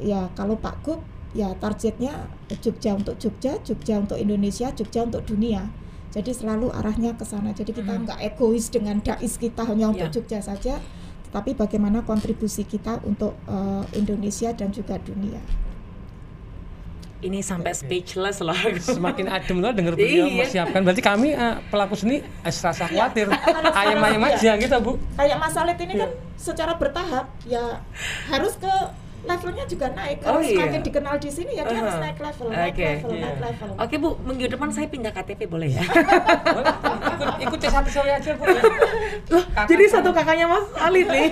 ya 0.00 0.32
kalau 0.32 0.56
Pak 0.56 0.76
Gup 0.80 1.04
ya 1.30 1.54
targetnya 1.58 2.26
Jogja 2.58 2.98
untuk 2.98 3.14
Jogja, 3.22 3.58
Jogja 3.62 4.02
untuk 4.02 4.18
Indonesia, 4.18 4.74
Jogja 4.74 5.06
untuk 5.06 5.22
dunia. 5.26 5.70
Jadi 6.10 6.34
selalu 6.34 6.74
arahnya 6.74 7.14
ke 7.14 7.22
sana. 7.22 7.54
Jadi 7.54 7.70
kita 7.70 7.94
hmm. 7.94 8.02
nggak 8.06 8.18
hmm. 8.18 8.28
egois 8.34 8.66
dengan 8.66 8.98
dais 8.98 9.34
kita 9.38 9.62
hanya 9.62 9.94
untuk 9.94 10.10
yeah. 10.10 10.14
Jogja 10.14 10.38
saja, 10.42 10.74
tetapi 11.30 11.54
bagaimana 11.54 12.02
kontribusi 12.02 12.66
kita 12.66 12.98
untuk 13.06 13.38
uh, 13.46 13.86
Indonesia 13.94 14.50
dan 14.50 14.74
juga 14.74 14.98
dunia. 14.98 15.38
Ini 17.20 17.44
sampai 17.44 17.76
speechless 17.76 18.40
loh. 18.40 18.56
Semakin 18.80 19.28
adem 19.28 19.60
loh 19.60 19.70
dengar 19.76 19.92
beliau 19.92 20.24
iya. 20.24 20.32
mempersiapkan. 20.32 20.80
Berarti 20.82 21.02
kami 21.04 21.36
uh, 21.36 21.60
pelaku 21.68 21.94
seni 21.94 22.24
eh, 22.24 22.48
rasa 22.48 22.88
khawatir. 22.88 23.28
Ayam-ayam 23.76 24.24
aja 24.24 24.56
gitu, 24.56 24.76
Bu. 24.80 24.96
Kayak 25.14 25.36
Mas 25.36 25.54
Alit 25.54 25.78
ini 25.84 26.00
kan 26.00 26.10
secara 26.40 26.74
bertahap 26.80 27.28
ya 27.44 27.84
harus 28.32 28.56
ke 28.56 28.72
levelnya 29.20 29.64
juga 29.68 29.86
naik. 29.92 30.16
Kalau 30.24 30.40
oh, 30.40 30.42
iya. 30.42 30.56
semakin 30.56 30.80
dikenal 30.80 31.14
di 31.20 31.30
sini 31.30 31.52
ya 31.58 31.62
dia 31.64 31.72
uh-huh. 31.72 31.82
harus 31.84 31.96
naik 32.00 32.18
level, 32.20 32.46
naik 32.48 32.74
okay. 32.74 32.94
level, 32.96 33.10
yeah. 33.12 33.24
naik 33.24 33.38
level. 33.40 33.68
Oke 33.70 33.80
okay, 33.84 33.96
Bu, 34.00 34.08
minggu 34.24 34.46
depan 34.48 34.68
saya 34.72 34.86
pindah 34.88 35.12
KTP 35.12 35.40
boleh 35.44 35.70
ya? 35.76 35.84
ikut 37.20 37.60
ikut 37.60 37.60
satu 37.60 37.90
sore 37.92 38.10
aja 38.16 38.30
Bu. 38.34 38.44
Loh, 39.30 39.44
jadi 39.68 39.84
satu 39.86 40.10
kakaknya 40.10 40.46
Mas 40.48 40.66
Alit 40.80 41.06
nih. 41.06 41.28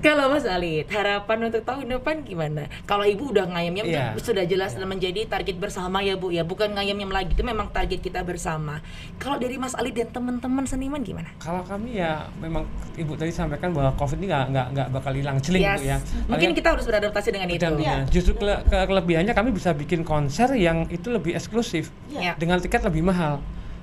Kalau 0.00 0.32
Mas 0.32 0.46
Alit, 0.48 0.88
harapan 0.90 1.38
untuk 1.52 1.62
tahun 1.62 1.86
depan 1.86 2.24
gimana? 2.24 2.66
Kalau 2.88 3.04
Ibu 3.04 3.36
udah 3.36 3.46
ngayamnya 3.52 3.84
yeah. 3.86 4.16
sudah 4.16 4.48
jelas 4.48 4.74
yeah. 4.74 4.88
menjadi 4.88 5.28
target 5.28 5.56
bersama 5.60 6.00
ya 6.00 6.16
Bu 6.16 6.32
ya, 6.32 6.42
bukan 6.42 6.72
ngayamnya 6.72 7.06
lagi 7.10 7.32
itu 7.36 7.44
memang 7.44 7.68
target 7.70 8.00
kita 8.00 8.24
bersama. 8.24 8.80
Kalau 9.20 9.36
dari 9.36 9.60
Mas 9.60 9.76
Alit 9.76 9.94
dan 9.94 10.08
teman-teman 10.10 10.64
seniman 10.64 11.00
gimana? 11.04 11.30
Kalau 11.38 11.62
kami 11.62 12.00
ya 12.00 12.26
memang 12.40 12.64
Ibu 12.96 13.16
tadi 13.16 13.30
sampaikan 13.30 13.70
bahwa 13.70 13.94
COVID 13.96 14.18
ini 14.20 14.26
nggak 14.32 14.44
nggak 14.50 14.66
nggak 14.74 14.88
bakal 14.92 15.12
hilang 15.14 15.36
celing 15.40 15.62
yes. 15.62 15.78
Bu 15.78 15.84
ya. 15.84 15.96
Mungkin 16.26 16.50
kita 16.56 16.68
harus 16.74 16.84
beradaptasi 16.88 17.28
dengan 17.30 17.48
itu. 17.52 17.70
Ya. 17.80 18.04
Justru 18.08 18.36
ke, 18.36 18.46
ke 18.66 18.78
kelebihannya 18.88 19.32
kami 19.36 19.50
bisa 19.54 19.70
bikin 19.76 20.02
konser 20.02 20.52
yang 20.56 20.88
itu 20.88 21.08
lebih 21.12 21.36
eksklusif 21.36 21.92
ya. 22.12 22.34
dengan 22.36 22.58
tiket 22.58 22.82
lebih 22.84 23.04
mahal. 23.04 23.40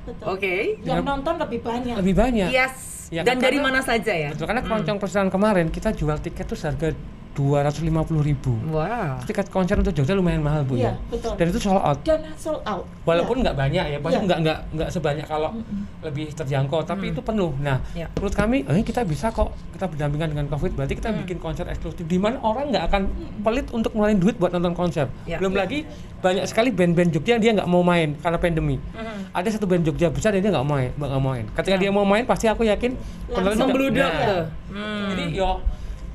Oke. 0.08 0.40
Okay. 0.40 0.62
Yang 0.88 1.04
nonton 1.04 1.36
lebih 1.40 1.60
banyak. 1.60 1.96
Lebih 2.00 2.16
banyak. 2.16 2.50
Yes. 2.50 2.76
Ya, 3.08 3.24
Dan 3.24 3.40
kan, 3.40 3.48
dari 3.48 3.58
mana 3.64 3.80
saja 3.80 4.12
ya? 4.12 4.36
Betul 4.36 4.52
karena 4.52 4.64
keroncong 4.68 5.00
hmm. 5.00 5.32
kemarin 5.32 5.68
kita 5.72 5.96
jual 5.96 6.20
tiket 6.20 6.44
tuh 6.44 6.60
harga 6.60 6.92
dua 7.38 7.62
ratus 7.62 7.86
lima 7.86 8.02
puluh 8.02 8.26
ribu. 8.26 8.58
Wow. 8.74 9.22
Tiket 9.22 9.54
konser 9.54 9.78
untuk 9.78 9.94
Jogja 9.94 10.18
lumayan 10.18 10.42
mahal 10.42 10.66
bu 10.66 10.74
iya, 10.74 10.98
ya. 10.98 11.14
Betul. 11.14 11.38
Dan 11.38 11.46
itu 11.54 11.60
sold 11.62 11.86
out. 11.86 12.02
Dan 12.02 12.26
sold 12.34 12.66
out. 12.66 12.90
Walaupun 13.06 13.38
iya. 13.38 13.44
nggak 13.46 13.56
ya. 13.56 13.62
banyak 13.62 13.86
ya, 13.94 13.98
pasti 14.02 14.22
nggak 14.26 14.40
nggak 14.42 14.58
nggak 14.74 14.90
sebanyak 14.90 15.26
kalau 15.30 15.54
mm 15.54 15.62
-hmm. 15.62 15.82
lebih 16.02 16.26
terjangkau, 16.34 16.82
tapi 16.82 17.06
mm. 17.08 17.14
itu 17.14 17.22
penuh. 17.22 17.54
Nah, 17.62 17.78
ya. 17.94 18.10
menurut 18.18 18.34
kami, 18.34 18.66
eh, 18.66 18.82
kita 18.82 19.06
bisa 19.06 19.30
kok 19.30 19.54
kita 19.78 19.86
berdampingan 19.86 20.34
dengan 20.34 20.46
COVID. 20.50 20.72
Berarti 20.74 20.94
kita 20.98 21.14
mm. 21.14 21.18
bikin 21.22 21.38
konser 21.38 21.70
eksklusif 21.70 22.10
di 22.10 22.18
mana 22.18 22.42
orang 22.42 22.74
nggak 22.74 22.84
akan 22.90 23.02
pelit 23.46 23.70
untuk 23.70 23.94
ngeluarin 23.94 24.18
duit 24.18 24.36
buat 24.42 24.50
nonton 24.58 24.74
konser. 24.74 25.06
Ya. 25.30 25.38
Belum 25.38 25.54
ya. 25.54 25.62
lagi 25.62 25.86
banyak 26.18 26.50
sekali 26.50 26.74
band-band 26.74 27.14
Jogja 27.14 27.38
yang 27.38 27.44
dia 27.46 27.52
nggak 27.54 27.70
mau 27.70 27.86
main 27.86 28.18
karena 28.18 28.38
pandemi. 28.42 28.82
Mm. 28.98 29.30
Ada 29.30 29.62
satu 29.62 29.70
band 29.70 29.86
Jogja 29.86 30.10
besar 30.10 30.34
yang 30.34 30.42
dia 30.42 30.52
nggak 30.58 30.66
mau 30.66 30.74
main, 30.74 30.90
nggak 30.98 31.22
mau 31.22 31.30
main. 31.38 31.46
Ketika 31.54 31.78
ya. 31.78 31.82
dia 31.86 31.92
mau 31.94 32.02
main, 32.02 32.26
pasti 32.26 32.50
aku 32.50 32.66
yakin 32.66 32.98
langsung 33.30 33.70
beludak. 33.70 34.10
Nah, 34.10 34.44
hmm. 34.74 35.08
Jadi 35.14 35.24
yo 35.38 35.62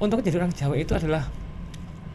untuk 0.03 0.19
jadi 0.19 0.43
orang 0.43 0.51
Jawa 0.51 0.75
itu 0.75 0.93
adalah 0.99 1.31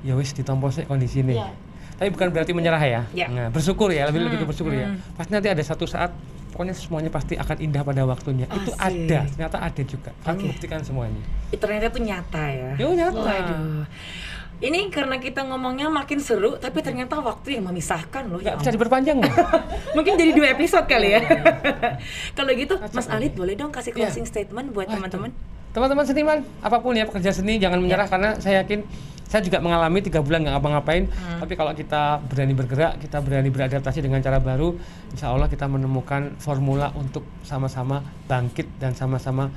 ya 0.03 0.13
wis 0.19 0.35
ditompo 0.35 0.67
sih 0.67 0.83
kondisi 0.83 1.23
ini. 1.23 1.39
Yeah. 1.39 1.55
Tapi 1.97 2.13
bukan 2.13 2.29
berarti 2.35 2.51
menyerah 2.51 2.83
ya. 2.83 3.01
Yeah. 3.15 3.31
Nah, 3.31 3.47
bersyukur 3.49 3.89
ya, 3.89 4.05
lebih 4.11 4.27
hmm. 4.27 4.35
lebih 4.35 4.47
bersyukur 4.51 4.75
ya. 4.75 4.91
hmm. 4.91 4.99
ya. 4.99 5.15
Pasti 5.15 5.31
nanti 5.31 5.49
ada 5.49 5.63
satu 5.63 5.87
saat 5.87 6.11
pokoknya 6.51 6.75
semuanya 6.75 7.09
pasti 7.09 7.33
akan 7.39 7.57
indah 7.63 7.81
pada 7.87 8.03
waktunya. 8.03 8.45
Asik. 8.51 8.59
Itu 8.59 8.71
ada, 8.75 9.19
ternyata 9.31 9.57
ada 9.63 9.81
juga. 9.87 10.11
Kami 10.21 10.37
okay. 10.43 10.47
buktikan 10.51 10.79
semuanya. 10.83 11.23
Itu 11.49 11.61
ternyata 11.63 11.85
itu 11.89 12.01
nyata 12.03 12.43
ya. 12.51 12.71
Yo 12.77 12.87
nyata. 12.93 13.23
Waduh. 13.23 13.85
Ini 14.57 14.89
karena 14.89 15.21
kita 15.21 15.45
ngomongnya 15.45 15.85
makin 15.85 16.17
seru, 16.17 16.57
tapi 16.57 16.81
ternyata 16.81 17.21
waktu 17.21 17.61
yang 17.61 17.69
memisahkan 17.69 18.25
loh. 18.25 18.41
Ya, 18.41 18.57
bisa 18.57 18.73
diperpanjang 18.73 19.21
Mungkin 19.97 20.17
jadi 20.17 20.33
dua 20.33 20.57
episode 20.57 20.89
kali 20.89 21.13
ya. 21.13 21.21
Kalau 22.37 22.51
gitu, 22.57 22.73
Mas 22.89 23.05
Alit 23.05 23.37
boleh 23.37 23.53
dong 23.53 23.69
kasih 23.69 23.93
iya. 23.93 24.09
closing 24.09 24.25
yeah. 24.25 24.33
statement 24.33 24.73
buat 24.73 24.89
teman-teman. 24.89 25.29
Teman-teman 25.77 26.09
seniman, 26.09 26.41
apa 26.65 26.81
pun 26.81 26.97
ya 26.97 27.05
pekerja 27.05 27.29
seni, 27.29 27.61
jangan 27.61 27.77
menyerah 27.77 28.09
yeah. 28.09 28.13
karena 28.17 28.29
saya 28.41 28.65
yakin 28.65 28.81
saya 29.29 29.45
juga 29.45 29.61
mengalami 29.61 30.01
tiga 30.01 30.25
bulan 30.25 30.41
nggak 30.41 30.55
ngapa-ngapain 30.57 31.03
hmm. 31.11 31.39
tapi 31.43 31.53
kalau 31.59 31.75
kita 31.75 32.23
berani 32.31 32.55
bergerak 32.55 32.95
kita 33.03 33.19
berani 33.19 33.51
beradaptasi 33.51 33.99
dengan 33.99 34.23
cara 34.23 34.39
baru 34.39 34.71
insya 35.11 35.35
Allah 35.35 35.51
kita 35.51 35.67
menemukan 35.67 36.39
formula 36.39 36.95
untuk 36.95 37.27
sama-sama 37.43 37.99
bangkit 38.23 38.79
dan 38.79 38.95
sama-sama 38.95 39.51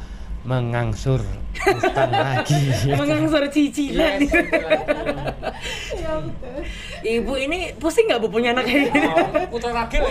mengangsur. 0.45 1.21
Utang 1.61 2.13
lagi. 2.13 2.57
Mengangsur 3.01 3.45
cicilan. 3.53 4.25
Yes, 4.25 4.33
ya, 5.93 6.13
ibu 7.21 7.37
ini 7.37 7.77
pusing 7.77 8.09
nggak 8.09 8.21
bu 8.25 8.29
punya 8.33 8.57
anak 8.57 8.65
kayak 8.65 8.89
gini? 8.89 9.01
Oh, 9.05 9.29
putra 9.53 9.71
ragil 9.77 10.03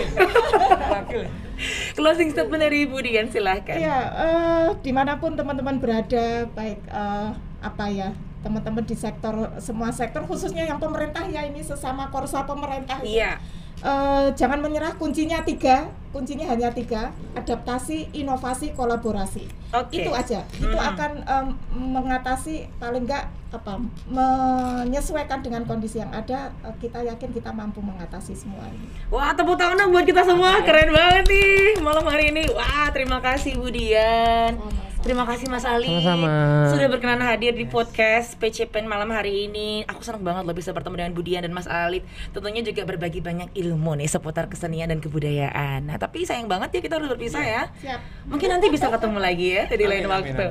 closing 1.94 2.30
statement 2.32 2.62
dari 2.62 2.86
ibu 2.88 2.96
Dian 3.02 3.28
silahkan. 3.28 3.76
Ya 3.76 3.98
uh, 4.14 4.66
di 4.80 4.94
mana 4.94 5.18
pun 5.18 5.34
teman-teman 5.36 5.82
berada 5.82 6.46
baik 6.54 6.80
uh, 6.90 7.34
apa 7.60 7.84
ya 7.92 8.10
teman-teman 8.40 8.86
di 8.88 8.96
sektor 8.96 9.52
semua 9.60 9.92
sektor 9.92 10.24
khususnya 10.24 10.64
yang 10.64 10.80
pemerintah 10.80 11.28
ya 11.28 11.44
ini 11.44 11.60
sesama 11.60 12.08
korsa 12.08 12.48
pemerintah. 12.48 13.02
Iya 13.04 13.36
uh, 13.84 14.32
jangan 14.36 14.60
menyerah 14.60 14.94
kuncinya 14.96 15.42
tiga 15.44 15.88
kuncinya 16.10 16.46
hanya 16.50 16.74
tiga 16.74 17.14
adaptasi 17.38 18.10
inovasi 18.12 18.74
kolaborasi 18.74 19.46
okay. 19.70 20.02
itu 20.02 20.10
aja 20.10 20.42
hmm. 20.42 20.64
itu 20.66 20.78
akan 20.78 21.12
um, 21.24 21.46
mengatasi 21.94 22.66
paling 22.82 23.06
enggak 23.06 23.30
apa 23.50 23.82
menyesuaikan 24.06 25.42
dengan 25.42 25.66
kondisi 25.66 25.98
yang 25.98 26.14
ada 26.14 26.54
kita 26.78 27.02
yakin 27.02 27.34
kita 27.34 27.50
mampu 27.50 27.82
mengatasi 27.82 28.38
semua 28.38 28.62
ini 28.70 28.86
wah 29.10 29.34
tepuk 29.34 29.58
tangan 29.58 29.90
buat 29.90 30.06
kita 30.06 30.22
semua 30.22 30.62
keren 30.62 30.94
banget 30.94 31.26
nih 31.26 31.82
malam 31.82 32.06
hari 32.06 32.30
ini 32.30 32.46
wah 32.54 32.86
terima 32.94 33.18
kasih 33.18 33.58
Budian 33.58 34.54
Terima 35.00 35.24
kasih 35.24 35.48
Mas 35.48 35.64
Ali 35.64 35.88
Sama-sama. 35.88 36.68
sudah 36.76 36.92
berkenan 36.92 37.24
hadir 37.24 37.56
di 37.56 37.64
podcast 37.64 38.36
PCPN 38.36 38.84
malam 38.84 39.08
hari 39.08 39.48
ini. 39.48 39.80
Aku 39.88 40.04
senang 40.04 40.20
banget 40.20 40.44
loh 40.44 40.52
bisa 40.52 40.76
bertemu 40.76 41.00
dengan 41.00 41.12
Budian 41.16 41.40
dan 41.40 41.56
Mas 41.56 41.64
Ali. 41.64 42.04
Tentunya 42.36 42.60
juga 42.60 42.84
berbagi 42.84 43.24
banyak 43.24 43.56
ilmu 43.56 43.96
nih 43.96 44.12
seputar 44.12 44.52
kesenian 44.52 44.92
dan 44.92 45.00
kebudayaan. 45.00 45.88
Nah, 45.88 45.96
tapi 45.96 46.28
sayang 46.28 46.52
banget 46.52 46.76
ya 46.76 46.80
kita 46.84 47.00
harus 47.00 47.08
berpisah 47.16 47.40
ya. 47.40 47.62
Siap. 47.80 48.28
Mungkin 48.28 48.48
nanti 48.52 48.68
bisa 48.68 48.92
ketemu 48.92 49.18
lagi 49.24 49.48
ya 49.56 49.64
di 49.72 49.86
lain 49.88 50.04
waktu. 50.04 50.46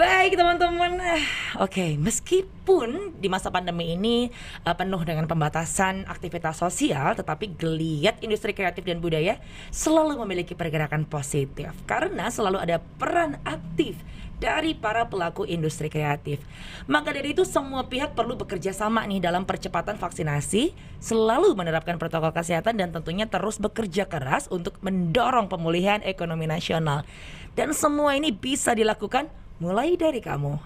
Baik 0.00 0.40
teman-teman. 0.40 0.96
Oke, 0.96 1.12
okay, 1.60 1.90
meski 2.00 2.31
Walaupun 2.32 3.18
di 3.18 3.26
masa 3.26 3.50
pandemi 3.50 3.92
ini 3.92 4.30
uh, 4.64 4.72
penuh 4.72 5.02
dengan 5.04 5.28
pembatasan 5.28 6.06
aktivitas 6.06 6.62
sosial, 6.62 7.12
tetapi 7.12 7.58
geliat 7.58 8.22
industri 8.24 8.56
kreatif 8.56 8.86
dan 8.86 9.02
budaya 9.02 9.36
selalu 9.74 10.16
memiliki 10.24 10.54
pergerakan 10.54 11.04
positif 11.04 11.74
karena 11.84 12.30
selalu 12.32 12.62
ada 12.62 12.78
peran 12.96 13.36
aktif 13.42 13.98
dari 14.40 14.72
para 14.72 15.10
pelaku 15.10 15.44
industri 15.44 15.92
kreatif. 15.92 16.40
Maka 16.88 17.12
dari 17.12 17.36
itu 17.36 17.42
semua 17.44 17.84
pihak 17.84 18.16
perlu 18.16 18.38
bekerja 18.38 18.72
sama 18.72 19.04
nih 19.04 19.20
dalam 19.20 19.44
percepatan 19.44 20.00
vaksinasi, 20.00 20.72
selalu 21.02 21.52
menerapkan 21.58 21.98
protokol 21.98 22.32
kesehatan 22.32 22.78
dan 22.78 22.94
tentunya 22.94 23.28
terus 23.28 23.60
bekerja 23.60 24.06
keras 24.08 24.46
untuk 24.48 24.78
mendorong 24.80 25.50
pemulihan 25.50 26.00
ekonomi 26.06 26.48
nasional. 26.48 27.04
Dan 27.58 27.76
semua 27.76 28.16
ini 28.16 28.32
bisa 28.32 28.72
dilakukan 28.72 29.28
mulai 29.60 29.98
dari 29.98 30.22
kamu. 30.22 30.56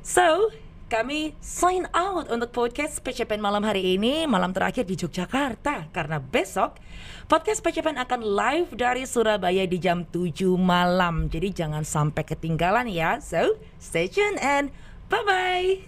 So, 0.00 0.48
kami 0.90 1.38
sign 1.38 1.86
out 1.94 2.26
untuk 2.34 2.50
podcast 2.50 2.98
PCPN 2.98 3.38
malam 3.38 3.62
hari 3.62 3.94
ini, 3.94 4.26
malam 4.26 4.50
terakhir 4.50 4.82
di 4.82 4.98
Yogyakarta. 4.98 5.86
Karena 5.94 6.18
besok 6.18 6.82
podcast 7.30 7.62
PCPN 7.62 8.02
akan 8.02 8.20
live 8.26 8.74
dari 8.74 9.06
Surabaya 9.06 9.62
di 9.70 9.78
jam 9.78 10.02
7 10.02 10.58
malam. 10.58 11.30
Jadi 11.30 11.54
jangan 11.54 11.86
sampai 11.86 12.26
ketinggalan 12.26 12.90
ya. 12.90 13.22
So, 13.22 13.62
stay 13.78 14.10
tuned 14.10 14.42
and 14.42 14.74
bye-bye. 15.06 15.86